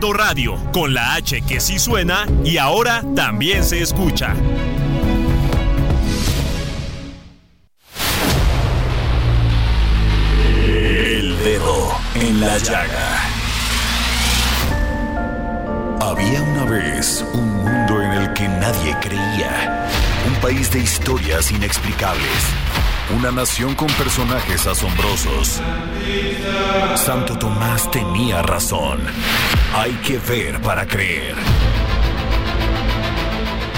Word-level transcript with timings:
Radio, 0.00 0.56
con 0.72 0.92
la 0.92 1.14
H 1.14 1.42
que 1.42 1.58
sí 1.58 1.78
suena 1.78 2.26
y 2.44 2.58
ahora 2.58 3.02
también 3.14 3.64
se 3.64 3.80
escucha. 3.80 4.34
El 10.66 11.38
dedo 11.38 11.92
en 12.14 12.40
la 12.40 12.58
llaga. 12.58 13.22
Había 16.00 16.42
una 16.42 16.64
vez 16.64 17.24
un 17.32 17.64
mundo 17.64 18.02
en 18.02 18.12
el 18.12 18.32
que 18.34 18.48
nadie 18.48 18.94
creía. 19.00 19.88
Un 20.28 20.34
país 20.40 20.70
de 20.70 20.80
historias 20.80 21.50
inexplicables. 21.50 22.52
Una 23.14 23.30
nación 23.30 23.76
con 23.76 23.86
personajes 23.86 24.66
asombrosos. 24.66 25.62
Santo 26.96 27.38
Tomás 27.38 27.88
tenía 27.92 28.42
razón. 28.42 28.98
Hay 29.74 29.92
que 30.04 30.18
ver 30.18 30.60
para 30.60 30.84
creer. 30.86 31.36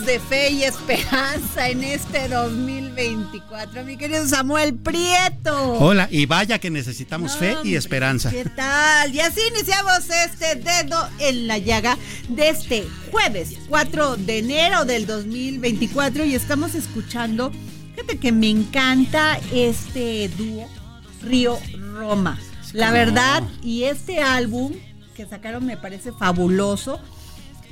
de 0.00 0.18
fe 0.18 0.50
y 0.50 0.64
esperanza 0.64 1.68
en 1.68 1.84
este 1.84 2.28
2024. 2.28 3.84
Mi 3.84 3.96
querido 3.96 4.26
Samuel 4.26 4.74
Prieto. 4.74 5.74
Hola, 5.74 6.08
y 6.10 6.26
vaya 6.26 6.58
que 6.58 6.68
necesitamos 6.68 7.36
fe 7.36 7.56
y 7.62 7.76
esperanza. 7.76 8.30
¿Qué 8.30 8.44
tal? 8.44 9.14
Y 9.14 9.20
así 9.20 9.40
iniciamos 9.54 10.10
este 10.10 10.56
dedo 10.56 11.08
en 11.20 11.46
la 11.46 11.58
llaga 11.58 11.96
de 12.28 12.48
este 12.48 12.88
jueves 13.12 13.56
4 13.68 14.16
de 14.16 14.38
enero 14.40 14.84
del 14.84 15.06
2024 15.06 16.24
y 16.24 16.34
estamos 16.34 16.74
escuchando, 16.74 17.52
fíjate 17.94 18.18
que 18.18 18.32
me 18.32 18.50
encanta 18.50 19.38
este 19.52 20.28
dúo 20.36 20.68
Río 21.22 21.56
Roma. 21.94 22.40
La 22.72 22.90
verdad, 22.90 23.44
y 23.62 23.84
este 23.84 24.20
álbum 24.20 24.72
que 25.14 25.24
sacaron 25.24 25.64
me 25.64 25.76
parece 25.76 26.10
fabuloso 26.10 27.00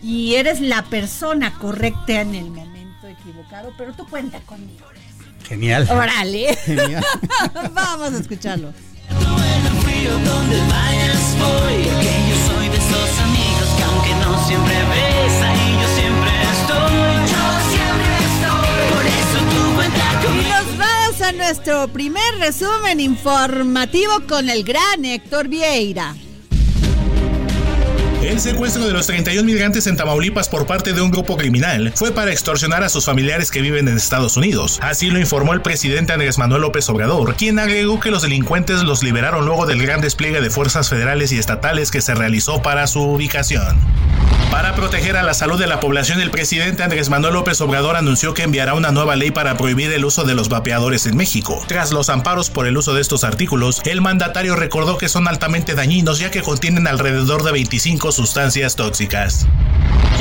y 0.02 0.34
eres 0.34 0.60
la 0.60 0.82
persona 0.84 1.54
correcta 1.58 2.20
en 2.20 2.34
el 2.34 2.50
momento 2.50 3.06
equivocado, 3.06 3.72
pero 3.78 3.92
tú 3.92 4.06
cuenta 4.08 4.40
conmigo. 4.40 4.84
Genial. 5.46 5.88
Órale. 5.90 6.56
Genial. 6.64 7.04
Vamos 7.72 8.12
a 8.12 8.18
escucharlo. 8.18 8.72
donde 10.24 10.58
vayas 10.60 11.36
voy 11.38 11.84
Porque 11.84 12.12
yo 12.28 12.36
soy 12.46 12.68
de 12.68 12.76
esos 12.76 13.20
amigos 13.20 13.68
que 13.76 13.82
aunque 13.84 14.14
no 14.24 14.46
siempre 14.46 14.74
ves 14.74 15.42
Ahí 15.42 15.72
yo 15.80 15.88
siempre 15.94 16.30
estoy 16.56 16.94
Yo 17.32 17.44
siempre 17.70 18.12
estoy 18.30 18.74
Por 18.92 19.06
eso 19.06 19.38
tú 19.50 19.74
cuenta 19.74 19.98
Y 19.98 20.26
conmigo 20.26 20.48
nos 20.48 20.78
vamos 20.78 21.20
a 21.20 21.32
nuestro 21.32 21.88
primer 21.88 22.34
resumen 22.38 23.00
informativo 23.00 24.12
con 24.28 24.48
el 24.48 24.64
gran 24.64 25.04
Héctor 25.04 25.48
Vieira. 25.48 26.14
El 28.22 28.38
secuestro 28.38 28.86
de 28.86 28.92
los 28.92 29.08
31 29.08 29.42
migrantes 29.42 29.88
en 29.88 29.96
Tamaulipas 29.96 30.48
por 30.48 30.64
parte 30.64 30.92
de 30.92 31.00
un 31.00 31.10
grupo 31.10 31.36
criminal 31.36 31.92
fue 31.96 32.12
para 32.12 32.30
extorsionar 32.30 32.84
a 32.84 32.88
sus 32.88 33.04
familiares 33.04 33.50
que 33.50 33.60
viven 33.60 33.88
en 33.88 33.96
Estados 33.96 34.36
Unidos. 34.36 34.78
Así 34.80 35.10
lo 35.10 35.18
informó 35.18 35.54
el 35.54 35.60
presidente 35.60 36.12
Andrés 36.12 36.38
Manuel 36.38 36.62
López 36.62 36.88
Obrador, 36.88 37.34
quien 37.34 37.58
agregó 37.58 37.98
que 37.98 38.12
los 38.12 38.22
delincuentes 38.22 38.84
los 38.84 39.02
liberaron 39.02 39.44
luego 39.44 39.66
del 39.66 39.82
gran 39.82 40.00
despliegue 40.00 40.40
de 40.40 40.50
fuerzas 40.50 40.88
federales 40.88 41.32
y 41.32 41.38
estatales 41.38 41.90
que 41.90 42.00
se 42.00 42.14
realizó 42.14 42.62
para 42.62 42.86
su 42.86 43.02
ubicación. 43.02 43.76
Para 44.52 44.74
proteger 44.74 45.16
a 45.16 45.22
la 45.22 45.32
salud 45.32 45.58
de 45.58 45.66
la 45.66 45.80
población, 45.80 46.20
el 46.20 46.30
presidente 46.30 46.82
Andrés 46.82 47.08
Manuel 47.08 47.32
López 47.32 47.58
Obrador 47.62 47.96
anunció 47.96 48.34
que 48.34 48.42
enviará 48.42 48.74
una 48.74 48.92
nueva 48.92 49.16
ley 49.16 49.30
para 49.30 49.56
prohibir 49.56 49.90
el 49.92 50.04
uso 50.04 50.24
de 50.24 50.34
los 50.34 50.50
vapeadores 50.50 51.06
en 51.06 51.16
México. 51.16 51.64
Tras 51.66 51.90
los 51.90 52.10
amparos 52.10 52.50
por 52.50 52.66
el 52.66 52.76
uso 52.76 52.92
de 52.92 53.00
estos 53.00 53.24
artículos, 53.24 53.80
el 53.86 54.02
mandatario 54.02 54.54
recordó 54.54 54.98
que 54.98 55.08
son 55.08 55.26
altamente 55.26 55.74
dañinos 55.74 56.18
ya 56.18 56.30
que 56.30 56.42
contienen 56.42 56.86
alrededor 56.86 57.44
de 57.44 57.52
25 57.52 58.11
sustancias 58.14 58.74
tóxicas. 58.74 59.46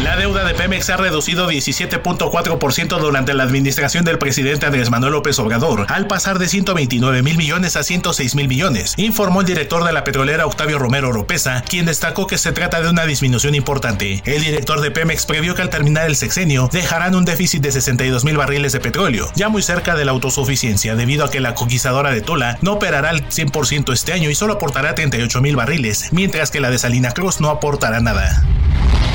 La 0.04 0.16
deuda 0.16 0.44
de 0.44 0.56
Pemex 0.56 0.90
ha 0.90 0.98
reducido 0.98 1.50
17.4% 1.50 3.00
durante 3.00 3.36
la 3.36 3.44
administración 3.44 4.04
del 4.04 4.18
presidente 4.18 4.66
Andrés 4.66 4.90
Manuel 4.90 5.14
López 5.14 5.38
Obrador, 5.38 5.86
al 5.90 6.08
pasar 6.08 6.40
de 6.40 6.48
129 6.48 7.22
mil 7.22 7.38
millones 7.38 7.76
a 7.76 7.84
106 7.84 8.34
mil 8.34 8.48
millones, 8.48 8.96
informó 8.98 9.42
el 9.42 9.48
director 9.48 9.84
de 9.84 9.94
la 9.94 10.04
petrolera 10.04 10.48
Octavio 10.48 10.80
Romero 10.80 11.10
Oropesa, 11.10 11.64
quien 11.70 11.86
destacó 11.86 12.26
que 12.26 12.40
se 12.40 12.52
trata 12.52 12.82
de 12.82 12.90
una 12.90 13.06
disminución 13.06 13.54
importante. 13.54 14.24
El 14.26 14.42
director 14.42 14.82
de 14.82 14.90
Pemex 14.90 15.28
previó 15.28 15.54
que 15.54 15.62
al 15.62 15.70
terminar 15.70 16.08
el 16.08 16.16
sexenio 16.16 16.68
dejarán 16.72 17.14
un 17.14 17.24
déficit 17.24 17.62
de 17.62 17.72
62 17.72 18.26
mil 18.26 18.38
barriles 18.38 18.72
de 18.72 18.80
petróleo, 18.80 19.32
ya 19.36 19.50
muy 19.50 19.62
cerca 19.62 19.96
de 19.96 20.06
la 20.06 20.12
autosuficiencia, 20.12 20.96
debido 20.96 21.26
a 21.26 21.32
que 21.32 21.42
la 21.42 21.54
conquistadora 21.54 22.10
de 22.10 22.22
Tula 22.22 22.58
no 22.62 22.74
operará 22.74 23.10
al 23.10 23.30
100% 23.30 23.94
este 23.94 24.14
año 24.14 24.32
y 24.32 24.36
solo 24.36 24.54
aportará 24.54 24.96
38 24.96 25.42
mil 25.42 25.56
barriles, 25.56 26.10
mientras 26.12 26.50
que 26.50 26.60
la 26.60 26.72
de 26.72 26.80
Salina 26.80 27.12
Cruz 27.12 27.40
no 27.40 27.50
aportará 27.50 28.00
nada. 28.00 28.44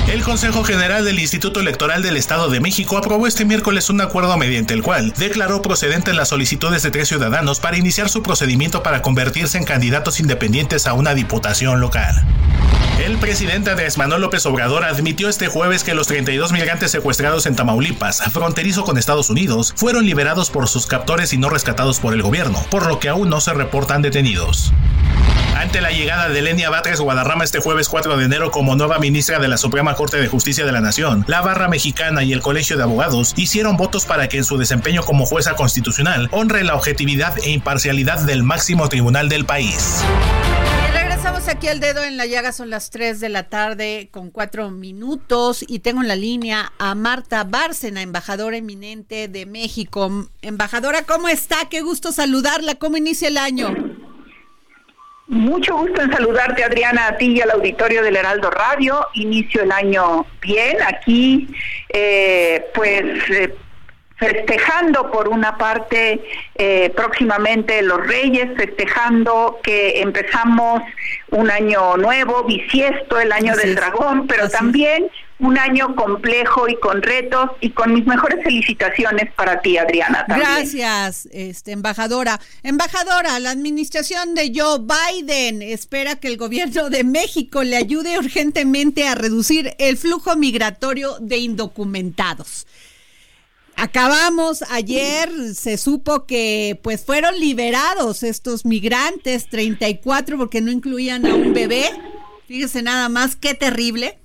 El 0.08 0.22
Consejo 0.22 0.62
General 0.62 1.04
del 1.04 1.18
Instituto 1.18 1.58
Electoral 1.58 2.00
del 2.02 2.16
Estado 2.16 2.48
de 2.48 2.60
México 2.60 2.96
aprobó 2.96 3.26
este 3.26 3.44
miércoles 3.44 3.90
un 3.90 4.00
acuerdo 4.00 4.36
mediante 4.36 4.72
el 4.72 4.82
cual 4.82 5.12
declaró 5.16 5.62
procedentes 5.62 6.14
las 6.14 6.28
solicitudes 6.28 6.84
de 6.84 6.92
tres 6.92 7.08
ciudadanos 7.08 7.58
para 7.58 7.76
iniciar 7.76 8.08
su 8.08 8.22
procedimiento 8.22 8.84
para 8.84 9.02
convertirse 9.02 9.58
en 9.58 9.64
candidatos 9.64 10.20
independientes 10.20 10.86
a 10.86 10.92
una 10.92 11.14
diputación 11.14 11.80
local. 11.80 12.24
El 13.04 13.18
presidente 13.18 13.70
Andrés 13.70 13.98
Manuel 13.98 14.22
López 14.22 14.46
Obrador 14.46 14.84
admitió 14.84 15.28
este 15.28 15.48
jueves 15.48 15.84
que 15.84 15.94
los 15.94 16.06
32 16.06 16.52
migrantes 16.52 16.90
secuestrados 16.92 17.44
en 17.46 17.54
Tamaulipas, 17.54 18.22
fronterizo 18.32 18.84
con 18.84 18.98
Estados 18.98 19.28
Unidos, 19.28 19.74
fueron 19.76 20.06
liberados 20.06 20.50
por 20.50 20.68
sus 20.68 20.86
captores 20.86 21.32
y 21.32 21.38
no 21.38 21.50
rescatados 21.50 22.00
por 22.00 22.14
el 22.14 22.22
gobierno, 22.22 22.64
por 22.70 22.86
lo 22.86 22.98
que 22.98 23.08
aún 23.08 23.28
no 23.28 23.40
se 23.40 23.52
reportan 23.52 24.02
detenidos. 24.02 24.72
Ante 25.56 25.80
la 25.80 25.90
llegada 25.90 26.28
de 26.28 26.42
Lenia 26.42 26.68
Batres 26.68 27.00
Guadarrama 27.00 27.42
este 27.42 27.60
jueves 27.60 27.88
4 27.88 28.18
de 28.18 28.24
enero 28.26 28.50
como 28.50 28.76
nueva 28.76 28.98
ministra 28.98 29.38
de 29.38 29.48
la 29.48 29.55
Suprema 29.56 29.94
Corte 29.94 30.18
de 30.18 30.28
Justicia 30.28 30.64
de 30.64 30.72
la 30.72 30.80
Nación, 30.80 31.24
la 31.26 31.40
Barra 31.40 31.68
Mexicana 31.68 32.22
y 32.22 32.32
el 32.32 32.42
Colegio 32.42 32.76
de 32.76 32.82
Abogados 32.82 33.34
hicieron 33.36 33.76
votos 33.76 34.06
para 34.06 34.28
que 34.28 34.38
en 34.38 34.44
su 34.44 34.56
desempeño 34.58 35.02
como 35.02 35.26
jueza 35.26 35.54
constitucional 35.54 36.28
honre 36.32 36.64
la 36.64 36.74
objetividad 36.74 37.36
e 37.38 37.50
imparcialidad 37.50 38.20
del 38.20 38.42
máximo 38.42 38.88
tribunal 38.88 39.28
del 39.28 39.44
país. 39.44 40.02
Y 40.88 40.92
regresamos 40.92 41.48
aquí 41.48 41.68
al 41.68 41.80
dedo 41.80 42.04
en 42.04 42.16
la 42.16 42.26
llaga, 42.26 42.52
son 42.52 42.70
las 42.70 42.90
3 42.90 43.20
de 43.20 43.28
la 43.28 43.44
tarde 43.44 44.08
con 44.10 44.30
4 44.30 44.70
minutos 44.70 45.64
y 45.66 45.80
tengo 45.80 46.02
en 46.02 46.08
la 46.08 46.16
línea 46.16 46.72
a 46.78 46.94
Marta 46.94 47.44
Bárcena, 47.44 48.02
embajadora 48.02 48.56
eminente 48.56 49.28
de 49.28 49.46
México. 49.46 50.28
Embajadora, 50.42 51.02
¿cómo 51.02 51.28
está? 51.28 51.56
Qué 51.70 51.80
gusto 51.80 52.12
saludarla, 52.12 52.76
¿cómo 52.76 52.96
inicia 52.96 53.28
el 53.28 53.38
año? 53.38 53.95
Mucho 55.28 55.76
gusto 55.76 56.02
en 56.02 56.12
saludarte, 56.12 56.62
Adriana, 56.62 57.08
a 57.08 57.16
ti 57.16 57.32
y 57.32 57.40
al 57.40 57.50
auditorio 57.50 58.02
del 58.02 58.16
Heraldo 58.16 58.48
Radio. 58.50 59.08
Inicio 59.14 59.62
el 59.62 59.72
año 59.72 60.24
bien 60.40 60.76
aquí, 60.86 61.48
eh, 61.88 62.64
pues 62.72 63.02
eh, 63.30 63.52
festejando 64.16 65.10
por 65.10 65.28
una 65.28 65.58
parte 65.58 66.22
eh, 66.54 66.92
próximamente 66.94 67.82
los 67.82 68.06
Reyes, 68.06 68.50
festejando 68.56 69.58
que 69.64 70.00
empezamos 70.00 70.82
un 71.30 71.50
año 71.50 71.96
nuevo, 71.96 72.44
bisiesto, 72.44 73.18
el 73.18 73.32
año 73.32 73.52
Así 73.52 73.66
del 73.66 73.74
dragón, 73.74 74.28
pero 74.28 74.44
Así 74.44 74.86
es. 74.86 75.02
Un 75.38 75.58
año 75.58 75.94
complejo 75.94 76.66
y 76.68 76.76
con 76.76 77.02
retos 77.02 77.50
y 77.60 77.70
con 77.70 77.92
mis 77.92 78.06
mejores 78.06 78.42
felicitaciones 78.42 79.32
para 79.34 79.60
ti, 79.60 79.76
Adriana. 79.76 80.24
También. 80.26 80.48
Gracias, 80.50 81.28
este, 81.30 81.72
embajadora. 81.72 82.40
Embajadora, 82.62 83.38
la 83.38 83.50
administración 83.50 84.34
de 84.34 84.52
Joe 84.54 84.78
Biden 84.80 85.60
espera 85.60 86.16
que 86.16 86.28
el 86.28 86.38
gobierno 86.38 86.88
de 86.88 87.04
México 87.04 87.62
le 87.62 87.76
ayude 87.76 88.18
urgentemente 88.18 89.06
a 89.06 89.14
reducir 89.14 89.74
el 89.78 89.98
flujo 89.98 90.36
migratorio 90.36 91.18
de 91.20 91.36
indocumentados. 91.36 92.66
Acabamos 93.78 94.64
ayer, 94.70 95.30
se 95.54 95.76
supo 95.76 96.24
que 96.24 96.80
pues 96.82 97.04
fueron 97.04 97.38
liberados 97.38 98.22
estos 98.22 98.64
migrantes, 98.64 99.50
34 99.50 100.38
porque 100.38 100.62
no 100.62 100.70
incluían 100.70 101.26
a 101.26 101.34
un 101.34 101.52
bebé. 101.52 101.84
Fíjese 102.48 102.80
nada 102.80 103.10
más 103.10 103.36
qué 103.36 103.52
terrible. 103.52 104.18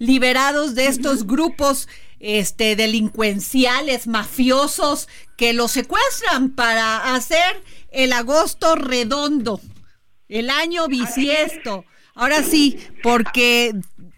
Liberados 0.00 0.74
de 0.74 0.86
estos 0.86 1.26
grupos 1.26 1.86
este 2.20 2.74
delincuenciales, 2.74 4.06
mafiosos 4.06 5.08
que 5.36 5.52
los 5.52 5.72
secuestran 5.72 6.50
para 6.50 7.14
hacer 7.14 7.62
el 7.90 8.12
agosto 8.12 8.76
redondo, 8.76 9.60
el 10.28 10.50
año 10.50 10.88
bisiesto. 10.88 11.84
Ahora 12.14 12.42
sí, 12.42 12.78
porque 13.02 13.74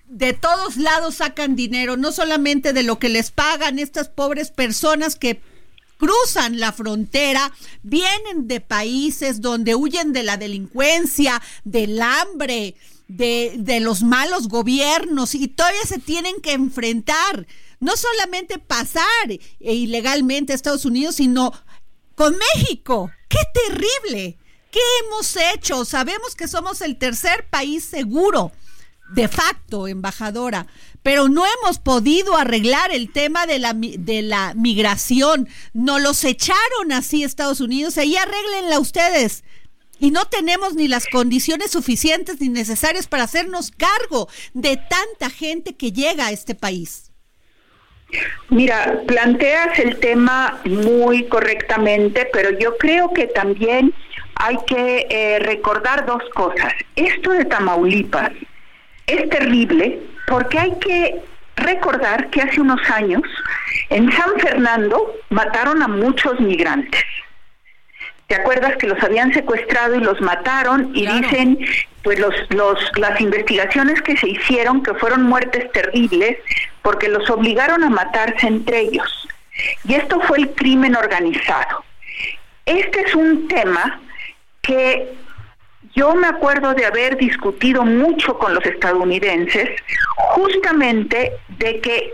de 0.06 0.32
todos 0.34 0.76
lados 0.76 1.16
sacan 1.16 1.56
dinero, 1.56 1.96
no 1.96 2.12
solamente 2.12 2.72
de 2.72 2.84
lo 2.84 2.98
que 3.00 3.08
les 3.08 3.32
pagan 3.32 3.78
estas 3.80 4.08
pobres 4.08 4.50
personas 4.50 5.16
que 5.16 5.40
cruzan 5.96 6.60
la 6.60 6.72
frontera, 6.72 7.52
vienen 7.82 8.48
de 8.48 8.60
países 8.60 9.40
donde 9.40 9.74
huyen 9.74 10.12
de 10.12 10.24
la 10.24 10.36
delincuencia, 10.36 11.40
del 11.64 12.02
hambre, 12.02 12.74
de, 13.08 13.54
de 13.58 13.80
los 13.80 14.02
malos 14.02 14.48
gobiernos 14.48 15.34
y 15.34 15.48
todavía 15.48 15.82
se 15.86 15.98
tienen 15.98 16.40
que 16.40 16.52
enfrentar, 16.52 17.46
no 17.80 17.96
solamente 17.96 18.58
pasar 18.58 19.04
eh, 19.30 19.40
ilegalmente 19.60 20.52
a 20.52 20.56
Estados 20.56 20.84
Unidos, 20.84 21.16
sino 21.16 21.52
con 22.14 22.36
México. 22.54 23.10
¡Qué 23.28 23.38
terrible! 23.52 24.38
¿Qué 24.70 24.80
hemos 25.04 25.36
hecho? 25.54 25.84
Sabemos 25.84 26.34
que 26.34 26.48
somos 26.48 26.80
el 26.80 26.96
tercer 26.96 27.46
país 27.50 27.84
seguro 27.84 28.52
de 29.12 29.28
facto, 29.28 29.88
embajadora, 29.88 30.66
pero 31.02 31.28
no 31.28 31.44
hemos 31.44 31.78
podido 31.78 32.36
arreglar 32.36 32.90
el 32.90 33.12
tema 33.12 33.46
de 33.46 33.58
la, 33.58 33.74
de 33.74 34.22
la 34.22 34.54
migración. 34.54 35.48
No 35.74 35.98
los 35.98 36.24
echaron 36.24 36.92
así 36.92 37.22
Estados 37.22 37.60
Unidos, 37.60 37.98
ahí 37.98 38.16
arréglenla 38.16 38.78
ustedes. 38.78 39.44
Y 40.02 40.10
no 40.10 40.24
tenemos 40.24 40.74
ni 40.74 40.88
las 40.88 41.06
condiciones 41.06 41.70
suficientes 41.70 42.40
ni 42.40 42.48
necesarias 42.48 43.06
para 43.06 43.22
hacernos 43.22 43.70
cargo 43.70 44.28
de 44.52 44.76
tanta 44.76 45.30
gente 45.30 45.76
que 45.76 45.92
llega 45.92 46.26
a 46.26 46.32
este 46.32 46.56
país. 46.56 47.12
Mira, 48.48 49.00
planteas 49.06 49.78
el 49.78 50.00
tema 50.00 50.60
muy 50.64 51.28
correctamente, 51.28 52.28
pero 52.32 52.50
yo 52.58 52.76
creo 52.78 53.12
que 53.12 53.28
también 53.28 53.94
hay 54.34 54.56
que 54.66 55.06
eh, 55.08 55.38
recordar 55.38 56.04
dos 56.04 56.24
cosas. 56.34 56.72
Esto 56.96 57.30
de 57.30 57.44
Tamaulipas 57.44 58.32
es 59.06 59.30
terrible 59.30 60.02
porque 60.26 60.58
hay 60.58 60.72
que 60.80 61.22
recordar 61.54 62.28
que 62.30 62.42
hace 62.42 62.60
unos 62.60 62.80
años 62.90 63.22
en 63.88 64.10
San 64.10 64.40
Fernando 64.40 65.14
mataron 65.30 65.80
a 65.80 65.86
muchos 65.86 66.40
migrantes. 66.40 67.04
¿Te 68.32 68.36
acuerdas 68.40 68.78
que 68.78 68.86
los 68.86 68.98
habían 69.02 69.30
secuestrado 69.34 69.94
y 69.94 70.00
los 70.00 70.18
mataron? 70.22 70.90
Y 70.94 71.04
Claro. 71.04 71.18
dicen, 71.20 71.58
pues 72.02 72.18
los, 72.18 72.34
los, 72.48 72.78
las 72.96 73.20
investigaciones 73.20 74.00
que 74.00 74.16
se 74.16 74.26
hicieron 74.26 74.82
que 74.82 74.94
fueron 74.94 75.24
muertes 75.24 75.70
terribles 75.72 76.38
porque 76.80 77.10
los 77.10 77.28
obligaron 77.28 77.84
a 77.84 77.90
matarse 77.90 78.46
entre 78.46 78.80
ellos. 78.80 79.28
Y 79.84 79.96
esto 79.96 80.18
fue 80.22 80.38
el 80.38 80.50
crimen 80.54 80.96
organizado. 80.96 81.84
Este 82.64 83.02
es 83.02 83.14
un 83.14 83.48
tema 83.48 84.00
que 84.62 85.12
yo 85.94 86.14
me 86.14 86.26
acuerdo 86.28 86.72
de 86.72 86.86
haber 86.86 87.18
discutido 87.18 87.84
mucho 87.84 88.38
con 88.38 88.54
los 88.54 88.64
estadounidenses, 88.64 89.68
justamente 90.16 91.32
de 91.58 91.80
que 91.82 92.10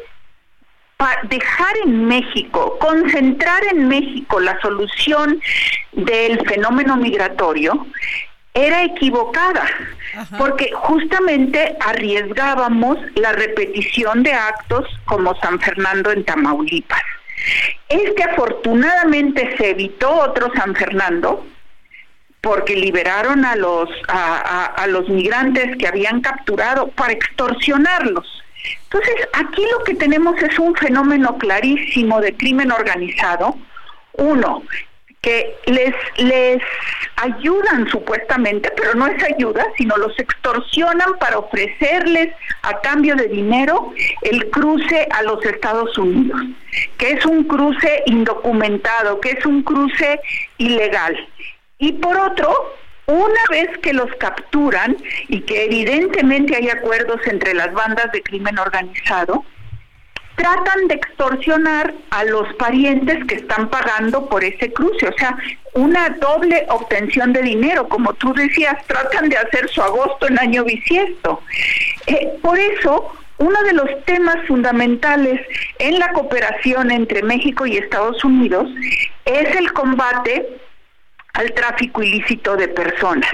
pa- 0.98 1.16
dejar 1.30 1.74
en 1.86 2.04
México, 2.06 2.76
concentrar 2.78 3.62
en 3.72 3.88
México 3.88 4.38
la 4.40 4.60
solución 4.60 5.40
del 5.92 6.46
fenómeno 6.46 6.96
migratorio 6.98 7.86
era 8.52 8.82
equivocada, 8.84 9.64
porque 10.36 10.70
justamente 10.74 11.76
arriesgábamos 11.80 12.98
la 13.14 13.32
repetición 13.32 14.22
de 14.24 14.32
actos 14.32 14.84
como 15.04 15.34
San 15.40 15.60
Fernando 15.60 16.10
en 16.10 16.24
Tamaulipas. 16.24 17.02
Este 17.88 18.24
afortunadamente 18.24 19.56
se 19.56 19.70
evitó 19.70 20.10
otro 20.12 20.50
San 20.56 20.74
Fernando, 20.74 21.46
porque 22.40 22.74
liberaron 22.74 23.44
a 23.44 23.54
los 23.54 23.88
a, 24.08 24.38
a- 24.38 24.64
a 24.82 24.86
los 24.88 25.08
migrantes 25.08 25.76
que 25.76 25.86
habían 25.86 26.20
capturado 26.20 26.88
para 26.88 27.12
extorsionarlos. 27.12 28.37
Entonces, 28.84 29.28
aquí 29.32 29.62
lo 29.70 29.84
que 29.84 29.94
tenemos 29.94 30.40
es 30.42 30.58
un 30.58 30.74
fenómeno 30.74 31.36
clarísimo 31.38 32.20
de 32.20 32.36
crimen 32.36 32.72
organizado. 32.72 33.56
Uno, 34.14 34.62
que 35.20 35.56
les, 35.66 35.94
les 36.16 36.62
ayudan 37.16 37.88
supuestamente, 37.88 38.70
pero 38.76 38.94
no 38.94 39.06
es 39.06 39.22
ayuda, 39.22 39.64
sino 39.76 39.96
los 39.96 40.16
extorsionan 40.18 41.18
para 41.18 41.38
ofrecerles 41.38 42.32
a 42.62 42.80
cambio 42.80 43.16
de 43.16 43.28
dinero 43.28 43.92
el 44.22 44.48
cruce 44.50 45.08
a 45.10 45.22
los 45.22 45.44
Estados 45.44 45.96
Unidos, 45.98 46.40
que 46.96 47.12
es 47.12 47.26
un 47.26 47.44
cruce 47.44 48.02
indocumentado, 48.06 49.20
que 49.20 49.32
es 49.32 49.44
un 49.44 49.62
cruce 49.62 50.20
ilegal. 50.58 51.16
Y 51.78 51.92
por 51.92 52.16
otro, 52.16 52.77
una 53.08 53.40
vez 53.50 53.70
que 53.78 53.94
los 53.94 54.14
capturan 54.16 54.96
y 55.28 55.40
que 55.40 55.64
evidentemente 55.64 56.54
hay 56.56 56.68
acuerdos 56.68 57.20
entre 57.26 57.54
las 57.54 57.72
bandas 57.72 58.12
de 58.12 58.22
crimen 58.22 58.58
organizado, 58.58 59.44
tratan 60.36 60.88
de 60.88 60.94
extorsionar 60.94 61.94
a 62.10 62.24
los 62.24 62.54
parientes 62.54 63.24
que 63.24 63.36
están 63.36 63.70
pagando 63.70 64.28
por 64.28 64.44
ese 64.44 64.72
cruce, 64.72 65.08
o 65.08 65.12
sea, 65.18 65.36
una 65.72 66.10
doble 66.10 66.66
obtención 66.68 67.32
de 67.32 67.42
dinero, 67.42 67.88
como 67.88 68.12
tú 68.12 68.34
decías, 68.34 68.76
tratan 68.86 69.30
de 69.30 69.38
hacer 69.38 69.68
su 69.70 69.82
agosto 69.82 70.28
en 70.28 70.38
año 70.38 70.64
bisiesto. 70.64 71.42
Eh, 72.06 72.38
por 72.42 72.58
eso, 72.58 73.10
uno 73.38 73.62
de 73.62 73.72
los 73.72 74.04
temas 74.04 74.46
fundamentales 74.46 75.40
en 75.78 75.98
la 75.98 76.12
cooperación 76.12 76.90
entre 76.90 77.22
México 77.22 77.66
y 77.66 77.78
Estados 77.78 78.22
Unidos 78.22 78.68
es 79.24 79.56
el 79.56 79.72
combate 79.72 80.46
al 81.38 81.52
tráfico 81.54 82.02
ilícito 82.02 82.56
de 82.56 82.68
personas 82.68 83.30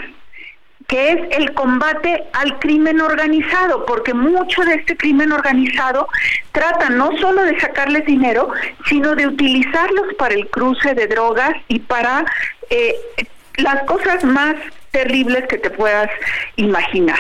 que 0.87 1.13
es 1.13 1.19
el 1.31 1.55
combate 1.55 2.25
al 2.35 2.59
crimen 2.59 3.01
organizado, 3.01 3.87
porque 3.87 4.13
mucho 4.13 4.63
de 4.63 4.75
este 4.75 4.97
crimen 4.97 5.33
organizado 5.33 6.09
trata 6.53 6.91
no 6.91 7.17
solo 7.19 7.43
de 7.43 7.59
sacarles 7.59 8.05
dinero, 8.05 8.51
sino 8.87 9.15
de 9.15 9.27
utilizarlos 9.27 10.15
para 10.19 10.35
el 10.35 10.47
cruce 10.51 10.95
de 10.95 11.07
drogas 11.07 11.55
y 11.69 11.79
para 11.79 12.27
eh, 12.69 12.95
las 13.57 13.85
cosas 13.85 14.25
más 14.25 14.57
terribles 14.91 15.47
que 15.49 15.57
te 15.57 15.71
puedas 15.71 16.11
imaginar. 16.57 17.19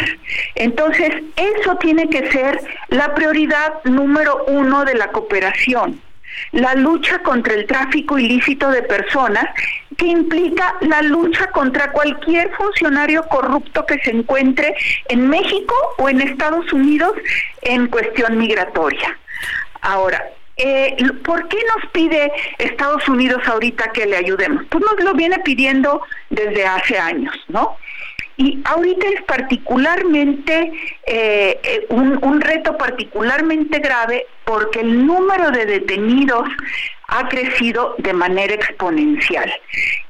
Entonces, 0.57 1.11
eso 1.37 1.76
tiene 1.76 2.11
que 2.11 2.31
ser 2.31 2.61
la 2.88 3.14
prioridad 3.14 3.83
número 3.85 4.45
uno 4.47 4.85
de 4.85 4.95
la 4.95 5.09
cooperación 5.09 6.00
la 6.53 6.75
lucha 6.75 7.19
contra 7.21 7.55
el 7.55 7.67
tráfico 7.67 8.19
ilícito 8.19 8.71
de 8.71 8.83
personas, 8.83 9.45
que 9.96 10.06
implica 10.06 10.74
la 10.80 11.02
lucha 11.02 11.46
contra 11.50 11.92
cualquier 11.92 12.50
funcionario 12.54 13.22
corrupto 13.24 13.86
que 13.86 13.98
se 14.00 14.10
encuentre 14.10 14.74
en 15.08 15.28
México 15.28 15.74
o 15.98 16.08
en 16.08 16.20
Estados 16.20 16.72
Unidos 16.72 17.12
en 17.62 17.86
cuestión 17.88 18.38
migratoria. 18.38 19.18
Ahora, 19.80 20.24
eh, 20.56 20.96
¿por 21.24 21.48
qué 21.48 21.58
nos 21.74 21.90
pide 21.90 22.30
Estados 22.58 23.08
Unidos 23.08 23.42
ahorita 23.46 23.90
que 23.92 24.06
le 24.06 24.16
ayudemos? 24.16 24.64
Pues 24.70 24.84
nos 24.84 25.04
lo 25.04 25.14
viene 25.14 25.38
pidiendo 25.40 26.02
desde 26.30 26.64
hace 26.64 26.98
años, 26.98 27.34
¿no? 27.48 27.76
Y 28.36 28.60
ahorita 28.64 29.06
es 29.08 29.22
particularmente 29.22 30.72
eh, 31.06 31.60
eh, 31.62 31.86
un, 31.88 32.18
un 32.22 32.40
reto 32.40 32.76
particularmente 32.76 33.78
grave 33.78 34.26
porque 34.44 34.80
el 34.80 35.06
número 35.06 35.50
de 35.50 35.66
detenidos 35.66 36.48
ha 37.08 37.28
crecido 37.28 37.94
de 37.99 38.12
manera 38.12 38.54
exponencial 38.54 39.52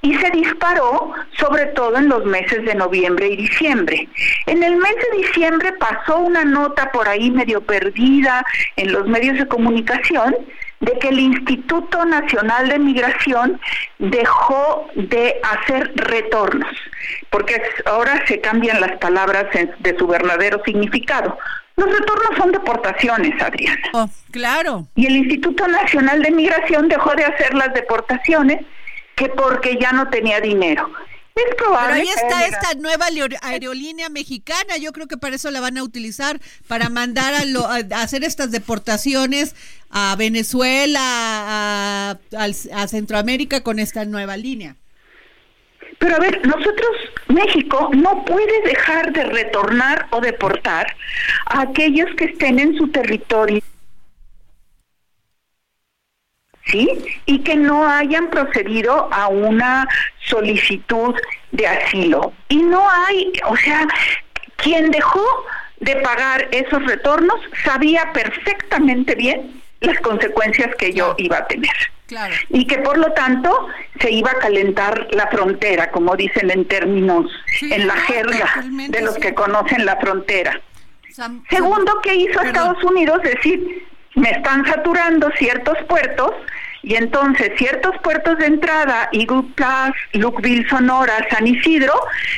y 0.03 0.15
se 0.15 0.31
disparó 0.31 1.13
sobre 1.39 1.67
todo 1.67 1.97
en 1.97 2.09
los 2.09 2.25
meses 2.25 2.65
de 2.65 2.75
noviembre 2.75 3.29
y 3.29 3.37
diciembre. 3.37 4.09
En 4.47 4.63
el 4.63 4.77
mes 4.77 4.95
de 4.97 5.19
diciembre 5.19 5.73
pasó 5.73 6.19
una 6.19 6.45
nota 6.45 6.91
por 6.93 7.09
ahí 7.09 7.31
medio 7.31 7.61
perdida 7.61 8.45
en 8.77 8.93
los 8.93 9.07
medios 9.07 9.39
de 9.39 9.49
comunicación 9.49 10.35
de 10.81 10.99
que 10.99 11.09
el 11.09 11.19
Instituto 11.19 12.05
Nacional 12.05 12.69
de 12.69 12.79
Migración 12.79 13.61
dejó 13.99 14.87
de 14.95 15.41
hacer 15.43 15.93
retornos, 15.97 16.75
porque 17.31 17.63
ahora 17.87 18.23
se 18.27 18.41
cambian 18.41 18.81
las 18.81 18.93
palabras 18.99 19.47
de 19.53 19.99
su 19.99 20.07
verdadero 20.07 20.61
significado. 20.65 21.39
Los 21.77 21.91
retornos 21.91 22.39
son 22.39 22.53
deportaciones, 22.53 23.41
Adriana. 23.43 23.83
Oh, 23.93 24.09
claro. 24.31 24.87
Y 24.95 25.07
el 25.07 25.17
Instituto 25.17 25.67
Nacional 25.67 26.23
de 26.23 26.31
Migración 26.31 26.89
dejó 26.89 27.15
de 27.15 27.25
hacer 27.25 27.55
las 27.55 27.75
deportaciones 27.75 28.65
que 29.17 29.29
porque 29.29 29.79
ya 29.81 29.93
no 29.93 30.09
tenía 30.09 30.41
dinero. 30.41 30.91
Es 31.35 31.55
probable. 31.57 32.01
Pero 32.01 32.03
ahí 32.03 32.09
está 32.09 32.47
esta 32.47 32.75
nueva 32.79 33.07
aerolínea 33.43 34.09
mexicana. 34.09 34.77
Yo 34.77 34.93
creo 34.93 35.09
que 35.09 35.17
para 35.17 35.35
eso 35.35 35.51
la 35.51 35.61
van 35.61 35.77
a 35.79 35.83
utilizar, 35.83 36.41
para 36.69 36.89
mandar 36.89 37.35
a, 37.35 37.45
lo, 37.45 37.67
a 37.67 37.79
hacer 38.03 38.23
estas 38.23 38.53
deportaciones 38.53 39.57
a 39.91 40.15
Venezuela, 40.17 41.01
a, 41.01 42.19
a 42.39 42.89
Centroamérica 42.89 43.63
con 43.63 43.81
esta 43.81 44.05
nueva 44.05 44.37
línea. 44.37 44.77
Pero 45.99 46.17
a 46.17 46.19
ver, 46.19 46.47
nosotros, 46.47 46.91
México, 47.29 47.91
no 47.95 48.25
puede 48.25 48.63
dejar 48.63 49.13
de 49.13 49.25
retornar 49.25 50.07
o 50.11 50.21
deportar 50.21 50.87
a 51.47 51.63
aquellos 51.63 52.11
que 52.17 52.27
estén 52.27 52.59
en 52.59 52.77
su 52.77 52.89
territorio. 52.89 53.61
¿Sí? 56.67 56.89
Y 57.27 57.41
que 57.41 57.57
no 57.57 57.87
hayan 57.87 58.31
procedido 58.31 59.09
a 59.13 59.29
una 59.29 59.87
solicitud 60.25 61.15
de 61.53 61.67
asilo. 61.67 62.33
Y 62.49 62.57
no 62.57 62.89
hay, 62.91 63.33
o 63.47 63.57
sea, 63.57 63.87
quien 64.57 64.91
dejó 64.91 65.25
de 65.81 65.97
pagar 65.97 66.49
esos 66.51 66.85
retornos 66.87 67.39
sabía 67.65 68.11
perfectamente 68.13 69.15
bien 69.15 69.63
las 69.81 70.01
consecuencias 70.01 70.75
que 70.77 70.93
yo 70.93 71.15
iba 71.19 71.39
a 71.39 71.47
tener. 71.47 71.71
Y 72.51 72.67
que 72.67 72.79
por 72.79 72.99
lo 72.99 73.13
tanto 73.13 73.69
se 74.01 74.11
iba 74.11 74.31
a 74.31 74.39
calentar 74.39 75.09
la 75.13 75.27
frontera, 75.29 75.91
como 75.91 76.17
dicen 76.17 76.51
en 76.51 76.67
términos, 76.67 77.31
en 77.63 77.87
la 77.87 77.97
jerga 77.97 78.65
de 78.89 79.01
los 79.01 79.17
que 79.17 79.35
conocen 79.35 79.87
la 79.87 79.97
frontera. 79.97 80.61
Segundo, 81.49 82.01
¿qué 82.03 82.15
hizo 82.15 82.41
Estados 82.41 82.83
Unidos? 82.85 83.23
Decir, 83.23 83.87
me 84.17 84.31
están 84.31 84.67
saturando 84.67 85.31
ciertos 85.37 85.79
puertos 85.89 86.33
y 86.83 86.97
entonces 86.97 87.53
ciertos 87.57 87.97
puertos 88.03 88.39
de 88.39 88.47
entrada, 88.47 89.09
Eagle 89.13 89.45
Pass, 89.57 89.93
Lukeville, 90.13 90.69
Sonora, 90.69 91.27
San 91.31 91.47
Isidro, 91.47 91.95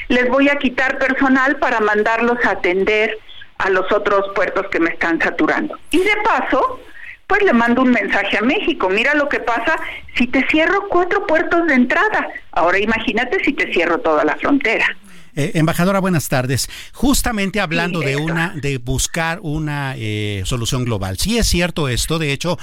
les 0.08 0.28
voy 0.28 0.48
a 0.48 0.56
quitar 0.56 0.98
personal 0.98 1.56
para 1.56 1.80
mandarlos 1.80 2.38
a 2.44 2.50
atender 2.50 3.18
a 3.58 3.70
los 3.70 3.90
otros 3.90 4.26
puertos 4.34 4.66
que 4.70 4.78
me 4.78 4.90
están 4.90 5.20
saturando. 5.20 5.78
Y 5.90 5.98
de 5.98 6.16
paso, 6.22 6.80
pues 7.26 7.42
le 7.42 7.52
mando 7.52 7.82
un 7.82 7.90
mensaje 7.90 8.38
a 8.38 8.42
México. 8.42 8.88
Mira 8.88 9.14
lo 9.14 9.28
que 9.28 9.40
pasa 9.40 9.76
si 10.14 10.26
te 10.26 10.46
cierro 10.48 10.88
cuatro 10.88 11.26
puertos 11.26 11.66
de 11.66 11.74
entrada. 11.74 12.28
Ahora 12.52 12.78
imagínate 12.78 13.42
si 13.44 13.52
te 13.52 13.72
cierro 13.72 13.98
toda 13.98 14.24
la 14.24 14.36
frontera. 14.36 14.86
Eh, 15.38 15.52
embajadora, 15.58 16.00
buenas 16.00 16.30
tardes. 16.30 16.70
Justamente 16.94 17.60
hablando 17.60 18.00
de 18.00 18.16
una, 18.16 18.54
de 18.56 18.78
buscar 18.78 19.38
una 19.42 19.94
eh, 19.98 20.42
solución 20.46 20.86
global. 20.86 21.18
Sí 21.18 21.36
es 21.36 21.46
cierto 21.46 21.88
esto. 21.88 22.18
De 22.18 22.32
hecho, 22.32 22.58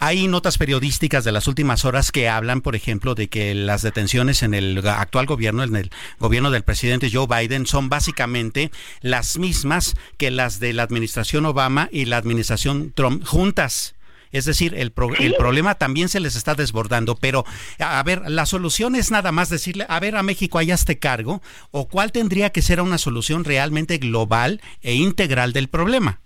hay 0.00 0.26
notas 0.26 0.56
periodísticas 0.56 1.24
de 1.24 1.32
las 1.32 1.48
últimas 1.48 1.84
horas 1.84 2.10
que 2.10 2.30
hablan, 2.30 2.62
por 2.62 2.76
ejemplo, 2.76 3.14
de 3.14 3.28
que 3.28 3.54
las 3.54 3.82
detenciones 3.82 4.42
en 4.42 4.54
el 4.54 4.86
actual 4.88 5.26
gobierno, 5.26 5.64
en 5.64 5.76
el 5.76 5.90
gobierno 6.18 6.50
del 6.50 6.62
presidente 6.62 7.10
Joe 7.12 7.26
Biden, 7.26 7.66
son 7.66 7.90
básicamente 7.90 8.70
las 9.02 9.38
mismas 9.38 9.94
que 10.16 10.30
las 10.30 10.60
de 10.60 10.72
la 10.72 10.82
administración 10.82 11.44
Obama 11.44 11.90
y 11.92 12.06
la 12.06 12.16
administración 12.16 12.90
Trump 12.94 13.22
juntas. 13.26 13.94
Es 14.34 14.46
decir, 14.46 14.74
el, 14.74 14.92
el 15.20 15.34
problema 15.36 15.76
también 15.76 16.08
se 16.08 16.18
les 16.18 16.34
está 16.34 16.56
desbordando, 16.56 17.14
pero 17.14 17.44
a, 17.78 18.02
ver, 18.02 18.28
la 18.28 18.46
solución 18.46 18.96
es 18.96 19.12
nada 19.12 19.30
más 19.30 19.48
decirle, 19.48 19.86
a 19.88 20.00
ver, 20.00 20.16
a 20.16 20.24
México 20.24 20.58
hay 20.58 20.72
este 20.72 20.98
cargo, 20.98 21.40
o 21.70 21.86
cuál 21.86 22.10
tendría 22.10 22.50
que 22.50 22.60
ser 22.60 22.80
una 22.80 22.98
solución 22.98 23.44
realmente 23.44 23.98
global 23.98 24.60
e 24.82 24.94
integral 24.94 25.52
del 25.52 25.68
problema. 25.68 26.20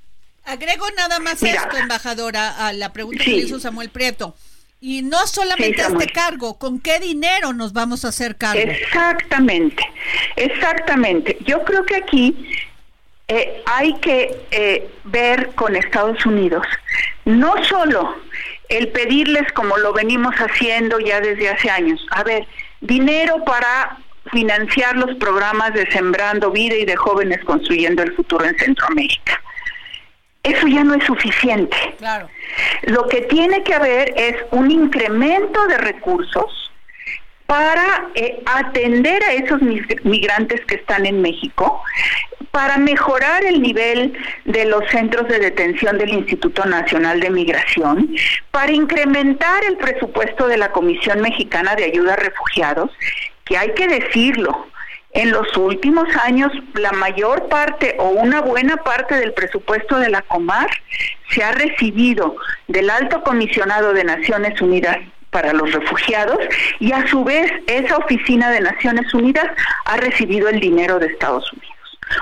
Agrego 0.45 0.87
nada 0.97 1.19
más 1.19 1.43
esto, 1.43 1.77
embajadora, 1.77 2.67
a 2.67 2.73
la 2.73 2.95
pregunta 2.95 3.23
que 3.23 3.37
hizo 3.37 3.61
Samuel 3.61 3.91
Prieto. 3.91 4.35
Y 4.81 5.03
no 5.03 5.27
solamente 5.27 5.83
este 5.83 6.07
cargo, 6.07 6.59
¿con 6.59 6.81
qué 6.81 7.01
dinero 7.01 7.53
nos 7.53 7.75
vamos 7.75 8.07
a 8.07 8.09
hacer 8.09 8.37
cargo? 8.37 8.63
Exactamente, 8.63 9.83
exactamente. 10.37 11.37
Yo 11.45 11.63
creo 11.63 11.85
que 11.85 11.97
aquí 11.97 12.35
eh, 13.29 13.63
hay 13.67 13.95
que 14.01 14.35
eh, 14.51 14.91
ver 15.05 15.51
con 15.55 15.77
Estados 15.77 16.25
Unidos 16.25 16.67
no 17.29 17.63
solo 17.65 18.17
el 18.69 18.89
pedirles 18.89 19.53
como 19.53 19.77
lo 19.77 19.93
venimos 19.93 20.35
haciendo 20.37 20.99
ya 20.99 21.21
desde 21.21 21.51
hace 21.51 21.71
años, 21.71 22.05
a 22.11 22.23
ver, 22.23 22.47
dinero 22.81 23.45
para 23.45 23.99
financiar 24.33 24.97
los 24.97 25.17
programas 25.17 25.73
de 25.75 25.91
Sembrando 25.91 26.51
Vida 26.51 26.75
y 26.75 26.85
de 26.85 26.97
Jóvenes 26.97 27.45
Construyendo 27.45 28.03
el 28.03 28.15
Futuro 28.15 28.45
en 28.45 28.59
Centroamérica. 28.59 29.43
Eso 30.43 30.67
ya 30.67 30.85
no 30.85 30.95
es 30.95 31.05
suficiente. 31.05 31.77
Claro. 31.99 32.29
Lo 32.83 33.09
que 33.09 33.23
tiene 33.23 33.63
que 33.63 33.75
haber 33.75 34.13
es 34.17 34.37
un 34.51 34.71
incremento 34.71 35.67
de 35.67 35.79
recursos 35.79 36.68
para 37.49 38.11
eh, 38.15 38.43
atender 38.45 39.25
a 39.25 39.33
esos 39.33 39.63
migrantes 40.05 40.61
que 40.67 40.75
están 40.75 41.07
en 41.07 41.23
México, 41.23 41.83
para 42.51 42.77
mejorar 42.77 43.43
el 43.43 43.63
nivel 43.63 44.13
de 44.45 44.67
los 44.67 44.87
centros 44.91 45.27
de 45.29 45.39
detención 45.39 45.97
del 45.97 46.11
Instituto 46.11 46.67
Nacional 46.67 47.21
de 47.21 47.31
Migración, 47.31 48.15
para 48.51 48.71
incrementar 48.73 49.65
el 49.65 49.79
presupuesto 49.79 50.47
de 50.47 50.59
la 50.59 50.73
Comisión 50.73 51.23
Mexicana 51.23 51.75
de 51.75 51.85
Ayuda 51.85 52.13
a 52.13 52.17
Refugiados, 52.17 52.91
que 53.47 53.57
hay 53.57 53.73
que 53.73 53.89
decirlo, 53.89 54.67
en 55.13 55.31
los 55.31 55.57
últimos 55.57 56.07
años 56.17 56.53
la 56.75 56.93
mayor 56.93 57.49
parte 57.49 57.97
o 57.99 58.11
una 58.11 58.43
buena 58.43 58.77
parte 58.77 59.15
del 59.15 59.33
presupuesto 59.33 59.99
de 59.99 60.11
la 60.11 60.21
Comar 60.21 60.69
se 61.31 61.43
ha 61.43 61.53
recibido 61.53 62.37
del 62.67 62.91
Alto 62.91 63.23
Comisionado 63.23 63.95
de 63.95 64.05
Naciones 64.05 64.61
Unidas 64.61 64.99
para 65.31 65.53
los 65.53 65.73
refugiados 65.73 66.39
y 66.81 66.93
a 66.93 67.07
su 67.09 67.25
vez 67.25 67.51
esa 67.67 67.97
oficina 67.97 68.51
de 68.51 68.61
Naciones 68.61 69.13
Unidas 69.15 69.47
ha 69.85 69.97
recibido 69.97 70.49
el 70.49 70.61
dinero 70.61 70.99
de 70.99 71.07
Estados 71.07 71.53
Unidos. 71.53 71.79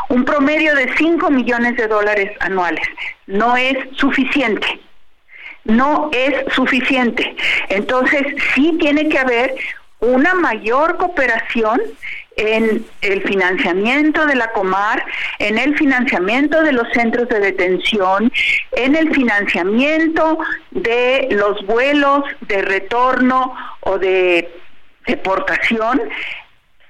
Un 0.08 0.25
promedio 0.25 0.75
de 0.75 0.92
5 0.96 1.30
millones 1.30 1.76
de 1.76 1.86
dólares 1.86 2.32
anuales 2.40 2.86
no 3.26 3.56
es 3.56 3.76
suficiente. 3.96 4.80
No 5.64 6.10
es 6.12 6.52
suficiente. 6.54 7.36
Entonces 7.68 8.22
sí 8.54 8.76
tiene 8.78 9.08
que 9.08 9.18
haber 9.18 9.54
una 10.00 10.34
mayor 10.34 10.96
cooperación 10.96 11.80
en 12.36 12.86
el 13.00 13.22
financiamiento 13.22 14.26
de 14.26 14.34
la 14.34 14.52
Comar, 14.52 15.04
en 15.38 15.58
el 15.58 15.76
financiamiento 15.76 16.62
de 16.62 16.72
los 16.72 16.86
centros 16.92 17.28
de 17.28 17.40
detención, 17.40 18.30
en 18.72 18.94
el 18.94 19.14
financiamiento 19.14 20.38
de 20.70 21.28
los 21.30 21.64
vuelos 21.66 22.24
de 22.42 22.62
retorno 22.62 23.54
o 23.80 23.98
de 23.98 24.50
deportación 25.06 26.00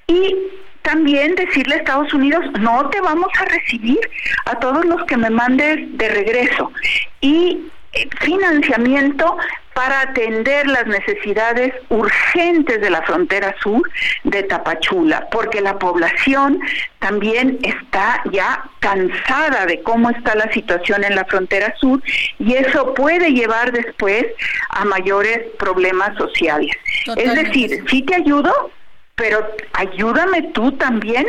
y 0.08 0.36
también 0.82 1.34
decirle 1.34 1.74
a 1.74 1.78
Estados 1.78 2.12
Unidos, 2.14 2.44
no 2.60 2.88
te 2.90 3.00
vamos 3.00 3.28
a 3.40 3.44
recibir 3.44 3.98
a 4.46 4.58
todos 4.58 4.84
los 4.84 5.04
que 5.04 5.16
me 5.16 5.30
mandes 5.30 5.78
de 5.98 6.08
regreso. 6.08 6.72
Y 7.20 7.66
eh, 7.92 8.08
financiamiento 8.20 9.36
para 9.76 10.00
atender 10.00 10.66
las 10.66 10.86
necesidades 10.86 11.70
urgentes 11.90 12.80
de 12.80 12.88
la 12.88 13.02
frontera 13.02 13.54
sur 13.62 13.82
de 14.24 14.42
Tapachula, 14.42 15.28
porque 15.30 15.60
la 15.60 15.78
población 15.78 16.58
también 16.98 17.58
está 17.62 18.22
ya 18.32 18.64
cansada 18.80 19.66
de 19.66 19.82
cómo 19.82 20.08
está 20.08 20.34
la 20.34 20.50
situación 20.50 21.04
en 21.04 21.14
la 21.14 21.26
frontera 21.26 21.74
sur 21.78 22.02
y 22.38 22.54
eso 22.54 22.94
puede 22.94 23.34
llevar 23.34 23.70
después 23.70 24.24
a 24.70 24.86
mayores 24.86 25.40
problemas 25.58 26.16
sociales. 26.16 26.74
Es 27.14 27.34
decir, 27.34 27.84
sí 27.90 28.00
te 28.00 28.14
ayudo, 28.14 28.70
pero 29.14 29.46
ayúdame 29.74 30.40
tú 30.54 30.72
también 30.72 31.26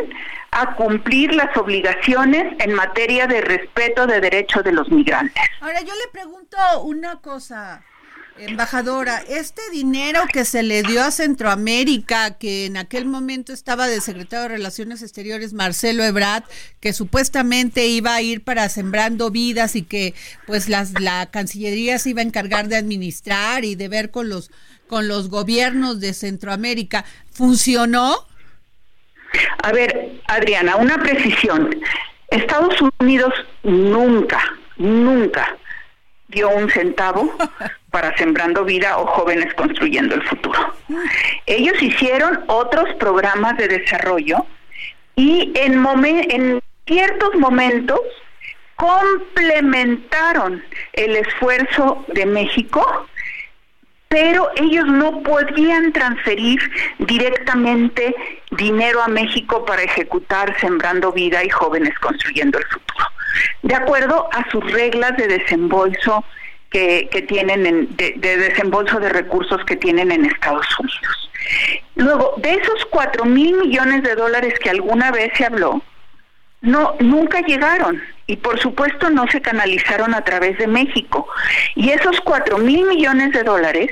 a 0.51 0.74
cumplir 0.75 1.36
las 1.36 1.56
obligaciones 1.58 2.56
en 2.60 2.74
materia 2.74 3.27
de 3.27 3.42
respeto 3.42 4.08
de 4.08 4.22
derechos 4.22 4.63
de 4.63 4.72
los 4.72 4.89
migrantes. 4.89 5.44
Ahora 5.60 5.82
yo 5.82 5.94
le 5.94 6.12
pregunto 6.13 6.58
una 6.84 7.18
cosa, 7.20 7.84
Embajadora, 8.39 9.24
este 9.27 9.62
dinero 9.72 10.22
que 10.32 10.46
se 10.46 10.62
le 10.62 10.84
dio 10.84 11.03
a 11.03 11.12
Centroamérica, 11.12 12.38
que 12.38 12.65
en 12.65 12.77
aquel 12.77 13.06
momento 13.06 13.51
estaba 13.51 13.88
de 13.88 14.00
secretario 14.00 14.44
de 14.44 14.50
Relaciones 14.50 15.01
Exteriores 15.01 15.53
Marcelo 15.53 16.03
Ebrard, 16.03 16.44
que 16.79 16.94
supuestamente 16.94 17.88
iba 17.88 18.13
a 18.13 18.22
ir 18.22 18.44
para 18.44 18.70
sembrando 18.70 19.32
vidas 19.32 19.75
y 19.75 19.82
que 19.82 20.13
pues 20.46 20.70
las, 20.70 21.00
la 21.00 21.32
Cancillería 21.32 21.98
se 21.98 22.12
iba 22.12 22.22
a 22.22 22.25
encargar 22.25 22.67
de 22.67 22.75
administrar 22.75 23.65
y 23.65 23.75
de 23.75 23.88
ver 23.88 24.12
con 24.12 24.29
los 24.29 24.51
con 24.88 25.10
los 25.10 25.29
gobiernos 25.29 26.00
de 26.00 26.13
Centroamérica, 26.13 27.03
¿funcionó? 27.29 28.25
A 29.62 29.74
ver, 29.74 30.22
Adriana, 30.27 30.77
una 30.77 30.98
precisión. 30.98 31.75
Estados 32.29 32.75
Unidos 33.00 33.34
nunca, 33.63 34.41
nunca 34.77 35.58
dio 36.27 36.50
un 36.50 36.69
centavo 36.69 37.34
para 37.91 38.15
Sembrando 38.17 38.63
Vida 38.63 38.98
o 38.98 39.05
Jóvenes 39.07 39.53
Construyendo 39.53 40.15
el 40.15 40.24
Futuro. 40.24 40.74
Ellos 41.46 41.81
hicieron 41.81 42.43
otros 42.48 42.93
programas 42.96 43.57
de 43.57 43.67
desarrollo 43.67 44.46
y 45.15 45.51
en, 45.55 45.86
en 46.29 46.62
ciertos 46.86 47.36
momentos 47.36 48.00
complementaron 48.75 50.63
el 50.93 51.15
esfuerzo 51.15 52.05
de 52.10 52.25
México 52.25 53.07
pero 54.10 54.50
ellos 54.55 54.86
no 54.88 55.22
podían 55.22 55.91
transferir 55.91 56.60
directamente 57.00 58.15
dinero 58.51 59.01
a 59.01 59.07
México 59.07 59.65
para 59.65 59.84
ejecutar 59.84 60.57
Sembrando 60.60 61.12
Vida 61.12 61.43
y 61.43 61.50
Jóvenes 61.50 61.98
Construyendo 62.00 62.57
el 62.57 62.65
Futuro, 62.65 63.05
de 63.63 63.75
acuerdo 63.75 64.29
a 64.31 64.50
sus 64.50 64.72
reglas 64.72 65.15
de 65.17 65.27
desembolso 65.27 66.24
que, 66.69 67.25
tienen, 67.27 67.65
en, 67.65 67.96
de, 67.96 68.13
desembolso 68.17 69.00
de 69.00 69.10
recursos 69.10 69.63
que 69.65 69.75
tienen 69.75 70.12
en 70.12 70.25
Estados 70.25 70.67
Unidos. 70.79 71.29
Luego, 71.96 72.34
de 72.38 72.53
esos 72.53 72.86
cuatro 72.89 73.25
mil 73.25 73.57
millones 73.57 74.03
de 74.03 74.15
dólares 74.15 74.53
que 74.60 74.69
alguna 74.69 75.12
vez 75.12 75.31
se 75.36 75.46
habló, 75.46 75.81
no, 76.62 76.96
nunca 77.00 77.41
llegaron 77.41 78.01
y 78.25 78.36
por 78.38 78.60
supuesto 78.60 79.10
no 79.10 79.25
se 79.27 79.41
canalizaron 79.41 80.13
a 80.13 80.24
través 80.24 80.57
de 80.57 80.67
México. 80.67 81.27
Y 81.75 81.91
esos 81.91 82.19
cuatro 82.22 82.57
mil 82.57 82.86
millones 82.86 83.31
de 83.31 83.43
dólares 83.43 83.91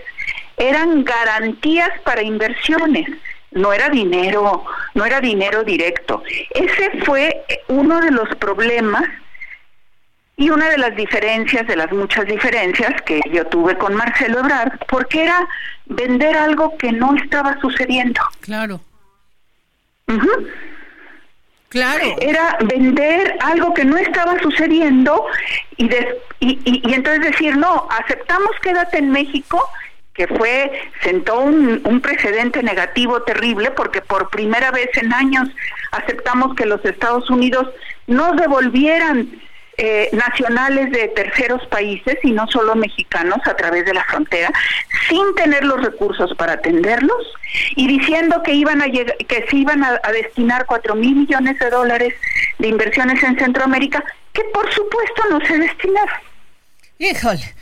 eran 0.58 1.04
garantías 1.04 1.89
para 2.04 2.22
inversiones, 2.22 3.10
no 3.51 3.72
era 3.72 3.89
dinero, 3.89 4.65
no 4.94 5.06
era 5.06 5.22
dinero 5.22 5.63
directo. 5.63 6.24
Ese 6.51 6.92
fue 7.04 7.44
uno 7.68 8.01
de 8.01 8.12
los 8.12 8.27
problemas 8.36 9.04
y 10.38 10.50
una 10.50 10.70
de 10.70 10.77
las 10.77 10.96
diferencias, 10.96 11.65
de 11.68 11.75
las 11.75 11.92
muchas 11.92 12.25
diferencias 12.25 13.01
que 13.04 13.22
yo 13.32 13.46
tuve 13.48 13.77
con 13.77 13.94
Marcelo 13.96 14.39
Ebrard, 14.39 14.80
porque 14.88 15.24
era 15.24 15.48
vender 15.86 16.36
algo 16.36 16.77
que 16.77 16.92
no 16.92 17.15
estaba 17.15 17.58
sucediendo. 17.62 18.22
Claro. 18.42 18.82
Claro. 21.70 22.15
Era 22.22 22.58
vender 22.62 23.36
algo 23.42 23.74
que 23.74 23.86
no 23.86 23.98
estaba 23.98 24.39
sucediendo 24.39 25.25
y, 25.77 25.89
y, 26.39 26.94
entonces 26.94 27.32
decir, 27.32 27.58
no, 27.58 27.88
aceptamos 27.89 28.51
quédate 28.62 29.00
en 29.00 29.12
México, 29.12 29.62
que 30.13 30.27
fue, 30.27 30.72
sentó 31.04 31.39
un, 31.42 31.82
un, 31.84 32.00
precedente 32.00 32.63
negativo 32.63 33.24
terrible 33.24 33.72
porque 33.72 34.01
por 34.01 34.30
primera 34.30 34.72
vez 34.72 34.88
en 34.96 35.13
años 35.13 35.50
aceptamos 35.92 36.56
que 36.56 36.65
los 36.65 36.84
Estados 36.86 37.30
Unidos 37.30 37.70
nos 38.08 38.38
devolvieran 38.38 39.42
eh, 39.77 40.10
nacionales 40.13 40.91
de 40.91 41.10
terceros 41.10 41.65
países 41.67 42.17
y 42.24 42.32
no 42.32 42.48
solo 42.48 42.75
mexicanos 42.75 43.39
a 43.46 43.55
través 43.55 43.86
de 43.86 43.94
la 43.94 44.03
frontera, 44.05 44.51
sin 45.10 45.36
tener 45.36 45.63
los 45.63 45.84
recursos 45.84 46.34
para 46.38 46.53
atenderlos 46.53 47.22
y 47.75 47.88
diciendo 47.88 48.41
que 48.44 48.53
iban 48.53 48.82
a 48.82 48.86
que 48.86 49.46
se 49.50 49.55
iban 49.55 49.84
a, 49.84 50.00
destinar 50.13 50.65
cuatro 50.65 50.96
mil 50.96 51.15
millones 51.15 51.60
de 51.60 51.70
dólares 51.70 52.13
de 52.60 52.67
inversiones 52.67 53.22
en 53.24 53.38
Centroamérica, 53.38 54.03
que 54.32 54.44
por 54.53 54.72
supuesto 54.74 55.24
no 55.29 55.46
se 55.46 55.58
destinaron. 55.58 56.20
Híjole 56.98 57.53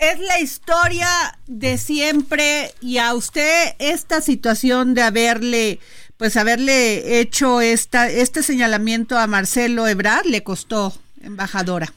es 0.00 0.18
la 0.18 0.40
historia 0.40 1.08
de 1.46 1.76
siempre 1.76 2.72
y 2.80 2.98
a 2.98 3.12
usted 3.12 3.74
esta 3.78 4.22
situación 4.22 4.94
de 4.94 5.02
haberle 5.02 5.78
pues 6.16 6.36
haberle 6.36 7.20
hecho 7.20 7.60
esta 7.60 8.08
este 8.08 8.42
señalamiento 8.42 9.18
a 9.18 9.26
Marcelo 9.26 9.86
Ebrard 9.86 10.24
le 10.24 10.42
costó 10.42 10.94
embajadora. 11.20 11.92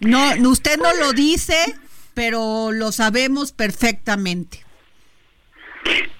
No, 0.00 0.32
usted 0.50 0.78
no 0.78 0.92
lo 0.94 1.12
dice, 1.12 1.56
pero 2.14 2.72
lo 2.72 2.92
sabemos 2.92 3.52
perfectamente. 3.52 4.64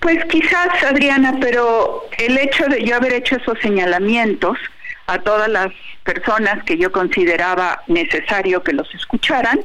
Pues 0.00 0.25
quizás, 0.26 0.68
Adriana, 0.85 1.37
pero 1.40 2.05
el 2.18 2.38
hecho 2.38 2.66
de 2.66 2.85
yo 2.85 2.96
haber 2.96 3.12
hecho 3.12 3.37
esos 3.37 3.59
señalamientos 3.61 4.59
a 5.07 5.18
todas 5.18 5.48
las 5.48 5.72
personas 6.05 6.64
que 6.64 6.79
yo 6.79 6.90
consideraba 6.90 7.83
necesario 7.87 8.62
que 8.62 8.72
los 8.72 8.92
escucharan, 8.94 9.61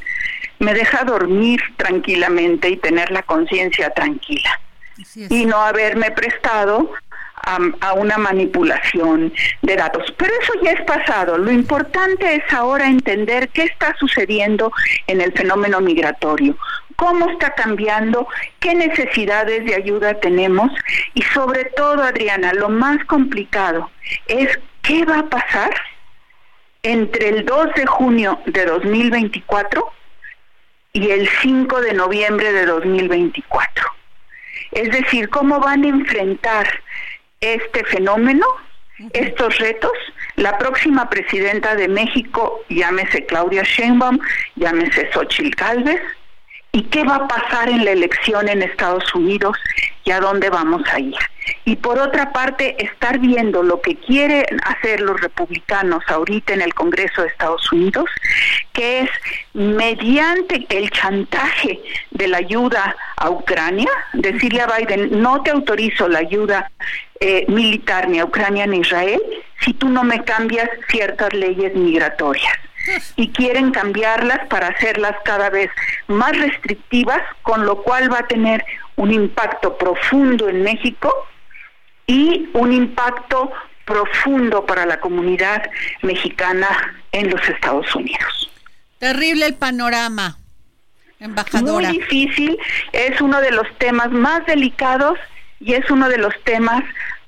me 0.60 0.74
deja 0.74 1.04
dormir 1.04 1.62
tranquilamente 1.78 2.70
y 2.70 2.78
tener 2.78 3.12
la 3.12 3.24
conciencia 3.24 3.92
tranquila. 3.92 4.60
Y 5.30 5.46
no 5.46 5.58
haberme 5.58 6.12
prestado 6.12 6.92
a, 7.48 7.94
una 7.94 8.18
manipulación 8.18 9.34
de 9.62 9.76
datos. 9.76 10.14
Pero 10.18 10.34
eso 10.42 10.54
ya 10.64 10.72
es 10.72 10.82
pasado. 10.82 11.38
Lo 11.38 11.52
importante 11.52 12.36
es 12.36 12.54
ahora 12.54 12.88
entender 12.88 13.50
qué 13.50 13.64
está 13.64 13.96
sucediendo 13.98 14.72
en 15.08 15.22
el 15.22 15.32
fenómeno 15.32 15.80
migratorio, 15.80 16.58
cómo 16.96 17.30
está 17.30 17.52
cambiando, 17.52 18.28
qué 18.60 18.76
necesidades 18.76 19.66
de 19.66 19.76
ayuda 19.76 20.20
tenemos 20.20 20.72
y 21.14 21.22
sobre 21.22 21.66
todo, 21.66 22.04
Adriana, 22.04 22.54
lo 22.54 22.70
más 22.70 23.04
complicado 23.06 23.90
es 24.28 24.60
qué 24.82 25.06
va 25.06 25.20
a 25.20 25.30
pasar 25.30 25.74
entre 26.84 27.30
el 27.30 27.46
2 27.46 27.74
de 27.76 27.86
junio 27.86 28.40
de 28.46 28.66
2024 28.66 29.92
y 30.94 31.12
el 31.12 31.28
5 31.28 31.82
de 31.82 31.94
noviembre 31.94 32.52
de 32.52 32.66
2024. 32.66 33.86
Es 34.72 34.92
decir, 34.92 35.30
cómo 35.30 35.60
van 35.60 35.84
a 35.84 35.90
enfrentar 35.90 36.68
este 37.42 37.84
fenómeno, 37.86 38.46
estos 39.14 39.58
retos, 39.60 39.92
la 40.36 40.58
próxima 40.58 41.10
presidenta 41.10 41.76
de 41.76 41.88
México, 41.88 42.62
llámese 42.70 43.26
Claudia 43.26 43.64
Sheinbaum, 43.64 44.20
llámese 44.56 45.10
Xochitl 45.14 45.56
Gálvez, 45.56 46.02
y 46.72 46.84
qué 46.84 47.04
va 47.04 47.16
a 47.16 47.28
pasar 47.28 47.70
en 47.70 47.86
la 47.86 47.92
elección 47.92 48.48
en 48.50 48.62
Estados 48.62 49.14
Unidos 49.16 49.58
y 50.04 50.12
a 50.12 50.20
dónde 50.20 50.50
vamos 50.50 50.82
a 50.92 51.00
ir. 51.00 51.16
Y 51.66 51.76
por 51.78 52.00
otra 52.00 52.32
parte, 52.32 52.76
estar 52.84 53.20
viendo 53.20 53.64
lo 53.64 53.82
que 53.82 53.96
quieren 53.96 54.46
hacer 54.64 55.02
los 55.02 55.20
republicanos 55.20 56.04
ahorita 56.08 56.54
en 56.54 56.62
el 56.62 56.74
Congreso 56.74 57.22
de 57.22 57.28
Estados 57.28 57.72
Unidos, 57.72 58.10
que 58.74 59.02
es 59.02 59.10
mediante 59.54 60.66
el 60.70 60.90
chantaje 60.92 61.82
de 62.12 62.28
la 62.28 62.38
ayuda 62.38 62.96
a 63.16 63.30
Ucrania, 63.30 63.90
decirle 64.14 64.62
a 64.62 64.68
Biden, 64.68 65.22
no 65.22 65.42
te 65.44 65.52
autorizo 65.52 66.08
la 66.08 66.20
ayuda 66.20 66.72
eh, 67.20 67.46
militar 67.48 68.10
ni 68.10 68.20
a 68.20 68.26
Ucrania 68.26 68.68
ni 68.68 68.78
a 68.78 68.82
Israel 68.82 69.22
si 69.62 69.74
tú 69.74 69.90
no 69.90 70.04
me 70.04 70.24
cambias 70.24 70.70
ciertas 70.90 71.34
leyes 71.34 71.74
migratorias 71.74 72.54
y 73.16 73.30
quieren 73.30 73.72
cambiarlas 73.72 74.48
para 74.48 74.68
hacerlas 74.68 75.16
cada 75.26 75.50
vez 75.50 75.70
más 76.08 76.38
restrictivas, 76.38 77.22
con 77.42 77.66
lo 77.66 77.82
cual 77.84 78.12
va 78.12 78.20
a 78.20 78.28
tener 78.28 78.64
un 78.96 79.12
impacto 79.12 79.78
profundo 79.78 80.48
en 80.48 80.64
México 80.64 81.14
y 82.08 82.50
un 82.54 82.74
impacto 82.74 83.52
profundo 83.86 84.66
para 84.66 84.86
la 84.86 85.00
comunidad 85.00 85.70
mexicana 86.02 86.68
en 87.12 87.30
los 87.30 87.42
Estados 87.48 87.94
Unidos. 87.96 88.50
Terrible 89.00 89.46
el 89.46 89.56
panorama, 89.56 90.38
embajadora. 91.20 91.90
Muy 91.90 92.00
difícil, 92.00 92.58
es 92.92 93.22
uno 93.22 93.40
de 93.42 93.52
los 93.52 93.68
temas 93.78 94.12
más 94.12 94.46
delicados 94.46 95.20
y 95.60 95.74
es 95.74 95.90
uno 95.90 96.10
de 96.10 96.18
los 96.18 96.34
temas 96.44 96.84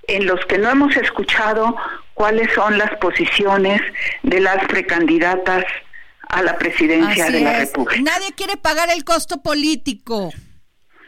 en 0.07 0.25
los 0.25 0.43
que 0.47 0.57
no 0.57 0.69
hemos 0.69 0.95
escuchado 0.97 1.75
cuáles 2.13 2.51
son 2.53 2.77
las 2.77 2.91
posiciones 2.97 3.81
de 4.23 4.39
las 4.39 4.65
precandidatas 4.67 5.63
a 6.27 6.41
la 6.41 6.57
presidencia 6.57 7.29
de 7.29 7.41
la 7.41 7.59
República. 7.59 8.01
Nadie 8.01 8.33
quiere 8.33 8.57
pagar 8.57 8.89
el 8.89 9.03
costo 9.03 9.41
político, 9.41 10.31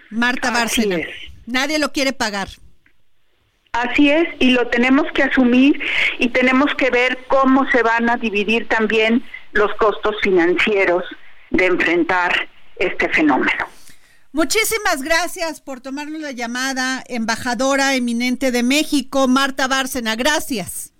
Marta 0.09 0.51
Bárcena. 0.51 0.97
Nadie 1.45 1.79
lo 1.79 1.91
quiere 1.91 2.13
pagar. 2.13 2.49
Así 3.73 4.11
es, 4.11 4.27
y 4.39 4.51
lo 4.51 4.67
tenemos 4.67 5.05
que 5.13 5.23
asumir 5.23 5.81
y 6.19 6.27
tenemos 6.29 6.75
que 6.75 6.89
ver 6.89 7.19
cómo 7.29 7.65
se 7.71 7.81
van 7.83 8.09
a 8.09 8.17
dividir 8.17 8.67
también 8.67 9.23
los 9.53 9.73
costos 9.75 10.15
financieros 10.21 11.05
de 11.51 11.67
enfrentar 11.67 12.49
este 12.75 13.07
fenómeno. 13.09 13.65
Muchísimas 14.33 15.01
gracias 15.03 15.61
por 15.61 15.79
tomarnos 15.79 16.21
la 16.21 16.31
llamada, 16.31 17.01
embajadora 17.07 17.95
eminente 17.95 18.51
de 18.51 18.61
México, 18.61 19.29
Marta 19.29 19.69
Bárcena. 19.69 20.17
Gracias. 20.17 20.91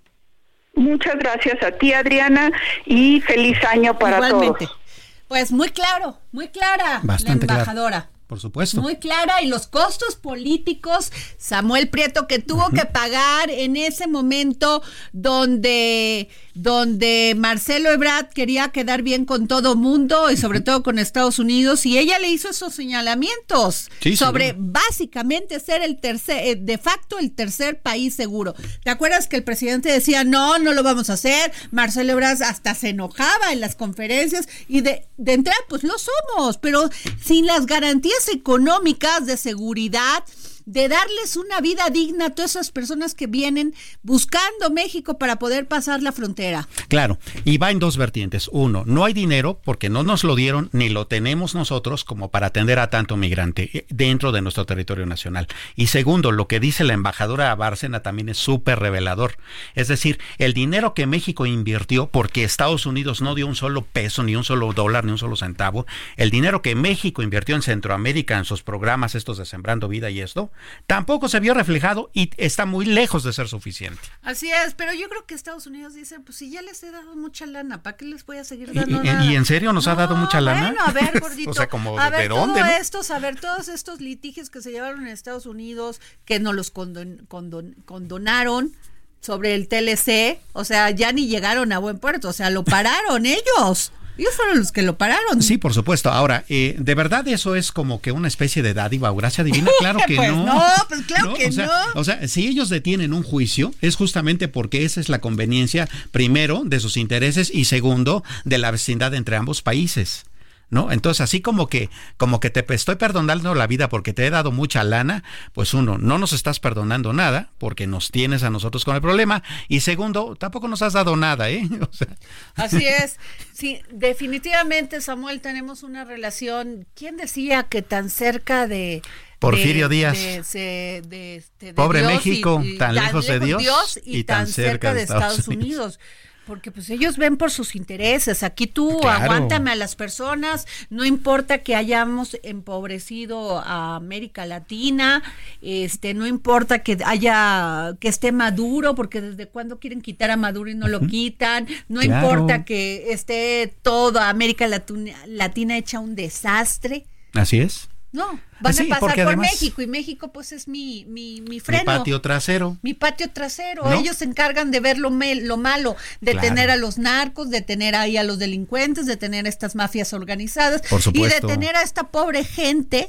Muchas 0.74 1.16
gracias 1.18 1.62
a 1.64 1.72
ti, 1.72 1.92
Adriana, 1.94 2.52
y 2.86 3.20
feliz 3.20 3.58
año 3.66 4.00
para 4.00 4.16
Igualmente. 4.18 4.66
todos. 4.66 4.80
Pues 5.28 5.52
muy 5.52 5.70
claro, 5.70 6.18
muy 6.32 6.48
clara 6.50 7.02
Bastante 7.04 7.48
la 7.48 7.64
claro. 7.64 8.06
Por 8.32 8.40
supuesto. 8.40 8.82
Muy 8.82 8.96
clara 8.96 9.42
y 9.42 9.48
los 9.48 9.68
costos 9.68 10.16
políticos, 10.16 11.12
Samuel 11.38 11.90
Prieto, 11.90 12.28
que 12.28 12.40
tuvo 12.40 12.70
que 12.70 12.86
pagar 12.86 13.50
en 13.50 13.76
ese 13.76 14.08
momento 14.08 14.82
donde, 15.12 16.30
donde 16.54 17.34
Marcelo 17.38 17.92
Ebrard 17.92 18.30
quería 18.30 18.70
quedar 18.70 19.02
bien 19.02 19.26
con 19.26 19.48
todo 19.48 19.76
mundo 19.76 20.32
y 20.32 20.38
sobre 20.38 20.62
todo 20.62 20.84
con 20.84 21.00
Estados 21.00 21.40
Unidos 21.40 21.86
y 21.86 21.98
ella 21.98 22.20
le 22.20 22.30
hizo 22.30 22.50
esos 22.50 22.74
señalamientos 22.74 23.90
Sí, 24.00 24.16
sobre 24.16 24.56
básicamente 24.58 25.60
ser 25.60 25.82
el 25.82 26.00
tercer, 26.00 26.46
eh, 26.46 26.56
de 26.56 26.78
facto 26.78 27.20
el 27.20 27.32
tercer 27.32 27.80
país 27.80 28.16
seguro. 28.16 28.56
¿Te 28.84 28.90
acuerdas 28.90 29.28
que 29.28 29.38
el 29.38 29.44
presidente 29.44 29.92
decía, 29.92 30.24
no, 30.24 30.58
no 30.60 30.74
lo 30.74 30.84
vamos 30.84 31.10
a 31.10 31.14
hacer? 31.14 31.52
Marcelo 31.72 32.14
Ebrard 32.14 32.42
hasta 32.44 32.76
se 32.76 32.90
enojaba 32.90 33.52
en 33.52 33.60
las 33.60 33.76
conferencias 33.76 34.48
y 34.68 34.82
de, 34.82 35.08
de 35.18 35.34
entrada, 35.34 35.58
pues 35.70 35.84
lo 35.84 35.94
somos, 35.98 36.58
pero 36.58 36.90
sin 37.24 37.46
las 37.46 37.66
garantías 37.66 38.28
económicas 38.30 39.26
de 39.26 39.38
seguridad, 39.38 40.24
de 40.66 40.88
darles 40.88 41.38
una 41.38 41.62
vida 41.62 41.90
digna 41.92 42.28
a 42.28 42.30
todas 42.32 42.52
esas 42.52 42.72
personas 42.72 43.16
que 43.16 43.28
vienen 43.28 43.74
buscando 44.04 44.70
México 44.72 45.18
para 45.18 45.38
poder 45.38 45.68
pasar 45.68 46.02
la 46.02 46.12
frontera. 46.12 46.68
Claro, 46.88 47.18
y 47.46 47.58
va 47.58 47.72
en 47.72 47.80
dos 47.80 47.98
vertientes. 47.98 48.50
Uno, 48.52 48.84
no 48.86 49.06
hay 49.06 49.14
dinero 49.14 49.60
porque 49.64 49.90
no 49.90 50.04
nos 50.04 50.24
lo 50.24 50.36
dieron 50.36 50.70
ni 50.72 50.90
lo 50.90 51.08
tenemos 51.08 51.56
nosotros 51.56 52.04
como 52.04 52.30
para 52.30 52.48
atender 52.48 52.80
a 52.80 52.90
tanto 52.90 53.18
migrante 53.18 53.70
eh, 53.74 53.86
dentro 53.90 54.32
de 54.32 54.42
nuestro 54.42 54.66
territorio 54.66 55.06
nacional. 55.06 55.48
Y 55.76 55.88
segundo, 55.88 56.32
lo 56.32 56.48
que 56.48 56.60
dice 56.60 56.84
la 56.84 56.94
embajadora 56.94 57.54
Bárcena 57.56 58.02
también 58.02 58.30
es 58.30 58.38
súper 58.38 58.80
revelador. 58.80 59.38
Es 59.76 59.88
decir, 59.88 60.20
el 60.38 60.54
dinero 60.54 60.94
que 60.94 61.08
México 61.08 61.46
invirtió, 61.46 62.08
porque 62.08 62.44
Estados 62.44 62.86
Unidos 62.86 63.22
no 63.22 63.36
dio 63.36 63.48
un 63.48 63.56
solo 63.56 63.84
peso, 63.84 64.24
ni 64.24 64.36
un 64.36 64.44
solo 64.44 64.74
dólar, 64.74 65.06
ni 65.06 65.12
un 65.12 65.18
solo 65.18 65.36
centavo, 65.36 65.86
el 66.18 66.30
dinero 66.30 66.62
que 66.62 66.76
México 66.76 67.22
invirtió 67.22 67.56
en 67.56 67.62
Centroamérica, 67.62 68.38
en 68.38 68.46
sus 68.46 68.64
programas 68.64 69.16
estos 69.16 69.38
de 69.38 69.46
Sembrando 69.46 69.88
Vida 69.88 70.10
y 70.10 70.22
esto, 70.22 70.51
tampoco 70.88 71.28
se 71.30 71.40
vio 71.40 71.54
reflejado 71.54 72.10
y 72.14 72.30
está 72.38 72.66
muy 72.66 72.86
lejos 72.86 73.24
de 73.24 73.34
ser 73.34 73.48
suficiente. 73.48 74.02
Así 74.22 74.52
es, 74.52 74.74
pero 74.76 74.94
yo 74.94 75.10
creo 75.10 75.26
que 75.26 75.34
Estados 75.36 75.68
Unidos 75.68 75.94
dice, 75.94 76.20
pues 76.20 76.38
si 76.38 76.50
ya 76.52 76.62
les 76.62 76.82
he 76.84 76.92
dado 76.92 77.16
mucha 77.16 77.46
lana, 77.46 77.82
¿para 77.84 77.98
qué 77.98 78.06
les 78.06 78.26
voy 78.26 78.38
a 78.38 78.44
seguir 78.44 78.70
¿Y- 78.74 78.80
dando 78.80 79.04
y- 79.04 79.36
en 79.36 79.46
serio 79.46 79.74
nos 79.74 79.88
ha 79.88 79.96
dado 79.96 80.16
mucha 80.16 80.42
lana? 80.42 80.68
Bueno, 80.68 80.82
a 80.86 80.92
ver, 80.92 81.20
gordito. 81.22 81.50
O 81.52 81.54
sea, 81.54 81.68
como, 81.70 82.00
a 82.00 82.10
¿de 82.10 82.18
ver, 82.18 82.30
dónde, 82.30 82.60
todo 82.60 82.70
no? 82.70 82.76
estos, 82.78 83.12
a 83.12 83.20
ver, 83.20 83.40
todos 83.40 83.68
estos 83.68 84.02
litigios 84.02 84.50
que 84.50 84.62
se 84.62 84.72
llevaron 84.72 85.02
en 85.02 85.08
Estados 85.08 85.46
Unidos, 85.46 86.00
que 86.26 86.40
no 86.40 86.54
los 86.54 86.74
condon- 86.74 87.28
condon- 87.28 87.76
condonaron 87.86 88.74
sobre 89.20 89.54
el 89.56 89.68
TLC, 89.68 90.40
o 90.54 90.64
sea, 90.66 90.90
ya 90.90 91.12
ni 91.12 91.28
llegaron 91.28 91.72
a 91.74 91.78
buen 91.78 92.00
puerto, 92.00 92.30
o 92.30 92.34
sea, 92.34 92.50
lo 92.50 92.64
pararon 92.64 93.26
ellos. 93.26 93.92
Ellos 94.18 94.34
fueron 94.36 94.60
los 94.60 94.72
que 94.72 94.82
lo 94.82 94.98
pararon. 94.98 95.42
Sí, 95.42 95.58
por 95.58 95.74
supuesto. 95.74 96.12
Ahora, 96.12 96.46
eh, 96.50 96.76
¿de 96.78 96.96
verdad 96.96 97.28
eso 97.28 97.56
es 97.56 97.72
como 97.72 98.02
que 98.02 98.12
una 98.12 98.28
especie 98.28 98.62
de 98.62 98.74
dádiva 98.74 99.12
o 99.12 99.16
gracia 99.16 99.44
divina? 99.44 99.70
Claro 99.80 100.00
que 100.08 100.16
Pues 100.16 100.32
no. 100.32 100.46
no, 100.46 100.62
pues 100.90 101.02
claro 101.08 101.34
que 101.34 101.48
o 101.48 101.52
sea, 101.52 101.66
no. 101.66 102.00
O 102.00 102.04
sea, 102.04 102.28
si 102.28 102.48
ellos 102.48 102.70
detienen 102.70 103.14
un 103.14 103.24
juicio, 103.24 103.74
es 103.82 103.96
justamente 103.96 104.48
porque 104.48 104.86
esa 104.86 105.00
es 105.02 105.10
la 105.10 105.22
conveniencia, 105.22 105.90
primero, 106.12 106.62
de 106.66 106.80
sus 106.80 106.98
intereses 106.98 107.50
y 107.54 107.66
segundo, 107.66 108.24
de 108.46 108.58
la 108.60 108.70
vecindad 108.72 109.14
entre 109.16 109.36
ambos 109.38 109.62
países. 109.62 110.24
¿No? 110.72 110.90
Entonces, 110.92 111.20
así 111.22 111.42
como 111.42 111.68
que, 111.68 111.90
como 112.16 112.40
que 112.40 112.50
te 112.50 112.66
estoy 112.74 112.96
perdonando 112.96 113.54
la 113.54 113.68
vida 113.68 113.90
porque 113.90 114.14
te 114.14 114.26
he 114.26 114.30
dado 114.30 114.52
mucha 114.54 114.86
lana, 114.86 115.22
pues 115.52 115.74
uno, 115.74 115.98
no 115.98 116.18
nos 116.18 116.32
estás 116.32 116.62
perdonando 116.62 117.12
nada 117.12 117.50
porque 117.58 117.88
nos 117.88 118.10
tienes 118.10 118.42
a 118.44 118.50
nosotros 118.50 118.86
con 118.86 118.96
el 118.96 119.02
problema. 119.02 119.44
Y 119.68 119.82
segundo, 119.82 120.38
tampoco 120.38 120.70
nos 120.70 120.82
has 120.82 120.94
dado 120.94 121.18
nada, 121.18 121.50
¿eh? 121.50 121.68
O 121.82 121.94
sea, 121.94 122.08
Así 122.56 122.86
es. 122.88 123.18
Sí, 123.52 123.82
definitivamente, 123.92 125.02
Samuel, 125.02 125.42
tenemos 125.42 125.84
una 125.84 126.06
relación. 126.06 126.88
¿Quién 126.96 127.18
decía 127.18 127.64
que 127.64 127.82
tan 127.82 128.10
cerca 128.10 128.66
de. 128.66 129.02
Porfirio 129.40 129.90
de- 129.90 129.96
Díaz. 129.96 130.14
de- 130.18 130.44
se- 130.46 131.02
de- 131.06 131.36
este, 131.36 131.66
de 131.68 131.74
Pobre 131.74 132.00
Dios 132.00 132.14
México, 132.14 132.64
tan 132.78 132.96
lejos 132.96 133.28
de 133.28 133.40
Dios 133.42 134.00
y, 134.06 134.24
tan, 134.24 134.48
cerca 134.48 134.94
de 134.94 135.02
Estados, 135.04 135.48
Unidos. 135.48 136.00
Porque 136.48 136.72
pues 136.72 136.90
ellos 136.90 137.18
ven 137.18 137.38
por 137.38 137.52
sus 137.52 137.76
intereses. 137.76 138.42
Aquí 138.42 138.66
tú 138.66 139.00
Claro. 139.00 139.24
aguántame 139.26 139.72
a 139.72 139.76
las 139.76 139.96
personas, 139.96 140.66
no 140.90 141.06
importa 141.06 141.60
que 141.60 141.76
hayamos 141.76 142.36
empobrecido 142.42 143.60
a 143.60 143.96
América 143.96 144.46
Latina, 144.48 145.22
este, 145.62 146.14
no 146.16 146.26
importa 146.26 146.80
que 146.80 146.98
haya 147.06 147.96
que 148.00 148.08
esté 148.08 148.32
Maduro, 148.32 148.96
porque 148.96 149.22
desde 149.22 149.48
cuándo 149.48 149.80
quieren 149.80 150.02
quitar 150.02 150.32
a 150.32 150.36
Maduro 150.36 150.70
y 150.72 150.76
no 150.76 150.88
lo 150.88 151.02
quitan, 151.02 151.68
no 151.88 152.02
Claro. 152.02 152.28
importa 152.28 152.66
que 152.66 153.12
esté 153.14 153.74
toda 153.84 154.28
América 154.30 154.68
Latina, 154.68 155.14
Latina 155.28 155.78
hecha 155.78 156.00
un 156.00 156.16
desastre. 156.16 157.06
así 157.34 157.60
es. 157.62 157.88
No, 158.14 158.40
van 158.60 158.74
Sí, 158.74 158.92
a 158.92 159.00
pasar 159.00 159.24
por 159.24 159.38
México 159.38 159.82
y 159.82 159.88
México 159.88 160.34
pues 160.34 160.52
es 160.52 160.68
mi, 160.68 161.06
mi, 161.06 161.40
mi 161.42 161.50
Mi 161.52 161.60
freno. 161.62 161.86
patio 161.86 162.20
trasero. 162.20 162.78
Mi 162.82 162.94
patio 162.94 163.30
trasero. 163.32 163.84
¿No? 163.86 163.94
Ellos 163.94 164.18
se 164.18 164.26
encargan 164.26 164.70
de 164.70 164.82
ver 164.82 164.98
lo, 164.98 165.12
me- 165.12 165.36
lo 165.36 165.56
malo, 165.56 165.96
de 166.20 166.34
Claro. 166.34 166.48
tener 166.50 166.70
a 166.72 166.76
los 166.76 166.98
narcos, 166.98 167.50
de 167.50 167.62
tener 167.62 167.96
ahí 167.96 168.18
a 168.18 168.24
los 168.24 168.38
delincuentes, 168.38 169.06
de 169.06 169.16
tener 169.16 169.46
a 169.46 169.50
estas 169.50 169.76
mafias 169.76 170.12
organizadas 170.12 170.82
Por 170.90 171.00
y 171.14 171.24
de 171.24 171.40
tener 171.40 171.76
a 171.78 171.84
esta 171.84 172.10
pobre 172.10 172.44
gente 172.44 173.08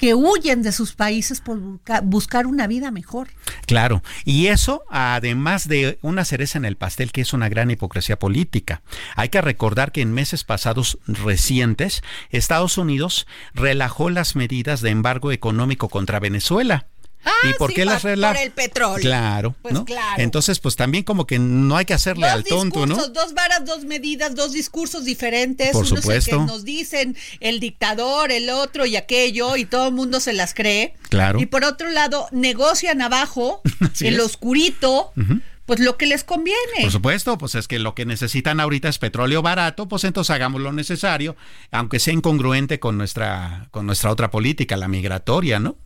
que 0.00 0.14
huyen 0.14 0.62
de 0.62 0.72
sus 0.72 0.94
países 0.94 1.40
por 1.42 1.58
busca- 1.60 2.00
buscar 2.00 2.46
una 2.46 2.66
vida 2.66 2.90
mejor. 2.90 3.28
Claro, 3.66 4.02
y 4.24 4.46
eso 4.46 4.82
además 4.90 5.68
de 5.68 5.98
una 6.00 6.24
cereza 6.24 6.58
en 6.58 6.64
el 6.64 6.76
pastel 6.76 7.12
que 7.12 7.20
es 7.20 7.32
una 7.34 7.50
gran 7.50 7.70
hipocresía 7.70 8.18
política. 8.18 8.80
Hay 9.14 9.28
que 9.28 9.42
recordar 9.42 9.92
que 9.92 10.00
en 10.00 10.12
meses 10.12 10.42
pasados 10.42 10.98
recientes 11.06 12.02
Estados 12.30 12.78
Unidos 12.78 13.26
relajó 13.54 14.08
las 14.10 14.36
medidas 14.36 14.80
de 14.80 14.90
embargo 14.90 15.32
económico 15.32 15.88
contra 15.90 16.18
Venezuela. 16.18 16.86
Ah, 17.24 17.30
¿Y 17.50 17.54
por 17.54 17.70
sí, 17.70 17.76
qué 17.76 17.84
las 17.84 18.02
por 18.02 18.10
el 18.36 18.50
petróleo. 18.52 19.00
Claro, 19.02 19.54
Pues 19.60 19.74
¿no? 19.74 19.84
claro. 19.84 20.22
Entonces, 20.22 20.58
pues 20.58 20.74
también 20.76 21.04
como 21.04 21.26
que 21.26 21.38
no 21.38 21.76
hay 21.76 21.84
que 21.84 21.92
hacerle 21.94 22.26
Dos 22.26 22.34
al 22.34 22.44
tonto, 22.44 22.86
¿no? 22.86 22.96
dos 23.08 23.34
varas, 23.34 23.64
dos 23.66 23.84
medidas, 23.84 24.34
dos 24.34 24.52
discursos 24.52 25.04
diferentes. 25.04 25.72
Por 25.72 25.84
Uno 25.84 25.86
es 25.86 25.92
el 25.92 25.98
supuesto. 26.02 26.30
que 26.38 26.44
nos 26.46 26.64
dicen 26.64 27.16
el 27.40 27.60
dictador, 27.60 28.32
el 28.32 28.48
otro 28.50 28.86
y 28.86 28.96
aquello, 28.96 29.56
y 29.56 29.64
todo 29.66 29.88
el 29.88 29.94
mundo 29.94 30.20
se 30.20 30.32
las 30.32 30.54
cree. 30.54 30.94
Claro. 31.10 31.40
Y 31.40 31.46
por 31.46 31.64
otro 31.64 31.90
lado, 31.90 32.26
negocian 32.32 33.02
abajo, 33.02 33.60
Así 33.92 34.06
el 34.06 34.14
es. 34.14 34.20
oscurito, 34.20 35.12
pues 35.66 35.78
lo 35.80 35.96
que 35.98 36.06
les 36.06 36.24
conviene. 36.24 36.58
Por 36.80 36.90
supuesto, 36.90 37.36
pues 37.38 37.54
es 37.54 37.68
que 37.68 37.78
lo 37.78 37.94
que 37.94 38.06
necesitan 38.06 38.60
ahorita 38.60 38.88
es 38.88 38.98
petróleo 38.98 39.42
barato, 39.42 39.88
pues 39.88 40.04
entonces 40.04 40.30
hagamos 40.30 40.60
lo 40.62 40.72
necesario, 40.72 41.36
aunque 41.70 42.00
sea 42.00 42.14
incongruente 42.14 42.80
con 42.80 42.96
nuestra, 42.98 43.68
con 43.70 43.86
nuestra 43.86 44.10
otra 44.10 44.30
política, 44.30 44.76
la 44.76 44.88
migratoria, 44.88 45.60
¿no? 45.60 45.76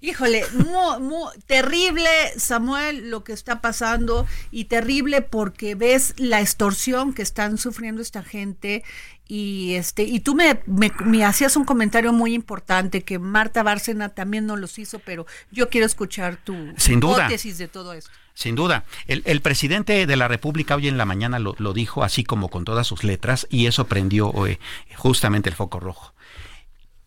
Híjole, 0.00 0.44
mu- 0.52 1.00
mu- 1.00 1.30
terrible, 1.46 2.08
Samuel, 2.36 3.10
lo 3.10 3.24
que 3.24 3.32
está 3.32 3.60
pasando 3.60 4.26
y 4.50 4.66
terrible 4.66 5.22
porque 5.22 5.74
ves 5.74 6.14
la 6.18 6.40
extorsión 6.40 7.14
que 7.14 7.22
están 7.22 7.56
sufriendo 7.58 8.02
esta 8.02 8.22
gente 8.22 8.84
y 9.28 9.74
este 9.74 10.04
y 10.04 10.20
tú 10.20 10.34
me, 10.34 10.60
me- 10.66 10.92
me 11.04 11.24
hacías 11.24 11.56
un 11.56 11.64
comentario 11.64 12.12
muy 12.12 12.34
importante 12.34 13.02
que 13.02 13.18
Marta 13.18 13.62
Bárcena 13.62 14.10
también 14.10 14.46
no 14.46 14.56
los 14.56 14.78
hizo, 14.78 14.98
pero 15.00 15.26
yo 15.50 15.68
quiero 15.70 15.86
escuchar 15.86 16.36
tu 16.36 16.54
Sin 16.76 17.00
duda. 17.00 17.22
hipótesis 17.24 17.56
de 17.58 17.66
todo 17.68 17.92
esto. 17.94 18.10
Sin 18.34 18.54
duda. 18.54 18.84
El, 19.06 19.22
el 19.24 19.40
presidente 19.40 20.06
de 20.06 20.16
la 20.16 20.28
República 20.28 20.76
hoy 20.76 20.88
en 20.88 20.98
la 20.98 21.06
mañana 21.06 21.38
lo, 21.38 21.54
lo 21.58 21.72
dijo 21.72 22.04
así 22.04 22.22
como 22.22 22.50
con 22.50 22.66
todas 22.66 22.86
sus 22.86 23.02
letras 23.02 23.46
y 23.50 23.64
eso 23.66 23.86
prendió 23.86 24.46
eh, 24.46 24.60
justamente 24.94 25.48
el 25.48 25.56
foco 25.56 25.80
rojo. 25.80 26.12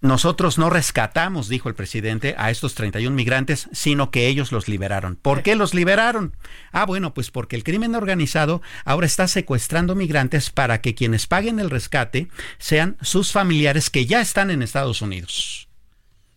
Nosotros 0.02 0.58
no 0.58 0.70
rescatamos, 0.70 1.50
dijo 1.50 1.68
el 1.68 1.76
presidente, 1.76 2.34
a 2.38 2.52
estos 2.52 2.74
31 2.74 3.14
migrantes, 3.14 3.70
sino 3.74 4.12
que 4.12 4.28
ellos 4.28 4.52
los 4.52 4.70
liberaron. 4.70 5.18
¿Por 5.18 5.44
qué 5.44 5.56
los 5.56 5.74
liberaron? 5.74 6.36
Ah, 6.72 6.86
bueno, 6.86 7.14
pues 7.14 7.32
porque 7.32 7.58
el 7.58 7.64
crimen 7.64 7.96
organizado 7.96 8.62
ahora 8.86 9.06
está 9.06 9.28
secuestrando 9.28 9.96
migrantes 9.96 10.52
para 10.52 10.80
que 10.80 10.96
quienes 10.96 11.28
paguen 11.28 11.60
el 11.60 11.70
rescate 11.70 12.30
sean 12.60 12.98
sus 13.02 13.32
familiares 13.34 13.90
que 13.90 14.06
ya 14.06 14.22
están 14.22 14.52
en 14.52 14.62
Estados 14.62 15.02
Unidos. 15.02 15.69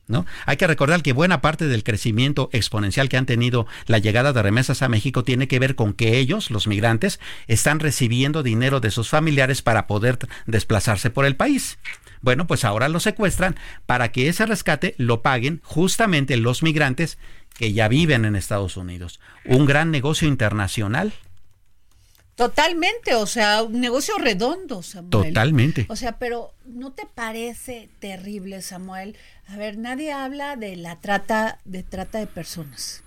¿No? 0.08 0.26
Hay 0.46 0.56
que 0.56 0.66
recordar 0.66 1.02
que 1.02 1.12
buena 1.12 1.40
parte 1.40 1.68
del 1.68 1.84
crecimiento 1.84 2.50
exponencial 2.52 3.08
que 3.08 3.16
han 3.16 3.24
tenido 3.24 3.66
la 3.86 3.98
llegada 3.98 4.32
de 4.32 4.42
remesas 4.42 4.82
a 4.82 4.88
México 4.88 5.22
tiene 5.22 5.46
que 5.48 5.60
ver 5.60 5.76
con 5.76 5.92
que 5.94 6.18
ellos, 6.18 6.50
los 6.50 6.66
migrantes, 6.66 7.20
están 7.46 7.78
recibiendo 7.78 8.42
dinero 8.42 8.80
de 8.80 8.90
sus 8.90 9.08
familiares 9.08 9.62
para 9.62 9.86
poder 9.86 10.18
desplazarse 10.46 11.10
por 11.10 11.24
el 11.24 11.36
país. 11.36 11.78
Bueno, 12.20 12.46
pues 12.46 12.64
ahora 12.64 12.88
lo 12.88 13.00
secuestran 13.00 13.56
para 13.86 14.12
que 14.12 14.28
ese 14.28 14.44
rescate 14.44 14.94
lo 14.98 15.22
paguen 15.22 15.60
justamente 15.64 16.36
los 16.36 16.62
migrantes 16.62 17.18
que 17.54 17.72
ya 17.72 17.88
viven 17.88 18.24
en 18.24 18.36
Estados 18.36 18.76
Unidos. 18.76 19.20
Un 19.44 19.66
gran 19.66 19.90
negocio 19.90 20.28
internacional. 20.28 21.12
Totalmente, 22.34 23.14
o 23.14 23.26
sea, 23.26 23.62
un 23.62 23.80
negocio 23.80 24.16
redondo, 24.18 24.82
Samuel. 24.82 25.10
Totalmente. 25.10 25.86
O 25.88 25.96
sea, 25.96 26.18
pero 26.18 26.54
¿no 26.64 26.92
te 26.92 27.06
parece 27.06 27.90
terrible, 27.98 28.62
Samuel? 28.62 29.16
A 29.48 29.56
ver, 29.56 29.76
nadie 29.78 30.12
habla 30.12 30.56
de 30.56 30.76
la 30.76 31.00
trata 31.00 31.58
de 31.64 31.82
trata 31.82 32.18
de 32.18 32.26
personas. 32.26 33.02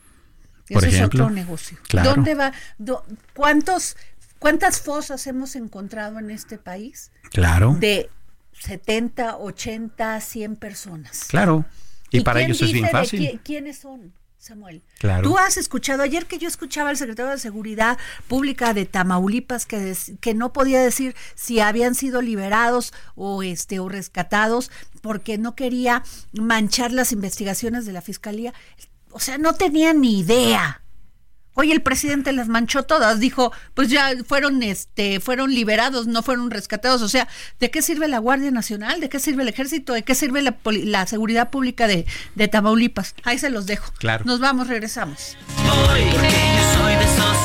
Por 0.69 0.83
Eso 0.83 0.95
ejemplo. 0.95 1.23
es 1.23 1.27
otro 1.27 1.29
negocio. 1.35 1.77
Claro. 1.87 2.11
¿Dónde 2.15 2.35
va? 2.35 2.51
do- 2.77 3.05
¿Cuántos 3.33 3.95
cuántas 4.39 4.81
fosas 4.81 5.25
hemos 5.27 5.55
encontrado 5.55 6.19
en 6.19 6.29
este 6.29 6.57
país 6.57 7.11
Claro. 7.31 7.75
de 7.79 8.09
70, 8.53 9.37
80, 9.37 10.19
100 10.21 10.55
personas. 10.55 11.25
Claro. 11.27 11.65
Y, 12.11 12.21
para 12.21 12.39
quién 12.39 12.51
ellos 12.51 12.61
es 12.61 12.71
bien 12.71 12.89
fácil. 12.89 13.21
qui- 13.21 13.39
¿Quiénes 13.43 13.79
son? 13.79 14.13
Samuel. 14.45 14.83
Claro. 14.99 15.23
Tú 15.27 15.37
has 15.37 15.57
escuchado, 15.57 16.03
ayer 16.03 16.25
que 16.27 16.37
yo 16.37 16.47
escuchaba 16.47 16.89
al 16.91 16.97
secretario 16.97 17.31
de 17.31 17.37
Seguridad 17.39 17.97
Pública 18.27 18.73
de 18.73 18.85
Tamaulipas 18.85 19.65
que, 19.65 19.79
des- 19.79 20.11
que 20.21 20.33
no 20.33 20.53
podía 20.53 20.81
decir 20.81 21.15
si 21.33 21.59
habían 21.59 21.95
sido 21.95 22.21
liberados 22.21 22.93
o, 23.15 23.41
este, 23.43 23.79
o 23.79 23.89
rescatados 23.89 24.69
porque 25.01 25.37
no 25.37 25.55
quería 25.55 26.03
manchar 26.33 26.91
las 26.91 27.11
investigaciones 27.11 27.85
de 27.85 27.93
la 27.93 28.01
Fiscalía. 28.01 28.53
O 29.11 29.19
sea, 29.19 29.37
no 29.37 29.53
tenía 29.53 29.93
ni 29.93 30.19
idea. 30.19 30.81
Hoy 31.55 31.71
el 31.71 31.81
presidente 31.81 32.31
las 32.33 32.47
manchó 32.47 32.83
todas, 32.83 33.19
dijo, 33.19 33.51
pues 33.73 33.89
ya 33.89 34.11
fueron 34.27 34.61
este 34.61 35.19
fueron 35.19 35.53
liberados, 35.55 36.05
no 36.05 36.21
fueron 36.21 36.51
rescatados, 36.51 37.01
o 37.01 37.09
sea, 37.09 37.27
¿de 37.59 37.71
qué 37.71 37.81
sirve 37.81 38.07
la 38.07 38.19
Guardia 38.19 38.51
Nacional? 38.51 38.99
¿De 38.99 39.09
qué 39.09 39.19
sirve 39.19 39.43
el 39.43 39.49
Ejército? 39.49 39.93
¿De 39.93 40.03
qué 40.03 40.15
sirve 40.15 40.41
la, 40.41 40.51
poli- 40.51 40.85
la 40.85 41.07
seguridad 41.07 41.49
pública 41.49 41.87
de, 41.87 42.05
de 42.35 42.47
Tamaulipas? 42.47 43.15
Ahí 43.23 43.39
se 43.39 43.49
los 43.49 43.65
dejo. 43.65 43.91
Claro. 43.97 44.25
Nos 44.25 44.39
vamos, 44.39 44.67
regresamos. 44.67 45.37
Voy, 45.65 46.01
porque 46.11 46.27
yo 46.29 46.79
soy 46.81 46.95
de 46.95 47.03
esos 47.03 47.44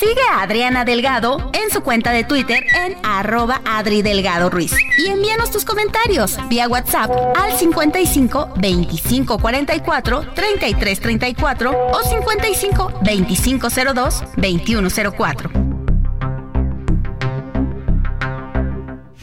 Sigue 0.00 0.22
a 0.32 0.40
Adriana 0.40 0.86
Delgado 0.86 1.50
en 1.52 1.70
su 1.70 1.82
cuenta 1.82 2.10
de 2.10 2.24
Twitter 2.24 2.64
en 2.74 2.96
arroba 3.02 3.60
Adri 3.66 4.00
Delgado 4.00 4.48
Ruiz. 4.48 4.72
Y 4.96 5.08
envíanos 5.08 5.50
tus 5.50 5.66
comentarios 5.66 6.38
vía 6.48 6.68
WhatsApp 6.68 7.10
al 7.36 7.52
55 7.52 8.54
25 8.56 9.38
44 9.38 10.20
33 10.34 11.00
34 11.00 11.88
o 11.92 12.02
55 12.02 12.92
25 13.02 13.68
02 13.94 14.24
21 14.38 14.88
04. 15.18 15.50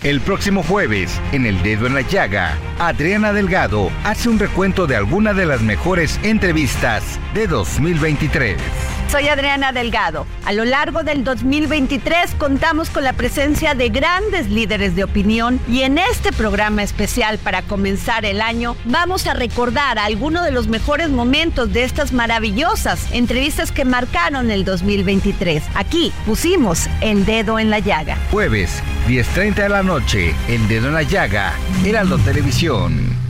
El 0.03 0.21
próximo 0.21 0.61
jueves, 0.61 1.19
en 1.31 1.47
El 1.47 1.63
Dedo 1.63 1.87
en 1.87 1.95
la 1.95 2.01
Llaga, 2.01 2.55
Adriana 2.77 3.33
Delgado 3.33 3.89
hace 4.03 4.29
un 4.29 4.37
recuento 4.37 4.85
de 4.85 4.95
alguna 4.95 5.33
de 5.33 5.47
las 5.47 5.61
mejores 5.61 6.19
entrevistas 6.21 7.19
de 7.33 7.47
2023. 7.47 8.96
Soy 9.09 9.29
Adriana 9.29 9.71
Delgado. 9.71 10.27
A 10.43 10.51
lo 10.51 10.65
largo 10.65 11.03
del 11.03 11.23
2023 11.23 12.35
contamos 12.37 12.89
con 12.89 13.05
la 13.05 13.13
presencia 13.13 13.73
de 13.73 13.87
grandes 13.87 14.49
líderes 14.49 14.95
de 14.95 15.05
opinión 15.05 15.61
y 15.69 15.83
en 15.83 15.97
este 15.97 16.33
programa 16.33 16.83
especial 16.83 17.37
para 17.37 17.61
comenzar 17.61 18.25
el 18.25 18.41
año 18.41 18.75
vamos 18.83 19.25
a 19.25 19.33
recordar 19.33 19.97
algunos 19.97 20.43
de 20.43 20.51
los 20.51 20.67
mejores 20.67 21.09
momentos 21.09 21.71
de 21.71 21.85
estas 21.85 22.11
maravillosas 22.11 23.11
entrevistas 23.13 23.71
que 23.71 23.85
marcaron 23.85 24.51
el 24.51 24.65
2023. 24.65 25.63
Aquí 25.75 26.11
pusimos 26.25 26.87
el 26.99 27.25
dedo 27.25 27.59
en 27.59 27.69
la 27.69 27.79
llaga. 27.79 28.17
Jueves, 28.29 28.83
10.30 29.07 29.55
de 29.55 29.69
la 29.69 29.83
noche, 29.83 30.35
El 30.49 30.67
Dedo 30.67 30.87
en 30.87 30.93
la 30.93 31.03
Llaga, 31.03 31.53
Heraldo 31.85 32.17
Televisión. 32.17 33.26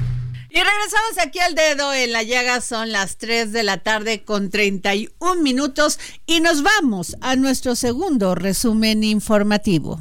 Y 0.57 0.59
regresamos 0.59 1.23
aquí 1.23 1.37
al 1.37 1.53
dedo 1.53 1.93
en 1.93 2.11
la 2.11 2.23
llaga, 2.23 2.61
son 2.61 2.91
las 2.91 3.17
3 3.17 3.51
de 3.51 3.61
la 3.61 3.77
tarde 3.77 4.23
con 4.23 4.49
31 4.49 5.39
minutos 5.43 5.99
y 6.25 6.39
nos 6.39 6.63
vamos 6.63 7.15
a 7.21 7.35
nuestro 7.35 7.75
segundo 7.75 8.33
resumen 8.33 9.03
informativo. 9.03 9.99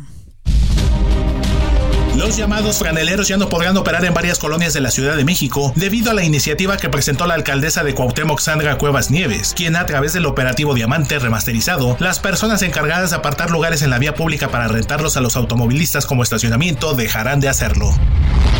Los 2.17 2.35
llamados 2.39 2.79
franeleros 2.79 3.29
ya 3.29 3.37
no 3.37 3.51
podrán 3.51 3.77
operar 3.77 4.03
en 4.07 4.15
varias 4.15 4.39
colonias 4.39 4.73
de 4.73 4.81
la 4.81 4.91
Ciudad 4.91 5.17
de 5.17 5.25
México 5.27 5.75
debido 5.77 6.11
a 6.11 6.15
la 6.15 6.25
iniciativa 6.25 6.79
que 6.79 6.89
presentó 6.89 7.27
la 7.27 7.35
alcaldesa 7.35 7.85
de 7.85 7.95
Cuauhtémoc 7.95 8.41
Sandra 8.41 8.79
Cuevas 8.79 9.11
Nieves, 9.11 9.53
quien 9.55 9.77
a 9.77 9.85
través 9.85 10.15
del 10.15 10.25
operativo 10.25 10.75
Diamante 10.75 11.19
remasterizado, 11.19 11.95
las 12.01 12.19
personas 12.19 12.63
encargadas 12.63 13.11
de 13.11 13.17
apartar 13.17 13.51
lugares 13.51 13.83
en 13.83 13.91
la 13.91 13.99
vía 13.99 14.15
pública 14.15 14.49
para 14.49 14.67
rentarlos 14.67 15.19
a 15.19 15.21
los 15.21 15.37
automovilistas 15.37 16.07
como 16.07 16.23
estacionamiento 16.23 16.95
dejarán 16.95 17.41
de 17.41 17.51
hacerlo. 17.51 17.95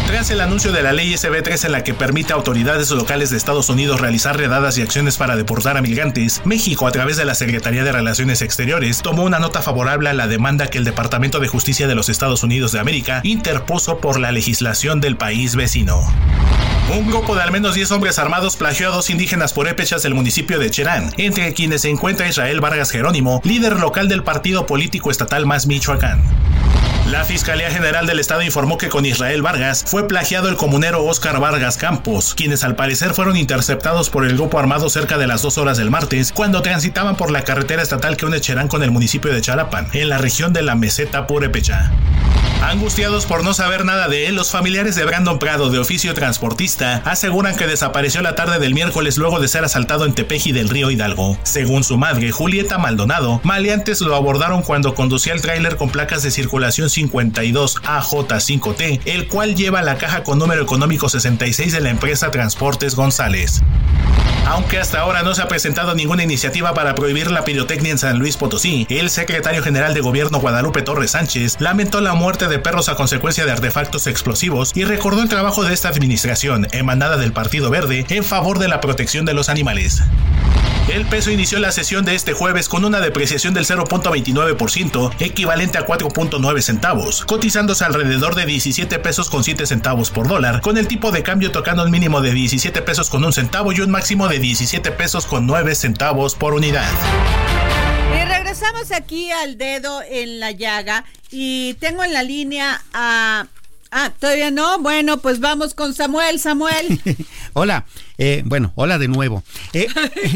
Tras 0.07 0.31
el 0.31 0.41
anuncio 0.41 0.71
de 0.71 0.83
la 0.83 0.93
ley 0.93 1.15
SB3 1.15 1.65
en 1.65 1.73
la 1.73 1.83
que 1.83 1.93
permite 1.93 2.33
a 2.33 2.37
autoridades 2.37 2.91
locales 2.93 3.31
de 3.31 3.37
Estados 3.37 3.69
Unidos 3.69 4.01
realizar 4.01 4.37
redadas 4.37 4.79
y 4.79 4.83
acciones 4.83 5.17
para 5.17 5.35
deportar 5.35 5.77
a 5.77 5.83
migrantes, 5.83 6.43
México, 6.45 6.87
a 6.87 6.93
través 6.93 7.17
de 7.17 7.25
la 7.25 7.35
Secretaría 7.35 7.83
de 7.83 7.91
Relaciones 7.91 8.41
Exteriores, 8.41 9.03
tomó 9.03 9.25
una 9.25 9.41
nota 9.41 9.63
favorable 9.63 10.09
a 10.09 10.15
la 10.15 10.29
demanda 10.29 10.69
que 10.69 10.79
el 10.79 10.85
Departamento 10.85 11.41
de 11.41 11.49
Justicia 11.49 11.89
de 11.89 11.97
los 11.97 12.09
Estados 12.09 12.45
Unidos 12.45 12.71
de 12.71 12.79
América 12.79 13.21
interpuso 13.47 13.99
por 13.99 14.19
la 14.19 14.33
legislación 14.33 15.01
del 15.01 15.17
país 15.17 15.55
vecino. 15.55 16.03
Un 16.93 17.07
grupo 17.07 17.37
de 17.37 17.43
al 17.43 17.53
menos 17.53 17.77
10 17.77 17.93
hombres 17.93 18.19
armados 18.19 18.57
plagió 18.57 18.89
a 18.89 18.91
dos 18.91 19.09
indígenas 19.09 19.53
purépechas 19.53 20.03
del 20.03 20.15
municipio 20.15 20.59
de 20.59 20.69
Cherán, 20.69 21.13
entre 21.17 21.55
quienes 21.55 21.83
se 21.83 21.91
encuentra 21.91 22.29
Israel 22.29 22.61
Vargas 22.61 22.91
Jerónimo, 22.91 23.41
líder 23.45 23.79
local 23.79 24.09
del 24.09 24.25
partido 24.25 24.67
político 24.67 25.13
estatal 25.13 25.47
Más 25.47 25.69
Michoacán. 25.69 26.25
La 27.11 27.25
Fiscalía 27.25 27.71
General 27.71 28.05
del 28.05 28.19
Estado 28.19 28.43
informó 28.43 28.79
que 28.79 28.89
con 28.89 29.07
Israel 29.07 29.41
Vargas 29.41 29.85
fue 29.87 30.09
plagiado 30.09 30.49
el 30.49 30.57
comunero 30.57 31.05
Óscar 31.05 31.39
Vargas 31.39 31.77
Campos, 31.77 32.35
quienes 32.35 32.65
al 32.65 32.75
parecer 32.75 33.15
fueron 33.15 33.37
interceptados 33.37 34.11
por 34.11 34.27
el 34.27 34.35
grupo 34.35 34.59
armado 34.59 34.91
cerca 34.91 35.17
de 35.17 35.29
las 35.29 35.41
dos 35.41 35.57
horas 35.57 35.79
del 35.79 35.91
martes, 35.91 36.33
cuando 36.33 36.63
transitaban 36.63 37.17
por 37.17 37.31
la 37.31 37.45
carretera 37.45 37.83
estatal 37.83 38.17
que 38.17 38.27
une 38.27 38.41
Cherán 38.41 38.67
con 38.67 38.83
el 38.83 38.91
municipio 38.91 39.33
de 39.33 39.41
Chalapan, 39.41 39.89
en 39.93 40.09
la 40.09 40.19
región 40.19 40.53
de 40.53 40.63
la 40.63 40.75
meseta 40.75 41.29
Purépecha. 41.29 41.93
Angustiados 42.63 43.27
por 43.27 43.45
no 43.45 43.55
saber 43.55 43.85
nada 43.85 44.09
de 44.09 44.27
él, 44.27 44.35
los 44.35 44.51
familiares 44.51 44.97
de 44.97 45.05
Brandon 45.05 45.39
Prado, 45.39 45.71
de 45.71 45.79
oficio 45.79 46.15
transportista, 46.15 47.03
aseguran 47.05 47.55
que 47.55 47.67
desapareció 47.67 48.23
la 48.23 48.35
tarde 48.35 48.59
del 48.59 48.75
miércoles 48.75 49.19
luego 49.19 49.39
de 49.39 49.47
ser 49.47 49.65
asaltado 49.65 50.05
en 50.05 50.15
Tepeji 50.15 50.51
del 50.53 50.69
Río 50.69 50.91
Hidalgo. 50.91 51.39
Según 51.45 51.85
su 51.85 51.97
madre, 51.97 52.33
Julieta 52.33 52.79
Maldonado, 52.79 53.41
maleantes 53.45 54.01
lo 54.01 54.17
abordaron 54.17 54.63
cuando 54.63 54.95
conducía 54.95 55.35
el 55.35 55.43
tráiler 55.43 55.77
con 55.77 55.91
placas 55.91 56.25
de 56.25 56.33
circulación 56.33 56.91
52AJ5T, 56.97 59.01
el 59.05 59.29
cual 59.29 59.55
lleva 59.55 59.83
la 59.83 59.99
caja 59.99 60.23
con 60.23 60.39
número 60.39 60.63
económico 60.63 61.09
66 61.09 61.73
de 61.73 61.81
la 61.81 61.91
empresa 61.91 62.31
Transportes 62.31 62.95
González. 62.95 63.63
Aunque 64.47 64.79
hasta 64.79 65.01
ahora 65.01 65.23
no 65.23 65.35
se 65.35 65.43
ha 65.43 65.49
presentado 65.49 65.97
ninguna 65.97 66.23
iniciativa 66.23 66.73
para 66.73 66.95
prohibir 66.95 67.33
la 67.33 67.45
pirotecnia 67.45 67.91
en 67.91 67.99
San 67.99 68.21
Luis 68.21 68.37
Potosí, 68.37 68.87
el 68.89 69.11
secretario 69.11 69.61
general 69.61 69.93
de 69.93 70.01
gobierno 70.01 70.39
Guadalupe 70.39 70.83
Torres 70.83 71.11
Sánchez 71.11 71.57
lamentó 71.59 72.01
la 72.01 72.15
muerte 72.15 72.47
de 72.47 72.61
perros 72.61 72.89
a 72.89 72.95
consecuencia 72.95 73.45
de 73.45 73.51
artefactos 73.51 74.07
explosivos 74.07 74.71
y 74.77 74.85
recordó 74.85 75.23
el 75.23 75.29
trabajo 75.29 75.65
de 75.65 75.75
esta 75.75 75.89
administración, 75.89 76.69
emanada 76.71 77.17
del 77.17 77.33
Partido 77.33 77.71
Verde, 77.71 78.07
en 78.09 78.23
favor 78.23 78.61
de 78.61 78.69
la 78.69 78.81
protección 78.81 79.25
de 79.25 79.35
los 79.35 79.49
animales. 79.49 80.03
El 80.89 81.05
peso 81.05 81.33
inició 81.33 81.59
la 81.59 81.73
sesión 81.73 82.05
de 82.05 82.15
este 82.15 82.33
jueves 82.33 82.69
con 82.69 82.85
una 82.85 83.01
depreciación 83.01 83.55
del 83.55 83.67
0.29%, 83.67 85.15
equivalente 85.19 85.79
a 85.79 85.85
4.9 85.85 86.61
centavos, 86.61 86.86
cotizándose 87.27 87.85
alrededor 87.85 88.37
de 88.37 88.47
17 88.47 89.01
pesos 89.01 89.29
con 89.29 89.43
7 89.43 89.67
centavos 89.67 90.11
por 90.11 90.29
dólar, 90.29 90.61
con 90.61 90.79
el 90.79 90.87
tipo 90.87 91.11
de 91.11 91.25
cambio 91.25 91.51
tocando 91.51 91.83
el 91.83 91.91
mínimo 91.91 92.21
de 92.21 92.33
17 92.33 92.81
pesos 92.83 93.11
con 93.11 93.25
un 93.25 93.33
centavo 93.33 93.73
y 93.73 93.81
un 93.81 93.91
máximo 93.91 94.29
de 94.29 94.39
17 94.39 94.93
pesos 94.93 95.27
con 95.27 95.47
9 95.47 95.75
centavos 95.75 96.37
por 96.37 96.55
unidad. 96.55 96.89
Y 98.15 98.25
regresamos 98.25 98.93
aquí 98.93 99.33
al 99.33 99.59
dedo 99.59 100.01
en 100.09 100.39
la 100.39 100.53
llaga 100.53 101.05
y 101.31 101.75
tengo 101.75 102.05
en 102.05 102.13
la 102.13 102.23
línea 102.23 102.81
a... 102.93 103.47
Ah, 103.91 104.13
todavía 104.19 104.51
no. 104.51 104.79
Bueno, 104.81 105.19
pues 105.19 105.41
vamos 105.41 105.75
con 105.75 105.95
Samuel. 105.95 106.39
Samuel. 106.39 107.01
hola, 107.53 107.87
eh, 108.19 108.43
bueno, 108.45 108.73
hola 108.75 108.99
de 108.99 109.09
nuevo. 109.09 109.43
Eh, 109.73 109.87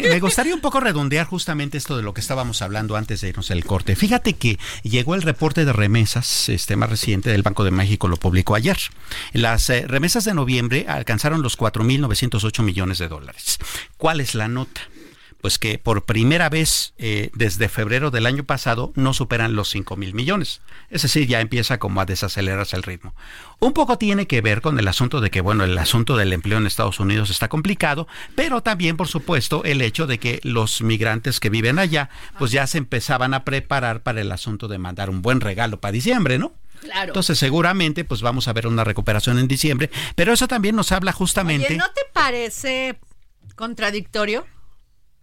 me 0.03 0.21
gustaría 0.21 0.55
un 0.55 0.61
poco 0.61 0.81
redondear 0.81 1.27
justamente 1.27 1.79
esto 1.79 1.97
de 1.97 2.03
lo 2.03 2.15
que 2.15 2.21
estábamos 2.21 2.63
hablando 2.63 2.97
antes 2.97 3.21
de 3.21 3.29
irnos 3.29 3.51
al 3.51 3.65
corte. 3.65 3.97
Fíjate 3.97 4.35
que 4.35 4.59
llegó 4.83 5.15
el 5.15 5.23
reporte 5.23 5.65
de 5.65 5.73
remesas, 5.73 6.49
este 6.49 6.77
más 6.77 6.91
reciente 6.91 7.31
del 7.31 7.43
Banco 7.43 7.65
de 7.65 7.71
México, 7.71 8.09
lo 8.09 8.17
publicó 8.17 8.55
ayer. 8.55 8.79
Las 9.33 9.69
eh, 9.71 9.87
remesas 9.87 10.25
de 10.25 10.35
noviembre 10.35 10.87
alcanzaron 10.89 11.43
los 11.43 11.59
4.908 11.59 12.63
millones 12.63 12.99
de 12.99 13.09
dólares. 13.09 13.59
¿Cuál 13.97 14.21
es 14.21 14.35
la 14.35 14.49
nota? 14.49 14.81
Pues 15.41 15.59
que 15.59 15.79
por 15.79 16.05
primera 16.05 16.49
vez 16.49 16.93
eh, 16.99 17.31
desde 17.35 17.69
febrero 17.69 18.11
del 18.11 18.27
año 18.27 18.45
pasado 18.45 18.93
no 18.95 19.15
superan 19.15 19.55
los 19.55 19.71
5 19.71 19.97
mil 19.97 20.15
millones. 20.15 20.61
Es 20.91 21.03
decir, 21.03 21.27
ya 21.27 21.41
empieza 21.41 21.79
como 21.79 22.01
a 22.01 22.07
desacelerarse 22.07 22.77
el 22.77 22.83
ritmo. 22.83 23.15
Un 23.59 23.73
poco 23.73 23.99
tiene 23.99 24.27
que 24.27 24.41
ver 24.41 24.61
con 24.61 24.79
el 24.79 24.89
asunto 24.89 25.21
de 25.21 25.31
que, 25.31 25.41
bueno, 25.41 25.65
el 25.65 25.77
asunto 25.79 26.17
del 26.17 26.33
empleo 26.33 26.59
en 26.59 26.67
Estados 26.67 27.01
Unidos 27.01 27.31
está 27.31 27.49
complicado, 27.49 28.09
pero 28.35 28.63
también, 28.63 28.97
por 28.97 29.09
supuesto, 29.09 29.65
el 29.65 29.83
hecho 29.83 30.07
de 30.07 30.19
que 30.19 30.41
los 30.43 30.83
migrantes 30.83 31.41
que 31.41 31.51
viven 31.51 31.79
allá, 31.79 32.11
pues 32.39 32.51
ya 32.51 32.67
se 32.67 32.79
empezaban 32.79 33.35
a 33.35 33.45
preparar 33.45 34.03
para 34.03 34.21
el 34.21 34.33
asunto 34.33 34.69
de 34.69 34.79
mandar 34.79 35.11
un 35.11 35.23
buen 35.23 35.41
regalo 35.41 35.81
para 35.81 35.93
diciembre, 35.93 36.39
¿no? 36.39 36.53
Claro. 36.81 37.09
Entonces, 37.09 37.39
seguramente, 37.39 38.05
pues 38.05 38.23
vamos 38.23 38.49
a 38.49 38.53
ver 38.53 38.67
una 38.67 38.85
recuperación 38.85 39.39
en 39.39 39.49
diciembre, 39.49 39.91
pero 40.15 40.33
eso 40.33 40.49
también 40.49 40.77
nos 40.77 40.93
habla 40.93 41.13
justamente. 41.13 41.67
Oye, 41.67 41.77
¿no 41.77 41.89
te 41.89 42.01
parece 42.13 42.99
contradictorio? 43.55 44.47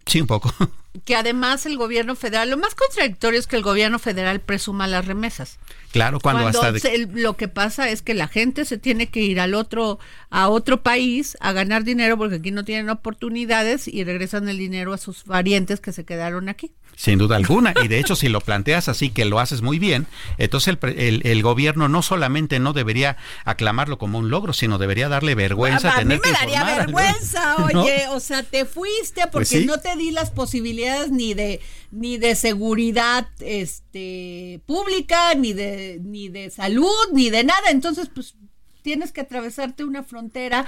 Sí, 0.08 0.20
un 0.20 0.26
poco. 0.26 0.52
Que 1.04 1.14
además 1.14 1.64
el 1.64 1.76
gobierno 1.76 2.16
federal, 2.16 2.50
lo 2.50 2.56
más 2.56 2.74
contradictorio 2.74 3.38
es 3.38 3.46
que 3.46 3.54
el 3.54 3.62
gobierno 3.62 4.00
federal 4.00 4.40
presuma 4.40 4.88
las 4.88 5.04
remesas. 5.04 5.58
Claro, 5.92 6.18
cuando, 6.18 6.46
hasta 6.46 6.72
lo 7.14 7.36
que 7.36 7.46
pasa 7.46 7.88
es 7.88 8.02
que 8.02 8.14
la 8.14 8.26
gente 8.26 8.64
se 8.64 8.78
tiene 8.78 9.06
que 9.06 9.20
ir 9.20 9.38
al 9.38 9.54
otro 9.54 10.00
a 10.28 10.48
otro 10.48 10.82
país 10.82 11.36
a 11.40 11.52
ganar 11.52 11.84
dinero 11.84 12.18
porque 12.18 12.36
aquí 12.36 12.50
no 12.50 12.64
tienen 12.64 12.90
oportunidades 12.90 13.86
y 13.86 14.02
regresan 14.02 14.48
el 14.48 14.58
dinero 14.58 14.92
a 14.92 14.98
sus 14.98 15.22
parientes 15.22 15.78
que 15.80 15.92
se 15.92 16.04
quedaron 16.04 16.48
aquí. 16.48 16.72
Sin 16.98 17.16
duda 17.16 17.36
alguna. 17.36 17.74
Y 17.80 17.86
de 17.86 18.00
hecho, 18.00 18.16
si 18.16 18.28
lo 18.28 18.40
planteas 18.40 18.88
así, 18.88 19.10
que 19.10 19.24
lo 19.24 19.38
haces 19.38 19.62
muy 19.62 19.78
bien, 19.78 20.08
entonces 20.36 20.76
el, 20.82 21.22
el, 21.24 21.42
gobierno 21.44 21.88
no 21.88 22.02
solamente 22.02 22.58
no 22.58 22.72
debería 22.72 23.16
aclamarlo 23.44 23.98
como 23.98 24.18
un 24.18 24.30
logro, 24.30 24.52
sino 24.52 24.78
debería 24.78 25.08
darle 25.08 25.36
vergüenza. 25.36 25.92
A, 25.92 26.04
mí 26.04 26.18
me 26.20 26.32
daría 26.32 26.64
vergüenza, 26.64 27.54
oye, 27.72 28.08
o 28.08 28.18
sea, 28.18 28.42
te 28.42 28.64
fuiste 28.64 29.28
porque 29.30 29.58
pues 29.58 29.66
no 29.66 29.78
te 29.78 29.94
di 29.94 30.10
las 30.10 30.32
posibilidades 30.32 31.12
ni 31.12 31.34
de 31.34 31.60
ni 31.92 32.18
de 32.18 32.34
seguridad 32.34 33.28
este 33.38 34.60
pública, 34.66 35.36
ni 35.36 35.52
de 35.52 36.00
ni 36.02 36.28
de 36.30 36.50
salud, 36.50 37.12
ni 37.12 37.30
de 37.30 37.44
nada. 37.44 37.70
Entonces, 37.70 38.10
pues 38.12 38.34
tienes 38.82 39.12
que 39.12 39.20
atravesarte 39.20 39.84
una 39.84 40.02
frontera 40.02 40.66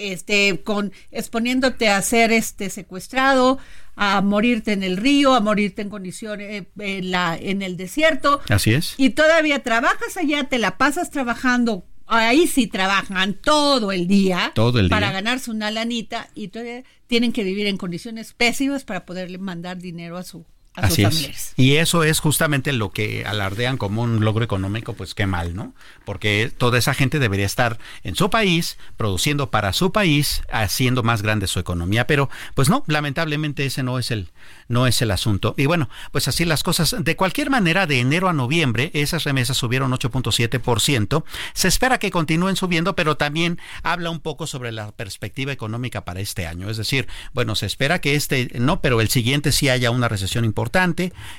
este 0.00 0.62
con 0.64 0.92
exponiéndote 1.10 1.88
a 1.88 2.00
ser 2.02 2.32
este 2.32 2.70
secuestrado, 2.70 3.58
a 3.96 4.20
morirte 4.20 4.72
en 4.72 4.82
el 4.82 4.96
río, 4.96 5.34
a 5.34 5.40
morirte 5.40 5.82
en 5.82 5.90
condiciones 5.90 6.62
eh, 6.62 6.68
en 6.78 7.10
la 7.10 7.36
en 7.36 7.62
el 7.62 7.76
desierto. 7.76 8.40
Así 8.48 8.72
es. 8.72 8.94
Y 8.96 9.10
todavía 9.10 9.62
trabajas 9.62 10.16
allá, 10.16 10.44
te 10.44 10.58
la 10.58 10.78
pasas 10.78 11.10
trabajando. 11.10 11.84
Ahí 12.06 12.48
sí 12.48 12.66
trabajan 12.66 13.34
todo 13.34 13.92
el 13.92 14.08
día, 14.08 14.50
todo 14.54 14.80
el 14.80 14.88
para 14.88 15.08
día. 15.08 15.20
ganarse 15.20 15.50
una 15.52 15.70
lanita 15.70 16.28
y 16.34 16.48
todavía 16.48 16.82
tienen 17.06 17.32
que 17.32 17.44
vivir 17.44 17.68
en 17.68 17.76
condiciones 17.76 18.32
pésimas 18.32 18.82
para 18.82 19.06
poderle 19.06 19.38
mandar 19.38 19.78
dinero 19.78 20.16
a 20.16 20.24
su 20.24 20.44
Así 20.76 21.02
es. 21.02 21.52
Y 21.56 21.76
eso 21.76 22.04
es 22.04 22.20
justamente 22.20 22.72
lo 22.72 22.90
que 22.90 23.24
alardean 23.26 23.76
como 23.76 24.02
un 24.02 24.24
logro 24.24 24.44
económico, 24.44 24.94
pues 24.94 25.14
qué 25.14 25.26
mal, 25.26 25.54
¿no? 25.54 25.74
Porque 26.04 26.52
toda 26.56 26.78
esa 26.78 26.94
gente 26.94 27.18
debería 27.18 27.46
estar 27.46 27.78
en 28.04 28.14
su 28.14 28.30
país, 28.30 28.78
produciendo 28.96 29.50
para 29.50 29.72
su 29.72 29.92
país, 29.92 30.42
haciendo 30.50 31.02
más 31.02 31.22
grande 31.22 31.48
su 31.48 31.58
economía, 31.58 32.06
pero 32.06 32.30
pues 32.54 32.68
no, 32.68 32.84
lamentablemente 32.86 33.66
ese 33.66 33.82
no 33.82 33.98
es 33.98 34.10
el 34.10 34.30
no 34.70 34.86
es 34.86 35.02
el 35.02 35.10
asunto. 35.10 35.54
Y 35.58 35.66
bueno, 35.66 35.90
pues 36.12 36.28
así 36.28 36.44
las 36.44 36.62
cosas. 36.62 36.94
De 37.00 37.16
cualquier 37.16 37.50
manera, 37.50 37.88
de 37.88 37.98
enero 37.98 38.28
a 38.28 38.32
noviembre, 38.32 38.90
esas 38.94 39.24
remesas 39.24 39.56
subieron 39.56 39.90
8.7%. 39.90 41.24
Se 41.54 41.68
espera 41.68 41.98
que 41.98 42.12
continúen 42.12 42.54
subiendo, 42.54 42.94
pero 42.94 43.16
también 43.16 43.58
habla 43.82 44.10
un 44.10 44.20
poco 44.20 44.46
sobre 44.46 44.70
la 44.70 44.92
perspectiva 44.92 45.52
económica 45.52 46.04
para 46.04 46.20
este 46.20 46.46
año. 46.46 46.70
Es 46.70 46.76
decir, 46.76 47.08
bueno, 47.34 47.56
se 47.56 47.66
espera 47.66 48.00
que 48.00 48.14
este, 48.14 48.48
no, 48.54 48.80
pero 48.80 49.00
el 49.00 49.08
siguiente 49.08 49.50
sí 49.50 49.68
haya 49.68 49.90
una 49.90 50.08
recesión 50.08 50.44
importante, 50.44 50.59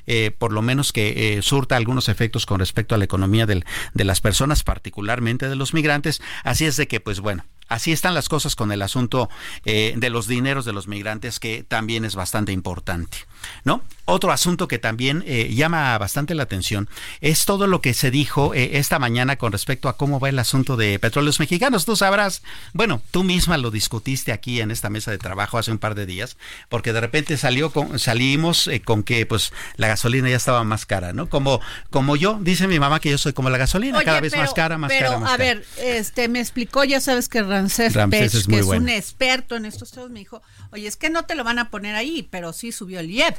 eh, 0.07 0.31
por 0.37 0.53
lo 0.53 0.61
menos 0.61 0.91
que 0.93 1.37
eh, 1.37 1.41
surta 1.41 1.75
algunos 1.75 2.09
efectos 2.09 2.45
con 2.45 2.59
respecto 2.59 2.95
a 2.95 2.97
la 2.97 3.05
economía 3.05 3.45
de 3.45 3.63
las 4.03 4.21
personas, 4.21 4.63
particularmente 4.63 5.49
de 5.49 5.55
los 5.55 5.73
migrantes. 5.73 6.21
Así 6.43 6.65
es 6.65 6.77
de 6.77 6.87
que, 6.87 6.99
pues 6.99 7.19
bueno, 7.19 7.45
Así 7.71 7.93
están 7.93 8.13
las 8.13 8.27
cosas 8.27 8.57
con 8.57 8.73
el 8.73 8.81
asunto 8.81 9.29
eh, 9.63 9.93
de 9.95 10.09
los 10.09 10.27
dineros 10.27 10.65
de 10.65 10.73
los 10.73 10.89
migrantes, 10.89 11.39
que 11.39 11.63
también 11.63 12.03
es 12.03 12.15
bastante 12.15 12.51
importante. 12.51 13.19
¿No? 13.63 13.83
Otro 14.05 14.31
asunto 14.31 14.67
que 14.67 14.77
también 14.77 15.23
eh, 15.25 15.53
llama 15.53 15.97
bastante 15.97 16.35
la 16.35 16.43
atención 16.43 16.89
es 17.21 17.45
todo 17.45 17.65
lo 17.67 17.79
que 17.79 17.93
se 17.93 18.11
dijo 18.11 18.53
eh, 18.53 18.71
esta 18.73 18.99
mañana 18.99 19.37
con 19.37 19.53
respecto 19.53 19.87
a 19.87 19.95
cómo 19.95 20.19
va 20.19 20.27
el 20.27 20.39
asunto 20.39 20.75
de 20.75 20.99
petróleos 20.99 21.39
mexicanos. 21.39 21.85
Tú 21.85 21.95
sabrás, 21.95 22.41
bueno, 22.73 23.01
tú 23.11 23.23
misma 23.23 23.57
lo 23.57 23.71
discutiste 23.71 24.33
aquí 24.33 24.59
en 24.59 24.69
esta 24.69 24.89
mesa 24.89 25.11
de 25.11 25.17
trabajo 25.17 25.57
hace 25.57 25.71
un 25.71 25.77
par 25.77 25.95
de 25.95 26.05
días, 26.05 26.35
porque 26.67 26.91
de 26.91 26.99
repente 26.99 27.37
salió 27.37 27.71
con, 27.71 27.99
salimos 27.99 28.69
con 28.83 29.03
que 29.03 29.25
pues 29.25 29.53
la 29.77 29.87
gasolina 29.87 30.29
ya 30.29 30.35
estaba 30.35 30.63
más 30.65 30.85
cara, 30.85 31.13
¿no? 31.13 31.29
Como, 31.29 31.61
como 31.89 32.17
yo, 32.17 32.37
dice 32.41 32.67
mi 32.67 32.79
mamá 32.79 32.99
que 32.99 33.11
yo 33.11 33.17
soy 33.17 33.31
como 33.31 33.49
la 33.49 33.59
gasolina, 33.59 34.03
cada 34.03 34.19
vez 34.19 34.35
más 34.35 34.53
cara, 34.53 34.77
más 34.77 34.91
cara, 34.91 35.19
más 35.19 35.31
a 35.31 35.37
ver, 35.37 35.63
este, 35.77 36.27
me 36.27 36.39
explicó, 36.41 36.83
ya 36.83 36.99
sabes 36.99 37.29
que 37.29 37.43
Ramsés, 37.43 37.93
Ramsés 37.93 38.33
es 38.33 38.47
que 38.47 38.59
es 38.59 38.65
un 38.65 38.89
experto 38.89 39.55
en 39.55 39.65
estos 39.65 39.91
temas, 39.91 40.09
me 40.09 40.19
dijo, 40.19 40.41
oye, 40.71 40.87
es 40.87 40.97
que 40.97 41.09
no 41.09 41.23
te 41.23 41.35
lo 41.35 41.43
van 41.43 41.59
a 41.59 41.69
poner 41.69 41.95
ahí, 41.95 42.27
pero 42.29 42.51
sí 42.51 42.71
subió 42.71 42.99
el 42.99 43.09
IEPS. 43.09 43.30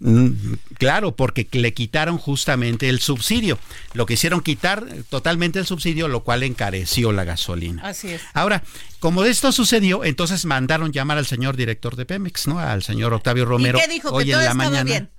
Mm, 0.00 0.54
claro, 0.78 1.16
porque 1.16 1.48
le 1.52 1.74
quitaron 1.74 2.18
justamente 2.18 2.88
el 2.88 3.00
subsidio. 3.00 3.58
Lo 3.94 4.06
que 4.06 4.14
hicieron 4.14 4.40
quitar 4.40 4.86
totalmente 5.08 5.58
el 5.58 5.66
subsidio, 5.66 6.08
lo 6.08 6.22
cual 6.22 6.44
encareció 6.44 7.12
la 7.12 7.24
gasolina. 7.24 7.82
Así 7.84 8.08
es. 8.08 8.22
Ahora, 8.32 8.62
como 9.00 9.24
esto 9.24 9.50
sucedió, 9.50 10.04
entonces 10.04 10.44
mandaron 10.44 10.92
llamar 10.92 11.18
al 11.18 11.26
señor 11.26 11.56
director 11.56 11.96
de 11.96 12.06
Pemex, 12.06 12.46
¿no? 12.46 12.60
Al 12.60 12.82
señor 12.82 13.12
Octavio 13.12 13.44
Romero. 13.44 13.78
¿Y 13.78 13.82
qué 13.82 13.88
dijo? 13.88 14.10
Hoy 14.10 14.30
en 14.30 14.44
la 14.44 14.54
mañana. 14.54 14.84
Bien? 14.84 15.10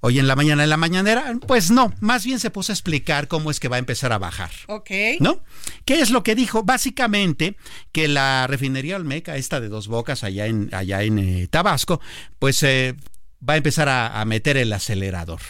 Hoy 0.00 0.20
en 0.20 0.28
la 0.28 0.36
mañana, 0.36 0.62
en 0.62 0.70
la 0.70 0.76
mañanera, 0.76 1.34
pues 1.48 1.72
no, 1.72 1.92
más 1.98 2.24
bien 2.24 2.38
se 2.38 2.50
puso 2.50 2.70
a 2.70 2.74
explicar 2.74 3.26
cómo 3.26 3.50
es 3.50 3.58
que 3.58 3.66
va 3.66 3.76
a 3.76 3.80
empezar 3.80 4.12
a 4.12 4.18
bajar. 4.18 4.52
Ok. 4.68 4.90
¿No? 5.18 5.42
¿Qué 5.84 6.00
es 6.00 6.10
lo 6.10 6.22
que 6.22 6.36
dijo? 6.36 6.62
Básicamente 6.62 7.56
que 7.90 8.06
la 8.06 8.46
refinería 8.46 8.94
Olmeca, 8.94 9.36
esta 9.36 9.58
de 9.58 9.68
dos 9.68 9.88
bocas 9.88 10.22
allá 10.22 10.46
en, 10.46 10.72
allá 10.72 11.02
en 11.02 11.18
eh, 11.18 11.48
Tabasco, 11.50 12.00
pues 12.38 12.62
eh, 12.62 12.94
va 13.46 13.54
a 13.54 13.56
empezar 13.56 13.88
a, 13.88 14.24
meter 14.24 14.56
el 14.56 14.72
acelerador. 14.72 15.40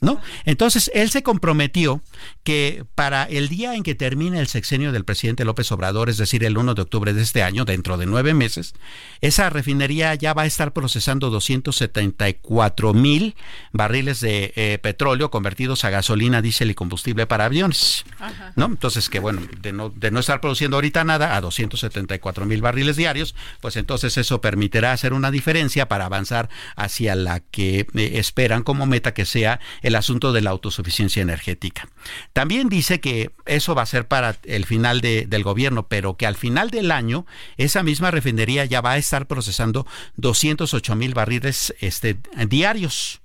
¿No? 0.00 0.20
Entonces, 0.44 0.90
él 0.94 1.10
se 1.10 1.22
comprometió 1.22 2.02
que 2.42 2.84
para 2.96 3.24
el 3.24 3.48
día 3.48 3.74
en 3.74 3.84
que 3.84 3.94
termine 3.94 4.40
el 4.40 4.48
sexenio 4.48 4.90
del 4.90 5.04
presidente 5.04 5.44
López 5.44 5.70
Obrador, 5.70 6.10
es 6.10 6.16
decir, 6.16 6.42
el 6.42 6.58
1 6.58 6.74
de 6.74 6.82
octubre 6.82 7.12
de 7.12 7.22
este 7.22 7.42
año, 7.42 7.64
dentro 7.64 7.96
de 7.96 8.06
nueve 8.06 8.34
meses, 8.34 8.74
esa 9.20 9.48
refinería 9.48 10.14
ya 10.16 10.34
va 10.34 10.42
a 10.42 10.46
estar 10.46 10.72
procesando 10.72 11.30
274 11.30 12.94
mil 12.94 13.36
barriles 13.72 14.20
de 14.20 14.52
eh, 14.56 14.78
petróleo 14.82 15.30
convertidos 15.30 15.84
a 15.84 15.90
gasolina, 15.90 16.42
diésel 16.42 16.72
y 16.72 16.74
combustible 16.74 17.26
para 17.26 17.44
aviones. 17.44 18.04
Ajá. 18.18 18.52
¿No? 18.56 18.66
Entonces, 18.66 19.08
que 19.08 19.20
bueno, 19.20 19.42
de 19.60 19.72
no, 19.72 19.90
de 19.90 20.10
no 20.10 20.18
estar 20.18 20.40
produciendo 20.40 20.76
ahorita 20.76 21.04
nada 21.04 21.36
a 21.36 21.40
274 21.40 22.44
mil 22.44 22.60
barriles 22.60 22.96
diarios, 22.96 23.36
pues 23.60 23.76
entonces 23.76 24.16
eso 24.16 24.40
permitirá 24.40 24.92
hacer 24.92 25.12
una 25.12 25.30
diferencia 25.30 25.88
para 25.88 26.06
avanzar 26.06 26.48
hacia 26.74 27.14
la 27.14 27.38
que 27.38 27.86
eh, 27.94 28.10
esperan 28.14 28.64
como 28.64 28.86
meta 28.86 29.14
que 29.14 29.24
sea 29.26 29.60
el 29.82 29.92
el 29.92 29.96
asunto 29.96 30.32
de 30.32 30.40
la 30.40 30.50
autosuficiencia 30.50 31.20
energética. 31.20 31.86
También 32.32 32.68
dice 32.68 33.00
que 33.00 33.30
eso 33.46 33.74
va 33.74 33.82
a 33.82 33.86
ser 33.86 34.06
para 34.08 34.36
el 34.44 34.64
final 34.66 35.00
de- 35.00 35.26
del 35.26 35.42
gobierno, 35.42 35.86
pero 35.88 36.16
que 36.16 36.26
al 36.26 36.36
final 36.36 36.70
del 36.70 36.90
año 36.90 37.26
esa 37.56 37.82
misma 37.82 38.10
refinería 38.10 38.64
ya 38.64 38.80
va 38.80 38.92
a 38.92 38.98
estar 38.98 39.26
procesando 39.26 39.86
208 40.16 40.94
mil 40.96 41.14
barriles 41.14 41.74
este, 41.80 42.18
diarios 42.48 43.21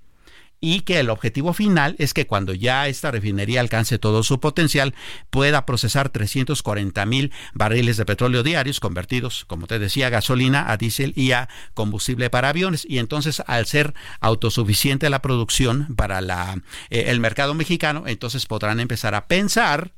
y 0.60 0.80
que 0.80 1.00
el 1.00 1.10
objetivo 1.10 1.52
final 1.52 1.94
es 1.98 2.14
que 2.14 2.26
cuando 2.26 2.52
ya 2.54 2.88
esta 2.88 3.10
refinería 3.10 3.60
alcance 3.60 3.98
todo 3.98 4.22
su 4.22 4.40
potencial 4.40 4.94
pueda 5.30 5.66
procesar 5.66 6.08
340 6.08 7.06
mil 7.06 7.32
barriles 7.54 7.96
de 7.96 8.04
petróleo 8.04 8.42
diarios 8.42 8.80
convertidos, 8.80 9.44
como 9.44 9.66
te 9.66 9.78
decía, 9.78 10.08
a 10.08 10.10
gasolina, 10.10 10.70
a 10.70 10.76
diésel 10.76 11.12
y 11.16 11.32
a 11.32 11.48
combustible 11.74 12.30
para 12.30 12.48
aviones. 12.48 12.86
Y 12.88 12.98
entonces, 12.98 13.42
al 13.46 13.66
ser 13.66 13.94
autosuficiente 14.20 15.10
la 15.10 15.22
producción 15.22 15.94
para 15.96 16.20
la, 16.20 16.60
eh, 16.90 17.04
el 17.08 17.20
mercado 17.20 17.54
mexicano, 17.54 18.04
entonces 18.06 18.46
podrán 18.46 18.80
empezar 18.80 19.14
a 19.14 19.26
pensar 19.26 19.92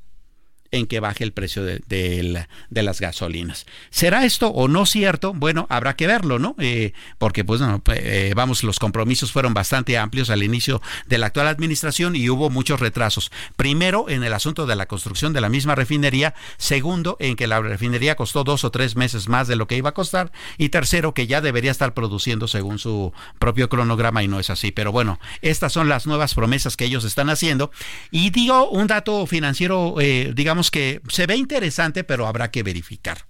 en 0.71 0.87
que 0.87 0.99
baje 0.99 1.23
el 1.23 1.33
precio 1.33 1.63
de, 1.63 1.81
de, 1.87 2.83
las 2.83 3.01
gasolinas. 3.01 3.65
¿Será 3.89 4.25
esto 4.25 4.47
o 4.47 4.67
no 4.67 4.85
cierto? 4.85 5.33
Bueno, 5.33 5.67
habrá 5.69 5.95
que 5.95 6.07
verlo, 6.07 6.39
¿no? 6.39 6.55
Eh, 6.59 6.93
porque, 7.17 7.43
pues, 7.43 7.61
no, 7.61 7.81
eh, 7.93 8.33
vamos, 8.35 8.63
los 8.63 8.79
compromisos 8.79 9.31
fueron 9.31 9.53
bastante 9.53 9.97
amplios 9.97 10.29
al 10.29 10.43
inicio 10.43 10.81
de 11.07 11.17
la 11.17 11.27
actual 11.27 11.47
administración 11.47 12.15
y 12.15 12.29
hubo 12.29 12.49
muchos 12.49 12.79
retrasos. 12.79 13.31
Primero, 13.55 14.09
en 14.09 14.23
el 14.23 14.33
asunto 14.33 14.65
de 14.65 14.75
la 14.75 14.85
construcción 14.85 15.33
de 15.33 15.41
la 15.41 15.49
misma 15.49 15.75
refinería. 15.75 16.33
Segundo, 16.57 17.17
en 17.19 17.35
que 17.35 17.47
la 17.47 17.61
refinería 17.61 18.15
costó 18.15 18.43
dos 18.43 18.63
o 18.63 18.71
tres 18.71 18.95
meses 18.95 19.27
más 19.27 19.47
de 19.47 19.55
lo 19.55 19.67
que 19.67 19.77
iba 19.77 19.89
a 19.89 19.93
costar. 19.93 20.31
Y 20.57 20.69
tercero, 20.69 21.13
que 21.13 21.27
ya 21.27 21.41
debería 21.41 21.71
estar 21.71 21.93
produciendo 21.93 22.47
según 22.47 22.79
su 22.79 23.13
propio 23.39 23.69
cronograma 23.69 24.23
y 24.23 24.27
no 24.27 24.39
es 24.39 24.49
así. 24.49 24.71
Pero 24.71 24.91
bueno, 24.91 25.19
estas 25.41 25.73
son 25.73 25.89
las 25.89 26.07
nuevas 26.07 26.33
promesas 26.33 26.77
que 26.77 26.85
ellos 26.85 27.03
están 27.03 27.29
haciendo. 27.29 27.71
Y 28.09 28.29
digo 28.29 28.69
un 28.69 28.87
dato 28.87 29.25
financiero, 29.25 29.95
eh, 29.99 30.31
digamos, 30.33 30.60
que 30.69 31.01
se 31.07 31.25
ve 31.25 31.37
interesante, 31.37 32.03
pero 32.03 32.27
habrá 32.27 32.51
que 32.51 32.61
verificar. 32.61 33.25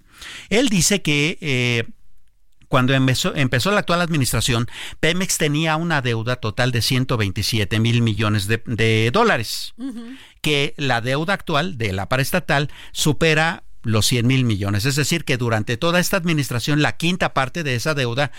Él 0.50 0.70
dice 0.70 1.02
que 1.02 1.38
eh, 1.40 1.86
cuando 2.68 2.94
empezó, 2.94 3.36
empezó, 3.36 3.72
la 3.72 3.80
actual 3.80 4.02
administración, 4.02 4.68
Pemex 5.00 5.38
tenía 5.38 5.76
una 5.76 6.02
deuda 6.02 6.38
total 6.38 6.72
de 6.72 6.82
127 6.82 7.80
mil 7.80 8.02
millones 8.02 8.48
de, 8.48 8.62
de 8.66 9.12
dólares, 9.12 9.74
uh 9.78 9.92
-huh. 9.92 10.18
que 10.42 10.74
la 10.78 11.02
deuda 11.02 11.34
actual 11.34 11.78
de 11.78 11.94
la 11.94 12.08
paraestatal 12.08 12.70
supera 12.92 13.64
los 13.84 14.06
100 14.06 14.28
mil 14.28 14.46
millones. 14.46 14.86
Es 14.86 14.96
decir, 14.96 15.26
que 15.26 15.38
durante 15.38 15.78
toda 15.78 16.00
esta 16.00 16.18
administración 16.18 16.82
la 16.82 16.98
quinta 16.98 17.34
parte 17.34 17.64
de 17.64 17.76
esa 17.76 17.94
deuda 17.94 18.32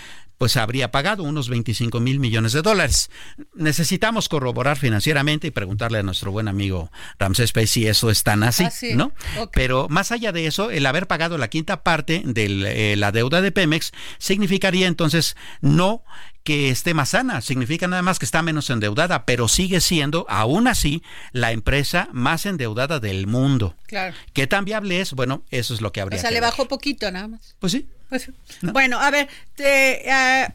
pues 0.43 0.57
habría 0.57 0.91
pagado 0.91 1.23
unos 1.23 1.47
25 1.47 2.01
mil 2.01 2.19
millones 2.19 2.51
de 2.51 2.61
dólares. 2.61 3.09
Necesitamos 3.55 4.27
corroborar 4.27 4.77
financieramente 4.77 5.47
y 5.47 5.51
preguntarle 5.51 5.99
a 5.99 6.03
nuestro 6.03 6.33
buen 6.33 6.49
amigo 6.49 6.91
Ramsés 7.17 7.53
Pay 7.53 7.65
si 7.65 7.87
eso 7.87 8.11
es 8.11 8.23
tan 8.23 8.43
así, 8.43 8.65
ah, 8.65 8.69
sí. 8.69 8.93
¿no? 8.93 9.13
Okay. 9.37 9.47
Pero 9.53 9.87
más 9.87 10.11
allá 10.11 10.33
de 10.33 10.45
eso, 10.45 10.69
el 10.69 10.85
haber 10.85 11.07
pagado 11.07 11.37
la 11.37 11.47
quinta 11.47 11.81
parte 11.81 12.23
de 12.25 12.91
eh, 12.91 12.97
la 12.97 13.13
deuda 13.13 13.39
de 13.39 13.53
Pemex 13.53 13.93
significaría 14.17 14.87
entonces 14.87 15.37
no 15.61 16.03
que 16.43 16.69
esté 16.69 16.93
más 16.93 17.09
sana, 17.09 17.39
significa 17.39 17.87
nada 17.87 18.01
más 18.01 18.19
que 18.19 18.25
está 18.25 18.41
menos 18.41 18.69
endeudada, 18.69 19.25
pero 19.25 19.47
sigue 19.47 19.79
siendo, 19.79 20.25
aún 20.27 20.67
así, 20.67 21.01
la 21.31 21.53
empresa 21.53 22.09
más 22.11 22.45
endeudada 22.45 22.99
del 22.99 23.27
mundo. 23.27 23.77
Claro. 23.87 24.13
¿Qué 24.33 24.45
tan 24.45 24.65
viable 24.65 24.99
es? 24.99 25.13
Bueno, 25.13 25.45
eso 25.51 25.73
es 25.73 25.79
lo 25.79 25.93
que 25.93 26.01
habría 26.01 26.17
O 26.17 26.19
sea, 26.19 26.31
que 26.31 26.33
le 26.33 26.41
ver. 26.41 26.49
bajó 26.49 26.67
poquito 26.67 27.09
nada 27.11 27.29
más. 27.29 27.55
Pues 27.59 27.71
sí. 27.71 27.87
Pues, 28.09 28.31
no. 28.61 28.73
Bueno, 28.73 28.99
a 28.99 29.09
ver, 29.11 29.27
te, 29.55 30.03
uh, 30.07 30.53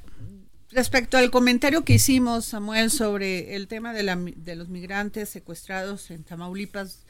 respecto 0.71 1.17
al 1.17 1.31
comentario 1.31 1.85
que 1.85 1.95
hicimos, 1.95 2.45
Samuel, 2.45 2.91
sobre 2.91 3.55
el 3.55 3.69
tema 3.69 3.93
de, 3.93 4.03
la, 4.03 4.17
de 4.17 4.57
los 4.57 4.69
migrantes 4.69 5.29
secuestrados 5.29 6.11
en 6.11 6.25
Tamaulipas, 6.25 7.05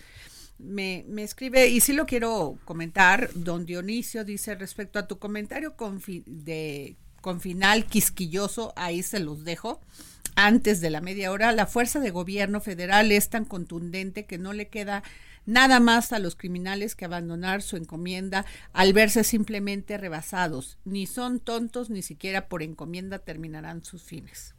me, 0.59 1.05
me, 1.09 1.23
escribe, 1.23 1.69
y 1.69 1.81
sí 1.81 1.93
lo 1.93 2.07
quiero 2.07 2.59
comentar, 2.65 3.31
don 3.35 3.65
Dionisio 3.65 4.25
dice, 4.25 4.55
respecto 4.55 4.99
a 4.99 5.07
tu 5.07 5.19
comentario 5.19 5.77
confi 5.77 6.25
de, 6.27 6.97
con 7.21 7.41
final 7.41 7.87
quisquilloso, 7.87 8.73
ahí 8.77 9.03
se 9.03 9.21
los 9.21 9.45
dejo, 9.45 9.81
antes 10.35 10.81
de 10.81 10.91
la 10.91 11.01
media 11.01 11.33
hora, 11.33 11.53
la 11.53 11.67
fuerza 11.67 12.01
de 12.01 12.11
gobierno 12.11 12.61
federal 12.61 13.11
es 13.11 13.29
tan 13.29 13.45
contundente 13.45 14.25
que 14.25 14.39
no 14.39 14.53
le 14.53 14.69
queda 14.69 15.03
nada 15.49 15.81
más 15.81 16.13
a 16.13 16.19
los 16.19 16.37
criminales 16.37 16.95
que 16.95 17.07
abandonar 17.07 17.63
su 17.63 17.79
encomienda 17.79 18.45
al 18.75 18.93
verse 18.93 19.25
simplemente 19.25 19.97
rebasados. 19.97 20.77
Ni 20.85 21.07
son 21.07 21.41
tontos, 21.41 21.89
ni 21.89 22.03
siquiera 22.03 22.49
por 22.49 22.63
encomienda 22.63 23.19
terminarán 23.19 23.83
sus 23.83 24.03
fines. 24.03 24.55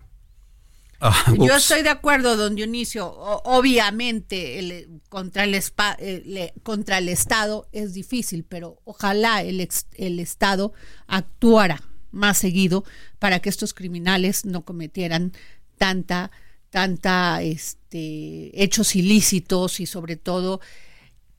Ah, 1.00 1.32
Yo 1.38 1.56
estoy 1.56 1.84
de 1.84 1.90
acuerdo, 1.90 2.36
don 2.36 2.56
Dionisio. 2.56 3.06
O, 3.06 3.42
obviamente 3.46 4.58
el, 4.58 5.02
contra, 5.10 5.44
el, 5.44 5.54
spa, 5.56 5.94
el, 6.00 6.52
contra 6.64 6.98
el 6.98 7.08
Estado 7.08 7.70
es 7.72 7.94
difícil, 7.94 8.44
pero 8.44 8.82
ojalá 8.84 9.44
el, 9.44 9.62
ex, 9.62 9.86
el 9.94 10.20
Estado 10.20 10.74
actuara 11.06 11.84
más 12.12 12.40
seguido 12.40 12.84
para 13.20 13.40
que 13.42 13.50
estos 13.50 13.76
criminales 13.76 14.44
no 14.44 14.66
cometieran 14.66 15.34
tanta 15.78 16.32
tanta 16.70 17.42
este 17.42 18.52
hechos 18.64 18.96
ilícitos 18.96 19.80
y 19.80 19.86
sobre 19.86 20.16
todo 20.16 20.62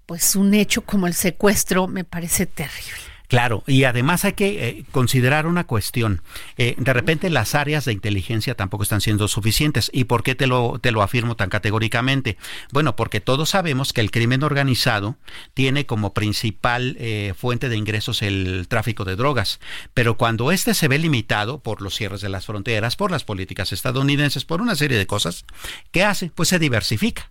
pues 0.07 0.35
un 0.35 0.55
hecho 0.55 0.83
como 0.83 1.07
el 1.07 1.15
secuestro 1.15 1.87
me 1.87 2.05
parece 2.05 2.47
terrible. 2.47 3.20
Claro, 3.31 3.63
y 3.69 3.85
además 3.85 4.25
hay 4.25 4.33
que 4.33 4.69
eh, 4.69 4.85
considerar 4.91 5.47
una 5.47 5.63
cuestión. 5.63 6.21
Eh, 6.59 6.75
de 6.79 6.93
repente 6.93 7.31
las 7.31 7.55
áreas 7.55 7.85
de 7.85 7.93
inteligencia 7.93 8.57
tampoco 8.57 8.83
están 8.83 9.01
siendo 9.01 9.29
suficientes. 9.29 9.89
¿Y 9.95 10.05
por 10.05 10.25
qué 10.25 10.35
te 10.35 10.49
lo, 10.49 10.81
te 10.81 10.91
lo 10.91 11.01
afirmo 11.01 11.37
tan 11.37 11.49
categóricamente? 11.49 12.37
Bueno, 12.73 12.97
porque 12.97 13.21
todos 13.21 13.51
sabemos 13.51 13.93
que 13.93 14.01
el 14.01 14.11
crimen 14.11 14.43
organizado 14.43 15.17
tiene 15.55 15.87
como 15.87 16.13
principal 16.13 16.97
eh, 16.99 17.33
fuente 17.39 17.69
de 17.69 17.77
ingresos 17.77 18.23
el 18.23 18.67
tráfico 18.67 19.05
de 19.05 19.15
drogas. 19.15 19.61
Pero 19.95 20.17
cuando 20.17 20.51
este 20.51 20.75
se 20.75 20.89
ve 20.89 20.99
limitado 20.99 21.61
por 21.61 21.83
los 21.83 21.95
cierres 21.95 22.23
de 22.23 22.31
las 22.31 22.47
fronteras, 22.47 22.97
por 22.97 23.13
las 23.13 23.23
políticas 23.23 23.73
estadounidenses, 23.73 24.45
por 24.45 24.61
una 24.61 24.75
serie 24.75 24.99
de 24.99 25.07
cosas, 25.07 25.45
¿qué 25.93 26.03
hace? 26.03 26.33
Pues 26.35 26.49
se 26.49 26.59
diversifica. 26.59 27.31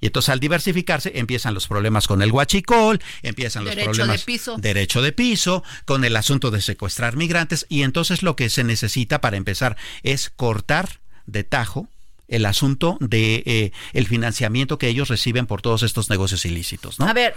Y 0.00 0.06
entonces 0.06 0.28
al 0.30 0.40
diversificarse 0.40 1.12
empiezan 1.18 1.54
los 1.54 1.66
problemas 1.66 2.06
con 2.06 2.22
el 2.22 2.30
huachicol, 2.30 3.00
empiezan 3.22 3.64
los 3.64 3.74
derecho 3.74 3.90
problemas 3.90 4.20
de 4.20 4.24
piso. 4.24 4.56
derecho 4.56 5.02
de 5.02 5.12
piso, 5.12 5.64
con 5.84 6.04
el 6.04 6.16
asunto 6.16 6.50
de 6.50 6.60
secuestrar 6.60 7.16
migrantes 7.16 7.66
y 7.68 7.82
entonces 7.82 8.22
lo 8.22 8.36
que 8.36 8.48
se 8.48 8.64
necesita 8.64 9.20
para 9.20 9.36
empezar 9.36 9.76
es 10.02 10.30
cortar 10.30 11.00
de 11.26 11.44
tajo 11.44 11.88
el 12.28 12.44
asunto 12.44 12.98
de 13.00 13.42
eh, 13.46 13.72
el 13.94 14.06
financiamiento 14.06 14.78
que 14.78 14.88
ellos 14.88 15.08
reciben 15.08 15.46
por 15.46 15.62
todos 15.62 15.82
estos 15.82 16.10
negocios 16.10 16.44
ilícitos, 16.44 16.98
¿no? 16.98 17.06
A 17.06 17.14
ver, 17.14 17.34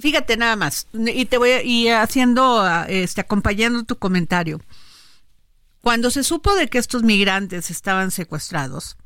fíjate 0.00 0.36
nada 0.36 0.56
más 0.56 0.88
y 0.92 1.24
te 1.26 1.38
voy 1.38 1.50
y 1.64 1.88
haciendo 1.88 2.68
este 2.88 3.20
acompañando 3.20 3.84
tu 3.84 3.96
comentario. 3.96 4.60
Cuando 5.80 6.10
se 6.10 6.24
supo 6.24 6.54
de 6.54 6.68
que 6.68 6.78
estos 6.78 7.02
migrantes 7.02 7.70
estaban 7.70 8.10
secuestrados, 8.10 8.96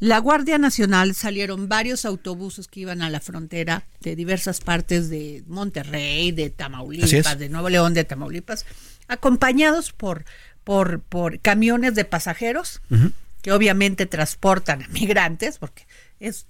la 0.00 0.18
Guardia 0.18 0.56
Nacional 0.56 1.14
salieron 1.14 1.68
varios 1.68 2.06
autobuses 2.06 2.68
que 2.68 2.80
iban 2.80 3.02
a 3.02 3.10
la 3.10 3.20
frontera 3.20 3.84
de 4.00 4.16
diversas 4.16 4.60
partes 4.60 5.10
de 5.10 5.44
Monterrey, 5.46 6.32
de 6.32 6.48
Tamaulipas, 6.48 7.38
de 7.38 7.48
Nuevo 7.50 7.68
León, 7.68 7.92
de 7.92 8.04
Tamaulipas, 8.04 8.64
acompañados 9.08 9.92
por, 9.92 10.24
por, 10.64 11.02
por 11.02 11.40
camiones 11.40 11.94
de 11.94 12.06
pasajeros 12.06 12.80
uh 12.90 12.94
-huh. 12.94 13.12
que 13.42 13.52
obviamente 13.52 14.06
transportan 14.06 14.82
a 14.82 14.88
migrantes, 14.88 15.58
porque 15.58 15.86
es 16.18 16.46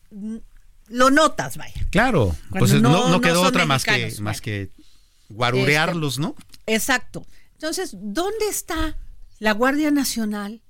lo 0.88 1.10
notas, 1.10 1.56
vaya. 1.56 1.86
Claro, 1.90 2.36
pues 2.50 2.74
no, 2.74 2.90
no, 2.90 3.08
no 3.08 3.20
quedó 3.20 3.42
no 3.42 3.48
otra 3.48 3.66
más 3.66 3.84
que, 3.84 4.14
más 4.20 4.40
que 4.40 4.70
guarurearlos, 5.28 6.14
este, 6.14 6.22
¿no? 6.22 6.36
Exacto. 6.66 7.26
Entonces, 7.54 7.96
¿dónde 8.00 8.46
está 8.48 8.96
la 9.38 9.52
Guardia 9.52 9.90
Nacional? 9.90 10.62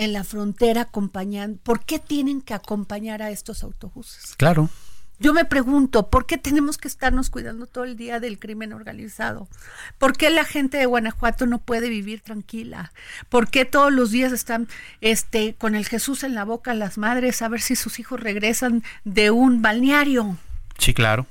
En 0.00 0.14
la 0.14 0.24
frontera 0.24 0.80
acompañando. 0.80 1.60
¿Por 1.62 1.84
qué 1.84 1.98
tienen 1.98 2.40
que 2.40 2.54
acompañar 2.54 3.20
a 3.20 3.30
estos 3.30 3.62
autobuses? 3.62 4.34
Claro. 4.38 4.70
Yo 5.18 5.34
me 5.34 5.44
pregunto, 5.44 6.08
¿por 6.08 6.24
qué 6.24 6.38
tenemos 6.38 6.78
que 6.78 6.88
estarnos 6.88 7.28
cuidando 7.28 7.66
todo 7.66 7.84
el 7.84 7.98
día 7.98 8.18
del 8.18 8.38
crimen 8.38 8.72
organizado? 8.72 9.46
¿Por 9.98 10.16
qué 10.16 10.30
la 10.30 10.46
gente 10.46 10.78
de 10.78 10.86
Guanajuato 10.86 11.44
no 11.44 11.58
puede 11.58 11.90
vivir 11.90 12.22
tranquila? 12.22 12.92
¿Por 13.28 13.50
qué 13.50 13.66
todos 13.66 13.92
los 13.92 14.10
días 14.10 14.32
están 14.32 14.68
este, 15.02 15.54
con 15.56 15.74
el 15.74 15.86
Jesús 15.86 16.24
en 16.24 16.34
la 16.34 16.46
boca 16.46 16.72
las 16.72 16.96
madres 16.96 17.42
a 17.42 17.48
ver 17.48 17.60
si 17.60 17.76
sus 17.76 17.98
hijos 17.98 18.18
regresan 18.20 18.82
de 19.04 19.30
un 19.30 19.60
balneario? 19.60 20.38
Sí, 20.78 20.94
claro. 20.94 21.26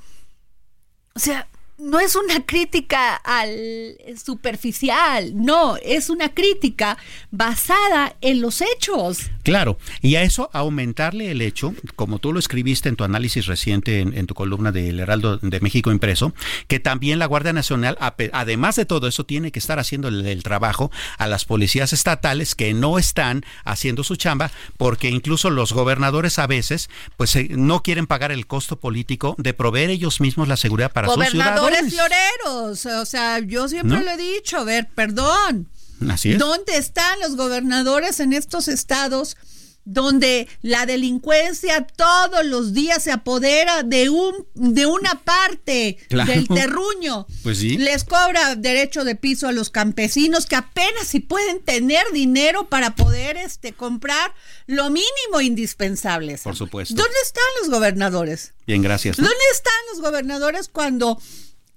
O 1.14 1.18
sea, 1.18 1.48
no 1.80 1.98
es 1.98 2.14
una 2.14 2.44
crítica 2.44 3.16
al 3.16 3.96
superficial, 4.22 5.32
no, 5.34 5.76
es 5.78 6.10
una 6.10 6.32
crítica 6.34 6.98
basada 7.30 8.16
en 8.20 8.40
los 8.40 8.60
hechos. 8.60 9.30
Claro, 9.42 9.78
y 10.02 10.16
a 10.16 10.22
eso 10.22 10.50
aumentarle 10.52 11.30
el 11.30 11.40
hecho, 11.40 11.74
como 11.96 12.18
tú 12.18 12.32
lo 12.32 12.38
escribiste 12.38 12.88
en 12.88 12.96
tu 12.96 13.04
análisis 13.04 13.46
reciente 13.46 14.00
en, 14.00 14.26
tu 14.26 14.34
columna 14.34 14.72
del 14.72 15.00
Heraldo 15.00 15.38
de 15.38 15.60
México 15.60 15.90
impreso, 15.90 16.34
que 16.68 16.80
también 16.80 17.18
la 17.18 17.26
Guardia 17.26 17.52
Nacional, 17.52 17.96
además 18.32 18.76
de 18.76 18.84
todo 18.84 19.08
eso, 19.08 19.24
tiene 19.24 19.50
que 19.50 19.58
estar 19.58 19.78
haciendo 19.78 20.08
el, 20.08 20.42
trabajo 20.42 20.90
a 21.18 21.26
las 21.26 21.44
policías 21.44 21.92
estatales 21.92 22.54
que 22.54 22.74
no 22.74 22.98
están 22.98 23.44
haciendo 23.64 24.04
su 24.04 24.16
chamba, 24.16 24.50
porque 24.76 25.08
incluso 25.08 25.50
los 25.50 25.72
gobernadores 25.72 26.38
a 26.38 26.46
veces, 26.46 26.90
pues 27.16 27.34
eh, 27.36 27.48
no 27.50 27.82
quieren 27.82 28.06
pagar 28.06 28.32
el 28.32 28.46
costo 28.46 28.76
político 28.76 29.34
de 29.38 29.54
proveer 29.54 29.90
ellos 29.90 30.20
mismos 30.20 30.48
la 30.48 30.56
seguridad 30.56 30.92
para 30.92 31.08
sus 31.08 31.26
ciudadanos 31.28 31.69
floreros. 31.76 32.86
O 32.86 33.06
sea, 33.06 33.38
yo 33.40 33.68
siempre 33.68 34.02
lo 34.02 34.10
he 34.10 34.16
dicho, 34.16 34.58
a 34.58 34.64
ver, 34.64 34.88
perdón. 34.94 35.68
Así 36.08 36.32
es. 36.32 36.38
¿Dónde 36.38 36.76
están 36.76 37.20
los 37.20 37.36
gobernadores 37.36 38.20
en 38.20 38.32
estos 38.32 38.68
estados? 38.68 39.36
donde 39.84 40.46
la 40.62 40.86
delincuencia 40.86 41.86
todos 41.86 42.44
los 42.44 42.72
días 42.74 43.02
se 43.02 43.12
apodera 43.12 43.82
de 43.82 44.08
un 44.10 44.46
de 44.54 44.86
una 44.86 45.22
parte 45.24 45.98
del 46.08 46.46
terruño. 46.48 47.26
Pues 47.42 47.58
sí. 47.58 47.78
Les 47.78 48.04
cobra 48.04 48.54
derecho 48.56 49.04
de 49.04 49.16
piso 49.16 49.48
a 49.48 49.52
los 49.52 49.70
campesinos 49.70 50.46
que 50.46 50.56
apenas 50.56 51.08
si 51.08 51.20
pueden 51.20 51.60
tener 51.60 52.04
dinero 52.12 52.68
para 52.68 52.94
poder 52.94 53.36
este 53.36 53.72
comprar 53.72 54.32
lo 54.66 54.90
mínimo 54.90 55.40
indispensable. 55.40 56.38
Por 56.38 56.56
supuesto. 56.56 56.94
¿Dónde 56.94 57.16
están 57.24 57.44
los 57.60 57.70
gobernadores? 57.70 58.52
Bien, 58.66 58.82
gracias. 58.82 59.16
¿Dónde 59.16 59.34
están 59.52 59.72
los 59.92 60.02
gobernadores 60.02 60.68
cuando 60.68 61.18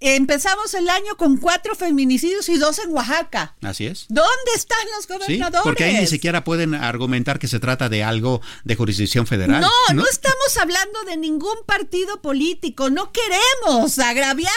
Empezamos 0.06 0.74
el 0.74 0.90
año 0.90 1.16
con 1.16 1.38
cuatro 1.38 1.76
feminicidios 1.76 2.50
y 2.50 2.58
dos 2.58 2.78
en 2.80 2.92
Oaxaca. 2.92 3.56
Así 3.62 3.86
es. 3.86 4.06
¿Dónde 4.10 4.52
están 4.54 4.86
los 4.98 5.08
gobernadores? 5.08 5.62
porque 5.64 5.86
ahí 5.86 5.96
ni 5.96 6.08
siquiera 6.08 6.44
pueden 6.44 6.76
argumentar 6.76 7.40
que 7.40 7.48
se 7.48 7.62
trata 7.62 7.88
de 7.88 8.04
algo 8.04 8.42
de 8.66 8.76
jurisdicción 8.76 9.26
federal. 9.26 9.62
No, 9.62 9.70
no, 9.94 10.04
estamos 10.06 10.58
hablando 10.60 11.04
de 11.06 11.16
ningún 11.16 11.56
partido 11.66 12.22
político. 12.22 12.90
No 12.90 13.14
queremos 13.14 13.98
agraviar 13.98 14.52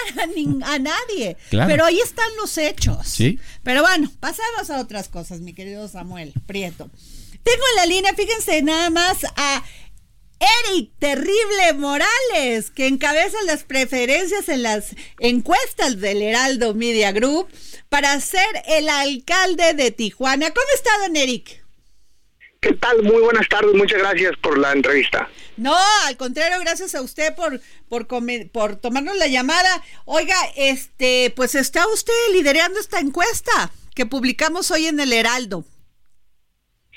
a, 0.64 0.78
nadie. 0.80 1.36
Pero 1.50 1.84
ahí 1.84 2.00
están 2.00 2.28
los 2.40 2.58
hechos. 2.58 3.06
Sí. 3.06 3.38
Pero 3.62 3.82
bueno, 3.82 4.10
pasamos 4.18 4.68
a 4.70 4.80
otras 4.80 5.08
cosas, 5.08 5.42
mi 5.42 5.52
querido 5.52 5.86
Samuel 5.86 6.32
Prieto. 6.46 6.90
Tengo 7.44 7.62
en 7.70 7.76
la 7.76 7.86
línea, 7.86 8.14
fíjense 8.14 8.62
nada 8.62 8.90
más 8.90 9.18
a 9.36 9.62
Eric 10.38 10.90
Terrible 10.98 11.72
Morales, 11.76 12.70
que 12.70 12.86
encabeza 12.86 13.36
las 13.46 13.64
preferencias 13.64 14.48
en 14.48 14.62
las 14.62 14.94
encuestas 15.18 16.00
del 16.00 16.22
Heraldo 16.22 16.74
Media 16.74 17.12
Group 17.12 17.48
para 17.88 18.18
ser 18.20 18.46
el 18.66 18.88
alcalde 18.88 19.74
de 19.74 19.90
Tijuana. 19.90 20.50
¿Cómo 20.50 20.66
está, 20.74 20.90
don 20.98 21.16
Eric? 21.16 21.64
¿Qué 22.60 22.72
tal? 22.72 23.02
Muy 23.02 23.22
buenas 23.22 23.48
tardes, 23.48 23.74
muchas 23.74 23.98
gracias 23.98 24.32
por 24.42 24.58
la 24.58 24.72
entrevista. 24.72 25.28
No, 25.56 25.76
al 26.04 26.16
contrario, 26.16 26.58
gracias 26.60 26.94
a 26.94 27.00
usted 27.00 27.34
por, 27.34 27.60
por, 27.88 28.06
por 28.50 28.76
tomarnos 28.76 29.16
la 29.16 29.28
llamada. 29.28 29.82
Oiga, 30.04 30.36
este, 30.56 31.32
pues 31.36 31.54
está 31.54 31.86
usted 31.88 32.12
liderando 32.32 32.80
esta 32.80 32.98
encuesta 32.98 33.70
que 33.94 34.04
publicamos 34.04 34.70
hoy 34.70 34.86
en 34.86 35.00
el 35.00 35.12
Heraldo. 35.12 35.64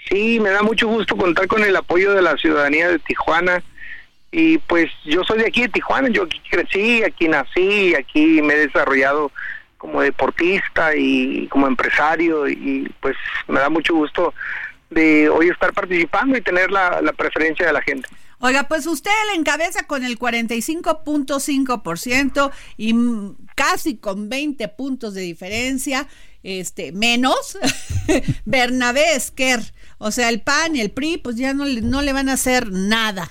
Sí, 0.08 0.39
me 0.39 0.50
da 0.50 0.62
mucho 0.62 0.88
gusto 0.88 1.16
contar 1.16 1.47
con 1.47 1.64
el 1.64 1.76
apoyo 1.76 2.14
de 2.14 2.22
la 2.22 2.38
ciudadanía 2.38 2.89
de 2.89 3.00
Tijuana. 3.00 3.64
Y 4.32 4.60
pues 4.60 4.91
yo 5.06 5.24
soy 5.24 5.39
de 5.39 5.47
aquí 5.47 5.62
de 5.62 5.70
Tijuana, 5.70 6.10
yo 6.10 6.24
aquí 6.24 6.39
crecí, 6.50 7.04
aquí 7.04 7.28
nací, 7.28 7.95
aquí 7.95 8.41
me 8.41 8.54
he 8.54 8.68
desarrollado 8.68 9.32
como 9.78 10.02
deportista 10.02 10.95
y 10.95 11.47
como 11.47 11.66
empresario 11.66 12.47
y 12.47 12.93
pues 13.00 13.16
me 13.47 13.60
da 13.60 13.70
mucho 13.70 13.95
gusto 13.95 14.34
de 14.89 15.30
hoy 15.30 15.50
estar 15.50 15.74
participando 15.74 16.38
y 16.38 16.41
tener 16.41 16.70
la, 16.70 17.02
la 17.02 17.14
preferencia 17.14 17.66
de 17.66 17.74
la 17.74 17.82
gente. 17.82 18.08
Oiga, 18.39 18.68
pues 18.68 18.86
usted 18.88 19.12
le 19.32 19.39
encabeza 19.39 19.86
con 19.86 20.04
el 20.06 20.18
45.5% 20.18 22.52
y 22.78 22.95
casi 23.56 23.97
con 23.97 24.30
20 24.30 24.68
puntos 24.70 25.14
de 25.14 25.22
diferencia, 25.22 26.08
este 26.41 26.93
menos 26.93 27.60
Bernabé 28.45 29.16
Esquer. 29.16 29.60
O 30.00 30.12
sea, 30.12 30.30
el 30.30 30.41
PAN 30.41 30.76
y 30.76 30.82
el 30.82 30.91
PRI, 30.91 31.18
pues 31.18 31.36
ya 31.36 31.54
no, 31.54 31.66
no 31.66 32.02
le 32.02 32.14
van 32.14 32.30
a 32.30 32.34
hacer 32.34 32.72
nada. 32.72 33.30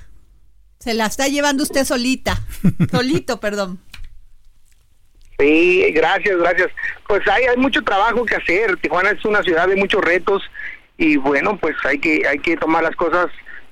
Se 0.79 0.95
la 0.95 1.07
está 1.07 1.27
llevando 1.27 1.63
usted 1.63 1.85
solita. 1.85 2.41
Solito, 2.91 3.41
perdón. 3.41 3.81
Sí, 5.39 5.85
gracias, 5.93 6.37
gracias. 6.37 6.69
Pues 7.07 7.27
hay, 7.27 7.45
hay 7.45 7.57
mucho 7.57 7.83
trabajo 7.83 8.25
que 8.25 8.37
hacer. 8.37 8.77
Tijuana 8.77 9.11
es 9.11 9.25
una 9.25 9.43
ciudad 9.43 9.67
de 9.67 9.77
muchos 9.77 10.03
retos 10.05 10.43
y 10.97 11.17
bueno, 11.17 11.59
pues 11.59 11.75
hay 11.85 11.99
que 11.99 12.27
hay 12.27 12.39
que 12.39 12.57
tomar 12.57 12.83
las 12.83 12.95
cosas 12.97 13.29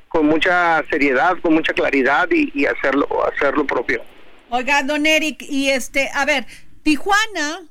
con 0.08 0.26
mucha 0.26 0.82
seriedad, 0.88 1.36
con 1.42 1.54
mucha 1.54 1.72
claridad 1.74 2.28
y, 2.30 2.50
y 2.54 2.66
hacerlo 2.66 3.06
hacerlo 3.26 3.66
propio. 3.66 4.02
Oiga, 4.48 4.82
don 4.84 5.06
Eric, 5.06 5.42
y 5.42 5.70
este, 5.70 6.08
a 6.14 6.24
ver, 6.24 6.46
Tijuana 6.82 7.62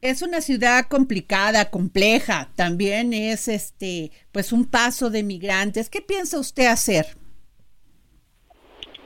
es 0.00 0.22
una 0.22 0.40
ciudad 0.40 0.86
complicada, 0.86 1.70
compleja. 1.70 2.48
También 2.56 3.12
es 3.12 3.48
este, 3.48 4.12
pues 4.32 4.52
un 4.52 4.64
paso 4.64 5.10
de 5.10 5.22
migrantes. 5.22 5.90
¿Qué 5.90 6.00
piensa 6.00 6.38
usted 6.38 6.66
hacer? 6.66 7.16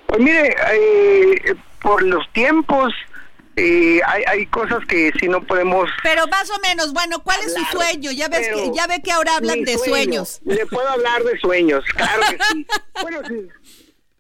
Pues 0.07 0.21
mire, 0.21 0.55
eh, 0.75 1.55
por 1.81 2.03
los 2.03 2.31
tiempos 2.33 2.93
eh, 3.57 4.01
hay, 4.07 4.23
hay 4.27 4.47
cosas 4.47 4.81
que 4.87 5.13
si 5.21 5.29
no 5.29 5.43
podemos. 5.47 5.89
Pero 6.03 6.27
más 6.29 6.49
o 6.51 6.59
menos, 6.61 6.93
bueno, 6.93 7.23
¿cuál 7.23 7.41
es 7.41 7.53
su 7.53 7.65
sueño? 7.65 8.11
Ya 8.11 8.29
ves 8.29 8.49
que 8.49 8.71
ya 8.75 8.87
ve 8.87 9.03
que 9.03 9.13
ahora 9.13 9.37
hablan 9.37 9.63
de 9.65 9.77
sueños. 9.79 10.41
Le 10.45 10.65
puedo 10.67 10.89
hablar 10.89 11.23
de 11.23 11.39
sueños, 11.39 11.85
claro 11.95 12.23
que 12.31 12.39
sí. 12.53 12.67
bueno, 13.03 13.21
sí. 13.29 13.49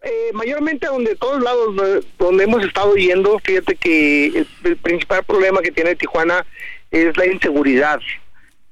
Eh, 0.05 0.31
mayormente 0.33 0.89
donde 0.89 1.15
todos 1.15 1.41
lados 1.41 2.05
donde 2.19 2.45
hemos 2.45 2.65
estado 2.65 2.97
yendo, 2.97 3.39
fíjate 3.39 3.77
que 3.77 4.27
el, 4.65 4.77
principal 4.79 5.23
problema 5.23 5.61
que 5.61 5.71
tiene 5.71 5.95
Tijuana 5.95 6.45
es 6.91 7.17
la 7.17 7.27
inseguridad, 7.27 8.01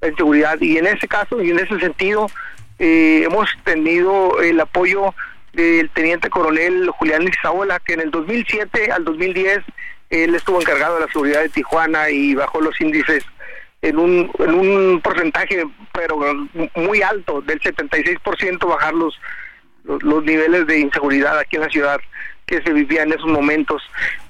la 0.01 0.09
inseguridad. 0.09 0.61
Y 0.61 0.79
en 0.79 0.89
ese 0.89 1.07
caso 1.07 1.41
y 1.41 1.51
en 1.51 1.61
ese 1.61 1.79
sentido 1.79 2.27
eh, 2.81 3.23
hemos 3.25 3.49
tenido 3.63 4.41
el 4.41 4.59
apoyo 4.59 5.15
del 5.53 5.89
teniente 5.91 6.31
coronel 6.31 6.91
Julián 6.91 7.25
Lizaola 7.25 7.79
que 7.79 7.93
en 7.93 8.01
el 8.01 8.11
2007 8.11 8.91
al 8.91 9.05
2010 9.05 9.61
él 10.11 10.35
estuvo 10.35 10.61
encargado 10.61 10.95
de 10.95 11.07
la 11.07 11.13
seguridad 11.13 11.43
de 11.43 11.49
Tijuana 11.49 12.11
y 12.11 12.35
bajó 12.35 12.61
los 12.61 12.81
índices 12.81 13.25
en 13.83 13.99
un, 13.99 14.31
en 14.39 14.55
un 14.55 15.01
porcentaje 15.01 15.65
pero 15.93 16.19
muy 16.75 17.03
alto 17.03 17.41
del 17.41 17.61
76% 17.61 18.69
bajar 18.69 18.95
los 19.85 20.03
los, 20.03 20.25
niveles 20.25 20.67
de 20.67 20.79
inseguridad 20.79 21.39
aquí 21.39 21.57
en 21.57 21.63
la 21.63 21.69
ciudad 21.69 22.01
que 22.47 22.63
se 22.63 22.73
vivía 22.73 23.03
en 23.03 23.13
esos 23.13 23.27
momentos. 23.27 23.83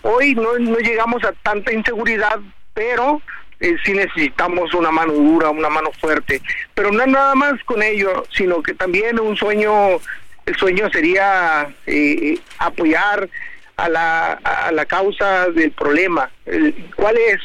Hoy 0.03 0.35
no, 0.35 0.59
no 0.59 0.79
llegamos 0.79 1.25
a 1.25 1.33
tanta 1.43 1.73
inseguridad, 1.73 2.39
pero 2.75 3.23
eh, 3.61 3.77
sí 3.85 3.93
necesitamos 3.93 4.73
una 4.75 4.91
mano 4.91 5.13
dura, 5.13 5.51
una 5.51 5.69
mano 5.69 5.91
fuerte. 5.93 6.41
Pero 6.75 6.91
no 6.91 7.07
nada 7.07 7.35
más 7.35 7.63
con 7.65 7.83
ello, 7.83 8.25
sino 8.33 8.63
que 8.63 8.75
también 8.75 9.21
un 9.21 9.37
sueño, 9.37 9.99
el 10.47 10.57
sueño 10.57 10.91
sería 10.91 11.71
eh, 11.87 12.39
apoyar 12.59 13.29
a 13.77 13.89
la, 13.89 14.33
a 14.33 14.73
la 14.73 14.85
causa 14.87 15.49
del 15.51 15.73
problema. 15.73 16.31
¿Cuál 16.97 17.17
es? 17.17 17.41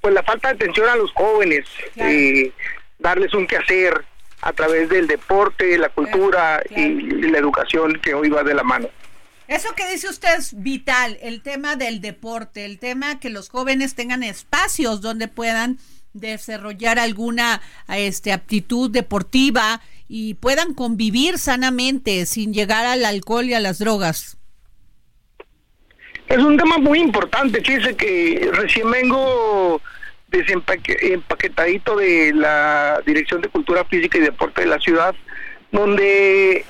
Pues 0.00 0.12
la 0.12 0.22
falta 0.22 0.48
de 0.48 0.54
atención 0.54 0.88
a 0.88 0.96
los 0.96 1.10
jóvenes, 1.12 1.66
eh, 1.96 2.50
darles 2.98 3.32
un 3.32 3.46
quehacer, 3.46 4.04
a 4.44 4.52
través 4.52 4.90
del 4.90 5.06
deporte, 5.06 5.78
la 5.78 5.88
cultura 5.88 6.62
y 6.68 7.00
la 7.30 7.38
educación 7.38 7.98
que 8.02 8.12
hoy 8.12 8.28
va 8.28 8.42
de 8.42 8.52
la 8.52 8.62
mano. 8.62 8.88
Eso 9.48 9.74
que 9.74 9.90
dice 9.90 10.06
usted 10.08 10.36
es 10.36 10.62
vital, 10.62 11.16
el 11.22 11.42
tema 11.42 11.76
del 11.76 12.02
deporte, 12.02 12.66
el 12.66 12.78
tema 12.78 13.18
que 13.20 13.30
los 13.30 13.48
jóvenes 13.48 13.94
tengan 13.94 14.22
espacios 14.22 15.00
donde 15.00 15.28
puedan 15.28 15.78
desarrollar 16.12 16.98
alguna 16.98 17.62
este, 17.88 18.32
aptitud 18.32 18.90
deportiva 18.90 19.80
y 20.08 20.34
puedan 20.34 20.74
convivir 20.74 21.38
sanamente 21.38 22.26
sin 22.26 22.52
llegar 22.52 22.84
al 22.84 23.06
alcohol 23.06 23.46
y 23.46 23.54
a 23.54 23.60
las 23.60 23.78
drogas. 23.78 24.36
Es 26.28 26.38
un 26.38 26.58
tema 26.58 26.76
muy 26.76 27.00
importante, 27.00 27.62
fíjese 27.62 27.96
que 27.96 28.50
recién 28.52 28.90
vengo 28.90 29.80
desempaquetadito 30.36 31.96
de 31.96 32.32
la 32.34 33.00
Dirección 33.06 33.40
de 33.40 33.48
Cultura 33.48 33.84
Física 33.84 34.18
y 34.18 34.22
Deporte 34.22 34.62
de 34.62 34.66
la 34.66 34.78
ciudad, 34.78 35.14
donde 35.70 36.64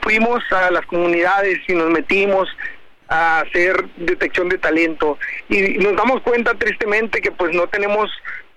fuimos 0.00 0.42
a 0.52 0.70
las 0.70 0.86
comunidades 0.86 1.58
y 1.68 1.74
nos 1.74 1.90
metimos 1.90 2.48
a 3.08 3.40
hacer 3.40 3.88
detección 3.96 4.48
de 4.48 4.58
talento. 4.58 5.18
Y 5.48 5.78
nos 5.78 5.96
damos 5.96 6.22
cuenta 6.22 6.54
tristemente 6.54 7.20
que 7.20 7.32
pues 7.32 7.54
no 7.54 7.66
tenemos 7.68 8.10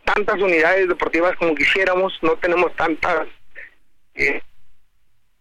tantas 0.04 0.40
unidades 0.42 0.88
deportivas 0.88 1.36
como 1.38 1.56
quisiéramos, 1.56 2.18
no 2.22 2.34
tenemos 2.34 2.76
tantas 2.76 3.28
eh, 4.16 4.42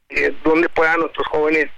eh, 0.09 0.33
donde 0.45 0.69
puedan 0.69 1.01
nuestros 1.01 1.27
jóvenes 1.29 1.69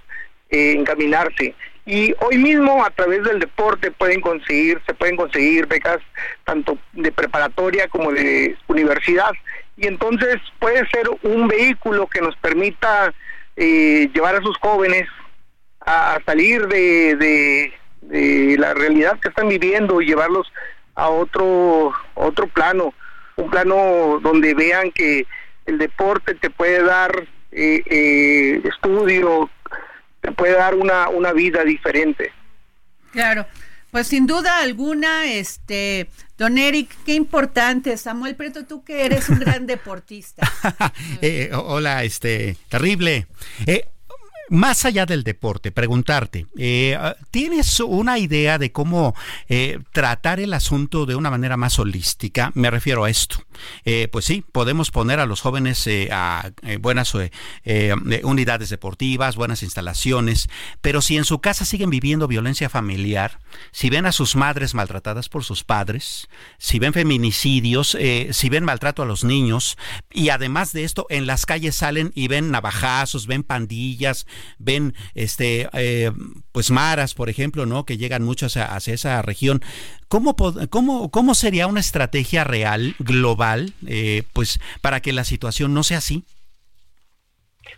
eh, 0.49 0.73
encaminarse 0.77 1.55
Y 1.85 2.15
hoy 2.19 2.37
mismo 2.37 2.83
a 2.83 2.89
través 2.91 3.23
del 3.23 3.39
deporte 3.39 3.91
pueden 3.91 4.21
conseguir, 4.21 4.81
se 4.85 4.93
pueden 4.93 5.17
conseguir 5.17 5.67
becas 5.67 5.99
tanto 6.45 6.77
de 6.93 7.11
preparatoria 7.11 7.87
como 7.89 8.11
de 8.11 8.55
universidad. 8.67 9.31
Y 9.75 9.87
entonces 9.87 10.37
puede 10.59 10.87
ser 10.87 11.09
un 11.23 11.47
vehículo 11.47 12.07
que 12.07 12.21
nos 12.21 12.35
permita 12.37 13.13
eh, 13.57 14.09
llevar 14.13 14.35
a 14.35 14.41
sus 14.41 14.57
jóvenes 14.57 15.07
a 15.85 16.19
salir 16.25 16.67
de, 16.67 17.15
de, 17.17 17.73
de 18.01 18.57
la 18.57 18.73
realidad 18.73 19.19
que 19.19 19.29
están 19.29 19.49
viviendo 19.49 20.01
y 20.01 20.05
llevarlos 20.05 20.51
a 20.95 21.09
otro, 21.09 21.93
otro 22.13 22.47
plano, 22.47 22.93
un 23.35 23.49
plano 23.49 24.19
donde 24.21 24.53
vean 24.53 24.91
que 24.91 25.25
el 25.65 25.77
deporte 25.77 26.35
te 26.35 26.49
puede 26.49 26.83
dar 26.83 27.11
eh, 27.51 27.81
eh, 27.85 28.61
estudio, 28.63 29.49
te 30.23 30.31
puede 30.31 30.53
dar 30.53 30.73
una, 30.73 31.09
una 31.09 31.33
vida 31.33 31.63
diferente. 31.63 32.31
Claro. 33.11 33.45
Pues 33.91 34.07
sin 34.07 34.25
duda 34.25 34.59
alguna, 34.59 35.25
este, 35.25 36.09
don 36.35 36.57
Eric, 36.57 36.89
qué 37.05 37.13
importante, 37.13 37.95
Samuel 37.97 38.35
Preto, 38.35 38.65
tú 38.65 38.83
que 38.83 39.05
eres 39.05 39.29
un 39.29 39.39
gran 39.39 39.67
deportista. 39.67 40.49
Eh, 41.21 41.51
hola, 41.53 42.03
este, 42.03 42.57
terrible. 42.69 43.27
Eh, 43.67 43.85
más 44.49 44.85
allá 44.85 45.05
del 45.05 45.23
deporte, 45.23 45.71
preguntarte, 45.71 46.45
eh, 46.57 46.97
¿tienes 47.31 47.79
una 47.79 48.19
idea 48.19 48.57
de 48.57 48.71
cómo 48.71 49.15
eh, 49.47 49.79
tratar 49.91 50.39
el 50.39 50.53
asunto 50.53 51.05
de 51.05 51.15
una 51.15 51.29
manera 51.29 51.57
más 51.57 51.79
holística? 51.79 52.51
Me 52.53 52.69
refiero 52.69 53.03
a 53.03 53.09
esto. 53.09 53.37
Eh, 53.85 54.07
pues 54.11 54.25
sí, 54.25 54.43
podemos 54.51 54.91
poner 54.91 55.19
a 55.19 55.25
los 55.25 55.41
jóvenes 55.41 55.87
a 56.11 56.51
buenas 56.79 57.13
unidades 58.23 58.69
deportivas, 58.69 59.35
buenas 59.35 59.63
instalaciones, 59.63 60.49
pero 60.81 61.01
si 61.01 61.17
en 61.17 61.25
su 61.25 61.39
casa 61.39 61.65
siguen 61.65 61.89
viviendo 61.89 62.27
violencia 62.27 62.69
familiar, 62.69 63.39
si 63.71 63.89
ven 63.89 64.05
a 64.05 64.11
sus 64.11 64.35
madres 64.35 64.73
maltratadas 64.73 65.29
por 65.29 65.43
sus 65.43 65.63
padres, 65.63 66.27
si 66.57 66.79
ven 66.79 66.93
feminicidios, 66.93 67.97
si 68.31 68.49
ven 68.49 68.63
maltrato 68.63 69.03
a 69.03 69.05
los 69.05 69.23
niños, 69.23 69.77
y 70.11 70.29
además 70.29 70.73
de 70.73 70.83
esto, 70.83 71.05
en 71.09 71.27
las 71.27 71.45
calles 71.45 71.75
salen 71.75 72.11
y 72.15 72.27
ven 72.27 72.51
navajazos, 72.51 73.27
ven 73.27 73.43
pandillas, 73.43 74.25
ven 74.57 74.95
este 75.15 75.69
eh, 75.73 76.11
pues 76.51 76.71
maras, 76.71 77.13
por 77.13 77.29
ejemplo, 77.29 77.65
¿no? 77.65 77.85
que 77.85 77.97
llegan 77.97 78.23
muchos 78.23 78.57
hacia, 78.57 78.93
esa 78.93 79.21
región. 79.21 79.61
¿Cómo, 80.07 80.35
cómo, 80.69 81.09
¿Cómo 81.09 81.33
sería 81.35 81.65
una 81.67 81.79
estrategia 81.79 82.43
real, 82.43 82.95
global, 82.99 83.42
eh, 83.87 84.23
pues 84.33 84.59
para 84.81 84.99
que 84.99 85.13
la 85.13 85.23
situación 85.23 85.73
no 85.73 85.83
sea 85.83 85.97
así? 85.99 86.23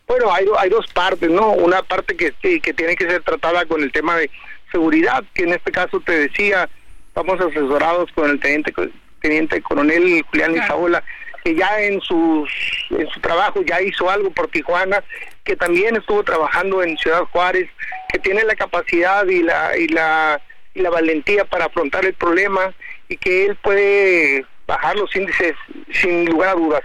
Bueno, 0.07 0.32
hay, 0.34 0.45
hay 0.59 0.70
dos 0.70 0.86
partes, 0.93 1.30
¿no? 1.30 1.51
Una 1.51 1.82
parte 1.82 2.16
que, 2.16 2.32
que 2.59 2.74
tiene 2.74 2.95
que 2.95 3.09
ser 3.09 3.24
tratada 3.24 3.66
con 3.66 3.82
el 3.82 3.91
tema 3.91 4.16
de 4.18 4.30
seguridad, 4.72 5.24
que 5.34 5.43
en 5.43 5.53
este 5.53 5.72
caso 5.72 5.99
te 6.01 6.28
decía, 6.28 6.70
estamos 7.07 7.39
asesorados 7.39 8.11
con 8.13 8.30
el 8.30 8.39
teniente, 8.39 8.74
teniente 9.22 9.61
coronel 9.61 10.24
Julián 10.30 10.55
Isaola, 10.55 11.03
que 11.43 11.55
ya 11.55 11.82
en, 11.82 12.01
sus, 12.01 12.49
en 12.89 13.07
su 13.09 13.20
trabajo 13.20 13.61
ya 13.63 13.82
hizo 13.82 14.09
algo 14.09 14.32
por 14.32 14.47
Tijuana, 14.49 15.03
que 15.43 15.55
también 15.55 15.95
estuvo 15.95 16.24
trabajando 16.24 16.84
en 16.84 16.97
Ciudad 16.97 17.24
Juárez, 17.32 17.70
que 18.09 18.20
tiene 18.20 18.43
la 18.43 18.55
capacidad 18.55 19.26
y 19.28 19.43
la, 19.43 19.78
y 19.78 19.88
la, 19.88 20.41
y 20.74 20.82
la 20.82 20.89
valentía 20.89 21.45
para 21.45 21.66
afrontar 21.66 22.05
el 22.05 22.13
problema 22.13 22.74
y 23.07 23.18
que 23.18 23.45
él 23.45 23.55
puede 23.57 24.45
bajar 24.68 24.95
los 24.95 25.16
índices 25.16 25.53
sin 25.91 26.26
lugar 26.26 26.49
a 26.49 26.59
dudas. 26.59 26.82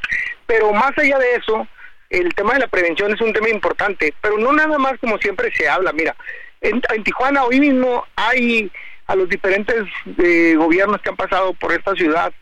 Pero 0.46 0.72
más 0.72 0.96
allá 0.98 1.18
de 1.18 1.34
eso, 1.36 1.66
el 2.10 2.34
tema 2.34 2.54
de 2.54 2.60
la 2.60 2.68
prevención 2.68 3.12
es 3.12 3.20
un 3.20 3.32
tema 3.32 3.48
importante, 3.48 4.12
pero 4.20 4.36
no 4.38 4.52
nada 4.52 4.78
más 4.78 4.98
como 5.00 5.18
siempre 5.18 5.52
se 5.54 5.68
habla. 5.68 5.92
Mira, 5.92 6.16
en, 6.60 6.82
Tijuana 7.04 7.44
hoy 7.44 7.60
mismo 7.60 8.06
hay 8.16 8.70
a 9.06 9.14
los 9.14 9.28
diferentes 9.28 9.84
eh, 10.18 10.54
gobiernos 10.56 11.00
que 11.00 11.08
han 11.08 11.16
pasado 11.16 11.54
por 11.54 11.72
esta 11.72 11.94
ciudad, 11.94 12.32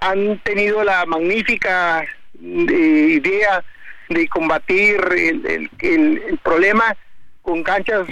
han 0.00 0.38
tenido 0.40 0.84
la 0.84 1.04
magnífica 1.06 2.02
eh, 2.02 3.20
idea 3.22 3.64
de 4.08 4.28
combatir 4.28 5.00
el, 5.16 5.70
el, 5.80 6.38
problema 6.42 6.96
con 7.42 7.62
canchas 7.62 8.06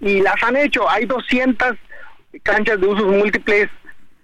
y 0.00 0.20
las 0.20 0.42
han 0.42 0.56
hecho. 0.56 0.88
Hay 0.88 1.04
200 1.04 1.76
canchas 2.42 2.80
de 2.80 2.86
usos 2.86 3.06
múltiples 3.06 3.68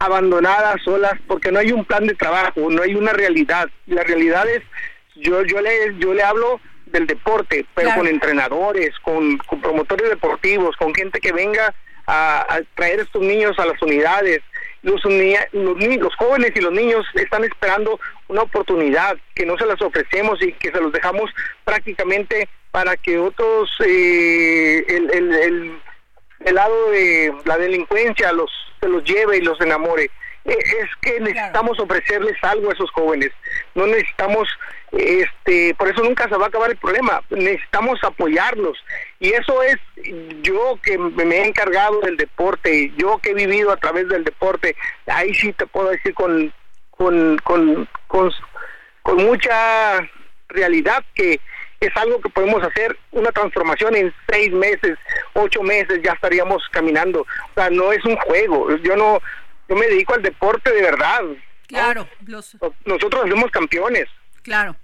abandonadas, 0.02 0.82
solas, 0.84 1.14
porque 1.26 1.52
no 1.52 1.58
hay 1.58 1.72
un 1.72 1.84
plan 1.84 2.06
de 2.06 2.14
trabajo, 2.14 2.68
no 2.70 2.82
hay 2.82 2.94
una 2.94 3.12
realidad. 3.12 3.68
La 3.86 4.02
realidad 4.02 4.48
es, 4.48 4.62
yo, 5.16 5.42
yo, 5.44 5.60
le, 5.60 5.96
yo 5.98 6.12
le 6.12 6.22
hablo 6.22 6.60
del 6.86 7.06
deporte, 7.06 7.64
pero 7.74 7.94
con 7.94 8.06
entrenadores, 8.06 8.90
con, 9.00 9.38
con, 9.38 9.60
promotores 9.60 10.10
deportivos, 10.10 10.76
con 10.76 10.94
gente 10.94 11.20
que 11.20 11.32
venga 11.32 11.74
a, 12.06 12.40
a 12.40 12.60
traer 12.74 13.00
a 13.00 13.02
estos 13.02 13.22
niños 13.22 13.58
a 13.58 13.66
las 13.66 13.80
unidades, 13.80 14.40
los, 14.82 15.00
los, 15.52 15.78
los 15.78 16.14
jóvenes 16.16 16.50
y 16.54 16.60
los 16.60 16.72
niños 16.72 17.06
están 17.14 17.44
esperando 17.44 18.00
una 18.28 18.42
oportunidad 18.42 19.16
que 19.34 19.46
no 19.46 19.56
se 19.56 19.66
las 19.66 19.80
ofrecemos 19.80 20.42
y 20.42 20.52
que 20.54 20.72
se 20.72 20.80
los 20.80 20.92
dejamos 20.92 21.30
prácticamente 21.64 22.48
para 22.72 22.96
que 22.96 23.18
otros, 23.18 23.70
eh, 23.86 24.84
el, 24.88 25.10
el, 25.10 25.80
el, 26.44 26.54
lado 26.54 26.90
de 26.90 27.32
la 27.44 27.58
delincuencia 27.58 28.32
los, 28.32 28.50
se 28.82 28.88
los 28.88 29.04
lleve 29.04 29.38
y 29.38 29.42
los 29.42 29.60
enamore. 29.60 30.10
Eh, 30.44 30.58
es 30.58 30.90
que 31.00 31.20
necesitamos 31.20 31.78
ofrecerles 31.78 32.36
algo 32.42 32.70
a 32.70 32.74
esos 32.74 32.90
jóvenes. 32.90 33.30
No 33.76 33.86
necesitamos, 33.86 34.48
este, 34.90 35.74
por 35.74 35.88
eso 35.88 36.02
nunca 36.02 36.28
se 36.28 36.36
va 36.36 36.46
a 36.46 36.48
acabar 36.48 36.70
el 36.70 36.76
problema. 36.76 37.22
Necesitamos 37.30 38.02
apoyarlos. 38.02 38.76
Y 39.20 39.30
eso 39.30 39.62
es 39.62 39.76
yo 40.42 40.78
que 40.82 40.98
me 40.98 41.36
he 41.36 41.46
encargado 41.46 42.00
del 42.00 42.16
deporte, 42.16 42.92
yo 42.96 43.18
que 43.18 43.30
he 43.30 43.34
vivido 43.34 43.70
a 43.70 43.76
través 43.76 44.08
del 44.08 44.24
deporte. 44.24 44.74
Ahí 45.06 45.32
sí 45.34 45.52
te 45.52 45.66
puedo 45.66 45.90
decir 45.90 46.12
con, 46.14 46.52
con, 46.90 47.38
con, 47.44 47.88
con, 48.08 48.32
con 49.02 49.16
mucha 49.18 50.00
realidad 50.48 51.04
que 51.14 51.40
es 51.86 51.96
algo 51.96 52.20
que 52.20 52.28
podemos 52.28 52.62
hacer 52.62 52.96
una 53.10 53.30
transformación 53.32 53.96
en 53.96 54.14
seis 54.28 54.52
meses, 54.52 54.98
ocho 55.34 55.62
meses, 55.62 56.00
ya 56.02 56.12
estaríamos 56.12 56.62
caminando. 56.70 57.22
O 57.22 57.54
sea, 57.54 57.70
no 57.70 57.92
es 57.92 58.04
un 58.04 58.16
juego. 58.16 58.74
Yo 58.78 58.96
no, 58.96 59.20
yo 59.68 59.76
me 59.76 59.86
dedico 59.86 60.14
al 60.14 60.22
deporte 60.22 60.72
de 60.72 60.82
verdad. 60.82 61.20
Claro, 61.66 62.08
nosotros 62.84 63.28
somos 63.28 63.50
campeones. 63.50 64.08
Claro. 64.42 64.76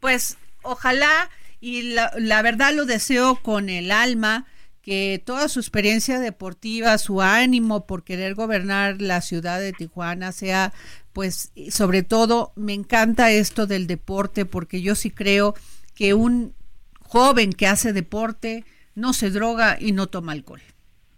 Pues 0.00 0.38
ojalá, 0.62 1.30
y 1.60 1.94
la, 1.94 2.12
la 2.18 2.42
verdad 2.42 2.72
lo 2.74 2.84
deseo 2.84 3.36
con 3.36 3.68
el 3.68 3.90
alma, 3.90 4.46
que 4.86 5.20
toda 5.24 5.48
su 5.48 5.58
experiencia 5.58 6.20
deportiva, 6.20 6.96
su 6.98 7.20
ánimo 7.20 7.86
por 7.86 8.04
querer 8.04 8.34
gobernar 8.34 9.02
la 9.02 9.20
ciudad 9.20 9.58
de 9.58 9.72
Tijuana 9.72 10.30
sea, 10.30 10.72
pues, 11.12 11.50
sobre 11.70 12.04
todo, 12.04 12.52
me 12.54 12.72
encanta 12.72 13.32
esto 13.32 13.66
del 13.66 13.88
deporte, 13.88 14.44
porque 14.44 14.82
yo 14.82 14.94
sí 14.94 15.10
creo 15.10 15.56
que 15.96 16.14
un 16.14 16.54
joven 17.00 17.52
que 17.52 17.66
hace 17.66 17.92
deporte 17.92 18.64
no 18.94 19.12
se 19.12 19.30
droga 19.30 19.76
y 19.80 19.90
no 19.90 20.06
toma 20.06 20.32
alcohol. 20.32 20.62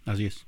Así 0.05 0.25
es. 0.25 0.47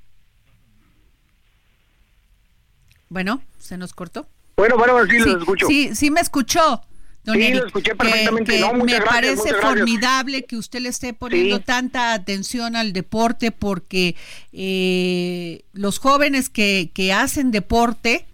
Bueno, 3.08 3.42
¿se 3.58 3.76
nos 3.76 3.92
cortó? 3.92 4.26
Bueno, 4.56 4.76
bueno, 4.76 4.94
sí, 5.06 5.18
lo 5.18 5.38
escucho. 5.38 5.66
Sí, 5.68 5.94
sí 5.94 6.10
me 6.10 6.20
escuchó. 6.20 6.82
Don 7.24 7.36
sí, 7.36 7.52
lo 7.52 7.66
escuché 7.66 7.94
perfectamente. 7.94 8.60
me 8.84 9.00
parece 9.00 9.54
formidable 9.54 10.44
que 10.44 10.56
usted 10.56 10.80
le 10.80 10.88
esté 10.88 11.12
poniendo 11.12 11.60
tanta 11.60 12.14
atención 12.14 12.74
al 12.74 12.92
deporte 12.92 13.52
porque 13.52 14.16
eh, 14.52 15.64
los 15.72 15.98
jóvenes 15.98 16.48
que, 16.48 16.90
que 16.92 17.12
hacen 17.12 17.52
deporte, 17.52 18.26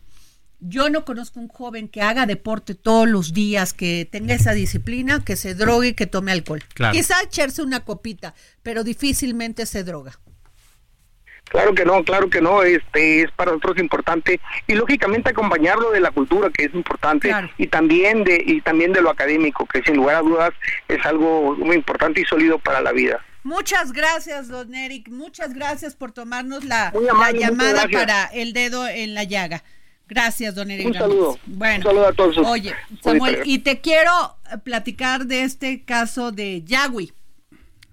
yo 0.60 0.90
no 0.90 1.04
conozco 1.04 1.40
un 1.40 1.48
joven 1.48 1.88
que 1.88 2.02
haga 2.02 2.26
deporte 2.26 2.74
todos 2.74 3.08
los 3.08 3.32
días, 3.32 3.72
que 3.72 4.08
tenga 4.10 4.34
esa 4.34 4.52
disciplina, 4.52 5.24
que 5.24 5.36
se 5.36 5.54
drogue 5.54 5.88
y 5.88 5.94
que 5.94 6.06
tome 6.06 6.32
alcohol. 6.32 6.62
Quizá 6.92 7.22
echarse 7.22 7.62
una 7.62 7.84
copita, 7.84 8.34
pero 8.62 8.84
difícilmente 8.84 9.66
se 9.66 9.84
droga. 9.84 10.18
Claro 11.48 11.74
que 11.74 11.84
no, 11.84 12.04
claro 12.04 12.28
que 12.28 12.42
no, 12.42 12.62
este 12.62 13.22
es 13.22 13.30
para 13.32 13.52
nosotros 13.52 13.78
importante 13.78 14.38
y 14.66 14.74
lógicamente 14.74 15.30
acompañarlo 15.30 15.90
de 15.92 16.00
la 16.00 16.10
cultura 16.10 16.50
que 16.50 16.64
es 16.64 16.74
importante 16.74 17.32
y 17.56 17.66
también 17.68 18.22
de 18.24 18.42
y 18.44 18.60
también 18.60 18.92
de 18.92 19.00
lo 19.00 19.08
académico 19.08 19.64
que 19.64 19.82
sin 19.82 19.96
lugar 19.96 20.16
a 20.16 20.20
dudas 20.20 20.50
es 20.88 21.04
algo 21.06 21.56
muy 21.56 21.76
importante 21.76 22.20
y 22.20 22.24
sólido 22.24 22.58
para 22.58 22.82
la 22.82 22.92
vida. 22.92 23.24
Muchas 23.44 23.92
gracias, 23.92 24.48
don 24.48 24.74
Eric, 24.74 25.08
muchas 25.08 25.54
gracias 25.54 25.96
por 25.96 26.12
tomarnos 26.12 26.64
la, 26.64 26.92
llamada 27.32 27.88
para 27.90 28.26
el 28.26 28.52
dedo 28.52 28.86
en 28.86 29.14
la 29.14 29.24
llaga. 29.24 29.64
Gracias, 30.08 30.54
don 30.54 30.70
Eric. 30.70 30.86
Un 30.86 30.94
saludo. 30.94 31.38
Bueno, 31.46 31.76
un 31.76 31.82
saludo 31.82 32.08
a 32.08 32.12
todos. 32.12 32.38
Oye, 32.38 32.72
Samuel, 33.02 33.42
y 33.44 33.58
te 33.58 33.80
quiero 33.80 34.10
platicar 34.64 35.26
de 35.26 35.42
este 35.42 35.84
caso 35.84 36.32
de 36.32 36.62
Yagui. 36.64 37.12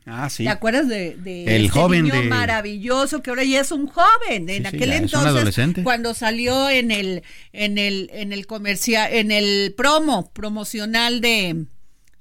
Ah, 0.05 0.29
sí. 0.29 0.43
¿Te 0.43 0.49
acuerdas 0.49 0.87
de, 0.87 1.17
el 1.25 1.65
este 1.65 1.69
joven 1.69 2.03
niño 2.03 2.23
maravilloso 2.23 3.23
que 3.23 3.31
ahora 3.31 3.43
ya 3.43 3.61
es 3.61 3.71
un 3.71 3.87
joven? 3.87 4.49
En 4.49 4.67
aquel 4.67 4.93
entonces, 4.93 5.83
cuando 5.83 6.13
salió 6.13 6.69
en 6.69 6.91
el, 6.91 7.23
en 7.53 7.77
el, 7.77 8.09
en 8.13 8.31
el 8.31 8.45
comercial, 8.45 9.11
en 9.11 9.31
el 9.31 9.73
promo 9.75 10.31
promocional 10.31 11.21
de, 11.21 11.65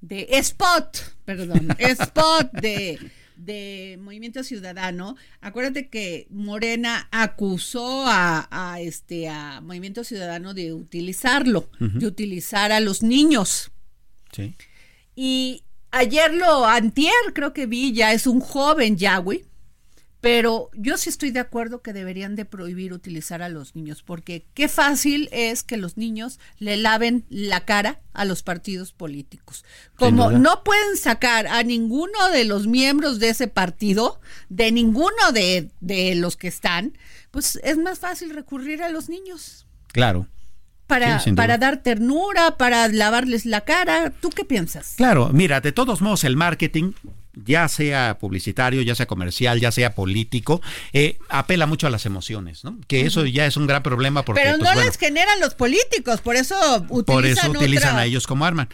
de 0.00 0.26
Spot, 0.30 1.14
perdón, 1.26 1.68
Spot 1.78 2.50
de 2.52 2.98
de 3.36 3.98
Movimiento 4.00 4.44
Ciudadano, 4.44 5.16
acuérdate 5.40 5.88
que 5.88 6.26
Morena 6.30 7.08
acusó 7.10 8.06
a, 8.06 8.48
a 8.50 8.80
este 8.80 9.28
a 9.28 9.60
Movimiento 9.60 10.04
Ciudadano 10.04 10.54
de 10.54 10.72
utilizarlo, 10.72 11.68
de 11.78 12.06
utilizar 12.06 12.72
a 12.72 12.80
los 12.80 13.02
niños. 13.02 13.70
Sí. 14.32 14.54
Y 15.16 15.62
ayer 15.90 16.34
lo 16.34 16.66
antier 16.66 17.12
creo 17.34 17.52
que 17.52 17.66
vi, 17.66 17.92
ya 17.92 18.12
es 18.12 18.26
un 18.26 18.40
joven 18.40 18.96
Yahweh, 18.96 19.44
pero 20.24 20.70
yo 20.72 20.96
sí 20.96 21.10
estoy 21.10 21.30
de 21.32 21.40
acuerdo 21.40 21.82
que 21.82 21.92
deberían 21.92 22.34
de 22.34 22.46
prohibir 22.46 22.94
utilizar 22.94 23.42
a 23.42 23.50
los 23.50 23.76
niños, 23.76 24.02
porque 24.02 24.46
qué 24.54 24.68
fácil 24.68 25.28
es 25.32 25.62
que 25.62 25.76
los 25.76 25.98
niños 25.98 26.40
le 26.58 26.78
laven 26.78 27.26
la 27.28 27.66
cara 27.66 28.00
a 28.14 28.24
los 28.24 28.42
partidos 28.42 28.92
políticos. 28.92 29.66
Como 29.96 30.30
no 30.30 30.64
pueden 30.64 30.96
sacar 30.96 31.46
a 31.46 31.62
ninguno 31.62 32.30
de 32.32 32.46
los 32.46 32.66
miembros 32.66 33.18
de 33.18 33.28
ese 33.28 33.48
partido, 33.48 34.18
de 34.48 34.72
ninguno 34.72 35.32
de, 35.34 35.68
de 35.80 36.14
los 36.14 36.36
que 36.38 36.48
están, 36.48 36.96
pues 37.30 37.60
es 37.62 37.76
más 37.76 37.98
fácil 37.98 38.30
recurrir 38.30 38.82
a 38.82 38.88
los 38.88 39.10
niños 39.10 39.66
Claro. 39.88 40.26
para, 40.86 41.20
Sí, 41.20 41.32
para 41.32 41.58
dar 41.58 41.82
ternura, 41.82 42.56
para 42.56 42.88
lavarles 42.88 43.44
la 43.44 43.60
cara. 43.60 44.10
¿Tú 44.22 44.30
qué 44.30 44.46
piensas? 44.46 44.94
Claro, 44.96 45.28
mira, 45.34 45.60
de 45.60 45.72
todos 45.72 46.00
modos 46.00 46.24
el 46.24 46.36
marketing, 46.36 46.92
ya 47.36 47.68
sea 47.68 48.18
publicitario, 48.20 48.82
ya 48.82 48.94
sea 48.94 49.06
comercial, 49.06 49.60
ya 49.60 49.72
sea 49.72 49.94
político, 49.94 50.60
eh, 50.92 51.18
apela 51.28 51.66
mucho 51.66 51.86
a 51.86 51.90
las 51.90 52.06
emociones, 52.06 52.64
¿no? 52.64 52.78
Que 52.86 53.02
eso 53.06 53.24
ya 53.26 53.46
es 53.46 53.56
un 53.56 53.66
gran 53.66 53.82
problema 53.82 54.24
porque 54.24 54.42
Pero 54.42 54.58
pues, 54.58 54.68
no 54.68 54.74
bueno, 54.74 54.86
les 54.88 54.98
generan 54.98 55.40
los 55.40 55.54
políticos, 55.54 56.20
por 56.20 56.36
eso 56.36 56.54
utilizan 56.90 57.04
por 57.04 57.24
eso 57.26 57.50
utilizan 57.50 57.90
otra- 57.90 58.00
a 58.00 58.04
ellos 58.06 58.26
como 58.26 58.44
arma. 58.44 58.68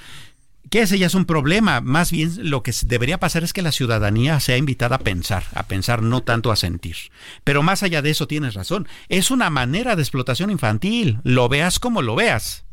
Que 0.69 0.83
ese 0.83 0.99
ya 1.01 1.09
es 1.09 1.15
un 1.17 1.25
problema. 1.25 1.81
Más 1.81 2.13
bien 2.13 2.49
lo 2.49 2.63
que 2.63 2.73
debería 2.87 3.19
pasar 3.19 3.43
es 3.43 3.53
que 3.53 3.61
la 3.63 3.73
ciudadanía 3.73 4.39
sea 4.39 4.57
invitada 4.57 4.97
a 4.97 4.99
pensar, 5.01 5.43
a 5.55 5.65
pensar, 5.67 6.01
no 6.01 6.23
tanto 6.23 6.53
a 6.53 6.57
sentir. 6.57 6.95
Pero 7.43 7.65
más 7.65 7.83
allá 7.83 8.03
de 8.03 8.11
eso 8.11 8.29
tienes 8.29 8.55
razón. 8.55 8.87
Es 9.09 9.33
una 9.33 9.51
manera 9.51 9.97
de 9.97 10.03
explotación 10.03 10.49
infantil. 10.49 11.19
Lo 11.25 11.49
veas 11.49 11.81
como 11.81 12.03
lo 12.03 12.15
veas. 12.15 12.65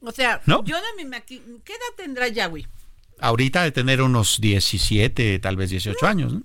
O 0.00 0.10
sea, 0.10 0.40
¿No? 0.46 0.64
yo 0.64 0.74
me 0.96 1.02
imagino. 1.02 1.42
¿Qué 1.64 1.74
edad 1.74 1.94
tendrá 1.96 2.26
Yahweh? 2.26 2.66
Ahorita 3.20 3.62
de 3.62 3.70
tener 3.72 4.02
unos 4.02 4.40
17, 4.40 5.38
tal 5.38 5.56
vez 5.56 5.70
18 5.70 6.06
años. 6.06 6.32
¿no? 6.34 6.42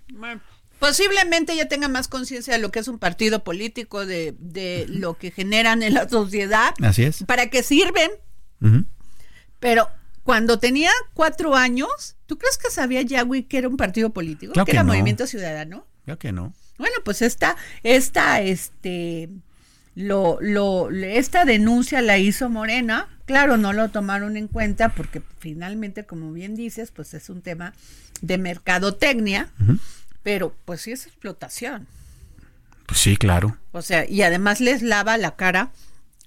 Posiblemente 0.79 1.55
ya 1.55 1.67
tenga 1.67 1.87
más 1.87 2.07
conciencia 2.07 2.53
de 2.53 2.59
lo 2.59 2.69
que 2.69 2.79
es 2.79 2.87
un 2.87 2.99
partido 2.99 3.43
político, 3.43 4.05
de, 4.05 4.35
de 4.39 4.85
lo 4.87 5.15
que 5.17 5.31
generan 5.31 5.81
en 5.81 5.95
la 5.95 6.07
sociedad, 6.07 6.73
Así 6.83 7.03
es. 7.03 7.23
para 7.23 7.49
qué 7.49 7.63
sirven. 7.63 8.11
Pero 9.59 9.89
cuando 10.23 10.59
tenía 10.59 10.91
cuatro 11.13 11.55
años, 11.55 12.15
¿tú 12.27 12.37
crees 12.37 12.57
que 12.57 12.69
sabía 12.69 13.01
Yahweh 13.01 13.47
que 13.47 13.57
era 13.57 13.69
un 13.69 13.77
partido 13.77 14.11
político? 14.11 14.53
Claro 14.53 14.65
que, 14.65 14.71
que 14.71 14.75
era 14.77 14.83
no. 14.83 14.93
Movimiento 14.93 15.25
Ciudadano. 15.25 15.87
Creo 16.05 16.19
que 16.19 16.31
no. 16.31 16.53
Bueno, 16.77 16.95
pues 17.03 17.21
esta, 17.23 17.55
esta, 17.81 18.41
este, 18.41 19.29
lo, 19.95 20.37
lo, 20.41 20.89
esta 20.91 21.43
denuncia 21.43 22.01
la 22.01 22.19
hizo 22.19 22.49
Morena. 22.49 23.16
Claro, 23.27 23.57
no 23.57 23.73
lo 23.73 23.89
tomaron 23.89 24.37
en 24.37 24.47
cuenta 24.47 24.89
porque 24.89 25.21
finalmente, 25.39 26.05
como 26.05 26.31
bien 26.31 26.55
dices, 26.55 26.91
pues 26.91 27.13
es 27.13 27.29
un 27.29 27.41
tema 27.41 27.73
de 28.21 28.37
mercadotecnia, 28.37 29.49
pero 30.23 30.55
pues 30.63 30.81
sí 30.81 30.93
es 30.93 31.05
explotación. 31.05 31.87
Pues 32.85 33.01
sí, 33.01 33.17
claro. 33.17 33.57
O 33.73 33.81
sea, 33.81 34.09
y 34.09 34.21
además 34.21 34.61
les 34.61 34.81
lava 34.81 35.17
la 35.17 35.35
cara 35.35 35.71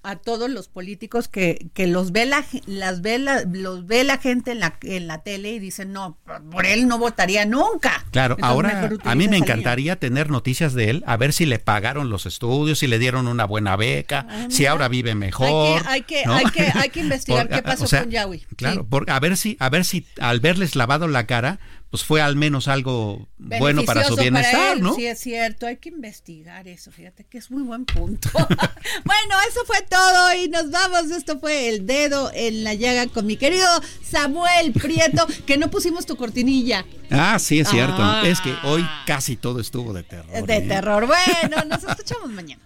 a 0.03 0.15
todos 0.15 0.49
los 0.49 0.67
políticos 0.67 1.27
que, 1.27 1.67
que 1.73 1.85
los 1.87 2.11
ve 2.11 2.25
la 2.25 2.43
las 2.65 3.01
ve 3.01 3.19
la- 3.19 3.43
los 3.51 3.85
ve 3.85 4.03
la 4.03 4.17
gente 4.17 4.51
en 4.51 4.59
la 4.59 4.75
en 4.81 5.07
la 5.07 5.19
tele 5.23 5.51
y 5.51 5.59
dicen 5.59 5.93
no 5.93 6.17
por 6.51 6.65
él 6.65 6.87
no 6.87 6.97
votaría 6.97 7.45
nunca 7.45 8.03
Claro, 8.11 8.35
Entonces, 8.35 8.51
ahora 8.51 8.89
a 9.03 9.15
mí 9.15 9.27
me 9.27 9.37
encantaría 9.37 9.97
tener 9.97 10.29
noticias 10.31 10.73
de 10.73 10.89
él, 10.89 11.03
a 11.07 11.17
ver 11.17 11.33
si 11.33 11.45
le 11.45 11.59
pagaron 11.59 12.09
los 12.09 12.25
estudios, 12.25 12.79
si 12.79 12.87
le 12.87 12.99
dieron 12.99 13.27
una 13.27 13.45
buena 13.45 13.75
beca, 13.75 14.25
Ah, 14.29 14.47
si 14.49 14.65
ahora 14.65 14.87
vive 14.87 15.13
mejor. 15.15 15.81
Hay 15.87 16.01
que, 16.03 16.17
hay 16.17 16.21
que, 16.23 16.25
¿no? 16.25 16.33
hay 16.35 16.45
que, 16.45 16.71
hay 16.79 16.89
que 16.89 16.99
investigar 16.99 17.47
Por- 17.47 17.55
qué 17.57 17.63
pasó 17.63 17.83
o 17.83 17.87
sea, 17.87 18.01
con 18.01 18.11
Yahweh. 18.11 18.41
Claro, 18.55 18.81
Sí. 18.81 18.87
por- 18.89 19.09
a 19.09 19.19
ver 19.19 19.37
si, 19.37 19.55
a 19.59 19.69
ver 19.69 19.85
si 19.85 20.05
al 20.19 20.39
verles 20.39 20.75
lavado 20.75 21.07
la 21.07 21.25
cara, 21.27 21.59
pues 21.91 22.05
fue 22.05 22.21
al 22.21 22.37
menos 22.37 22.69
algo 22.69 23.27
bueno 23.37 23.83
para 23.83 24.05
su 24.05 24.15
bienestar, 24.15 24.77
él, 24.77 24.81
¿no? 24.81 24.95
Sí, 24.95 25.05
es 25.05 25.19
cierto, 25.19 25.67
hay 25.67 25.75
que 25.75 25.89
investigar 25.89 26.65
eso, 26.69 26.89
fíjate 26.89 27.25
que 27.25 27.37
es 27.37 27.51
muy 27.51 27.63
buen 27.63 27.83
punto. 27.83 28.29
bueno, 28.33 29.35
eso 29.49 29.59
fue 29.67 29.81
todo 29.89 30.33
y 30.41 30.47
nos 30.47 30.71
vamos. 30.71 31.11
Esto 31.11 31.37
fue 31.39 31.67
el 31.67 31.85
dedo 31.85 32.31
en 32.33 32.63
la 32.63 32.75
llaga 32.75 33.07
con 33.07 33.25
mi 33.25 33.35
querido 33.35 33.67
Samuel 34.09 34.71
Prieto, 34.71 35.27
que 35.45 35.57
no 35.57 35.69
pusimos 35.69 36.05
tu 36.05 36.15
cortinilla 36.15 36.85
Ah, 37.09 37.37
sí, 37.39 37.59
es 37.59 37.67
cierto. 37.67 37.97
Ah. 37.99 38.23
Es 38.25 38.39
que 38.39 38.55
hoy 38.63 38.87
casi 39.05 39.35
todo 39.35 39.59
estuvo 39.59 39.91
de 39.91 40.03
terror. 40.03 40.45
de 40.45 40.55
¿eh? 40.55 40.61
terror. 40.61 41.07
Bueno, 41.07 41.63
nos 41.67 41.83
escuchamos 41.83 42.29
mañana. 42.31 42.61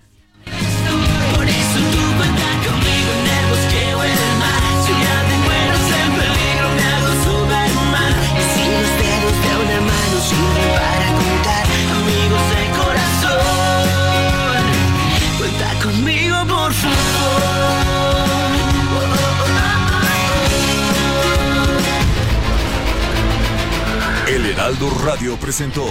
Por 1.35 1.47
eso 1.47 1.79
tú 1.91 2.69
conmigo 2.69 3.34
sirven 10.25 10.69
para 10.79 11.07
contar 11.19 11.65
amigos 11.99 12.43
de 12.53 12.61
corazón, 12.79 14.63
cuenta 15.37 15.67
conmigo, 15.83 16.37
por 16.47 16.73
favor. 16.73 17.85
El 24.27 24.45
Heraldo 24.47 24.89
Radio 25.05 25.37
presentó 25.37 25.85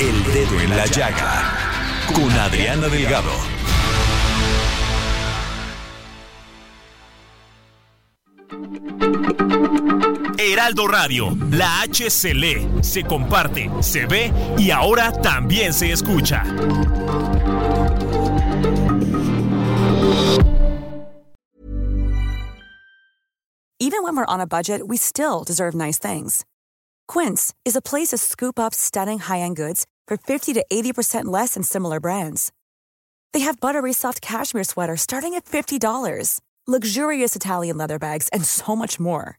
El 0.00 0.24
Dedo 0.32 0.60
en 0.60 0.70
la 0.70 0.86
Llaga 0.86 1.52
con 2.14 2.30
Adriana 2.32 2.88
Delgado. 2.88 3.57
Heraldo 10.40 10.86
Radio, 10.86 11.36
la 11.50 11.82
H 11.82 12.08
se 12.10 12.32
lee, 12.32 12.64
se 12.80 13.02
comparte, 13.02 13.68
se 13.82 14.06
ve 14.06 14.32
y 14.56 14.70
ahora 14.70 15.10
también 15.10 15.72
se 15.72 15.90
escucha. 15.90 16.44
Even 23.80 24.04
when 24.04 24.16
we're 24.16 24.24
on 24.26 24.40
a 24.40 24.46
budget, 24.46 24.86
we 24.86 24.96
still 24.96 25.42
deserve 25.42 25.74
nice 25.74 25.98
things. 25.98 26.44
Quince 27.08 27.52
is 27.64 27.74
a 27.74 27.82
place 27.82 28.08
to 28.08 28.18
scoop 28.18 28.60
up 28.60 28.74
stunning 28.74 29.18
high-end 29.18 29.56
goods 29.56 29.86
for 30.06 30.16
50 30.16 30.52
to 30.52 30.64
80% 30.70 31.24
less 31.24 31.54
than 31.54 31.64
similar 31.64 31.98
brands. 31.98 32.52
They 33.32 33.40
have 33.40 33.60
buttery 33.60 33.92
soft 33.92 34.20
cashmere 34.20 34.64
sweaters 34.64 35.00
starting 35.02 35.34
at 35.34 35.46
$50, 35.46 36.40
luxurious 36.66 37.34
Italian 37.34 37.76
leather 37.76 37.98
bags, 37.98 38.28
and 38.28 38.44
so 38.44 38.76
much 38.76 39.00
more. 39.00 39.38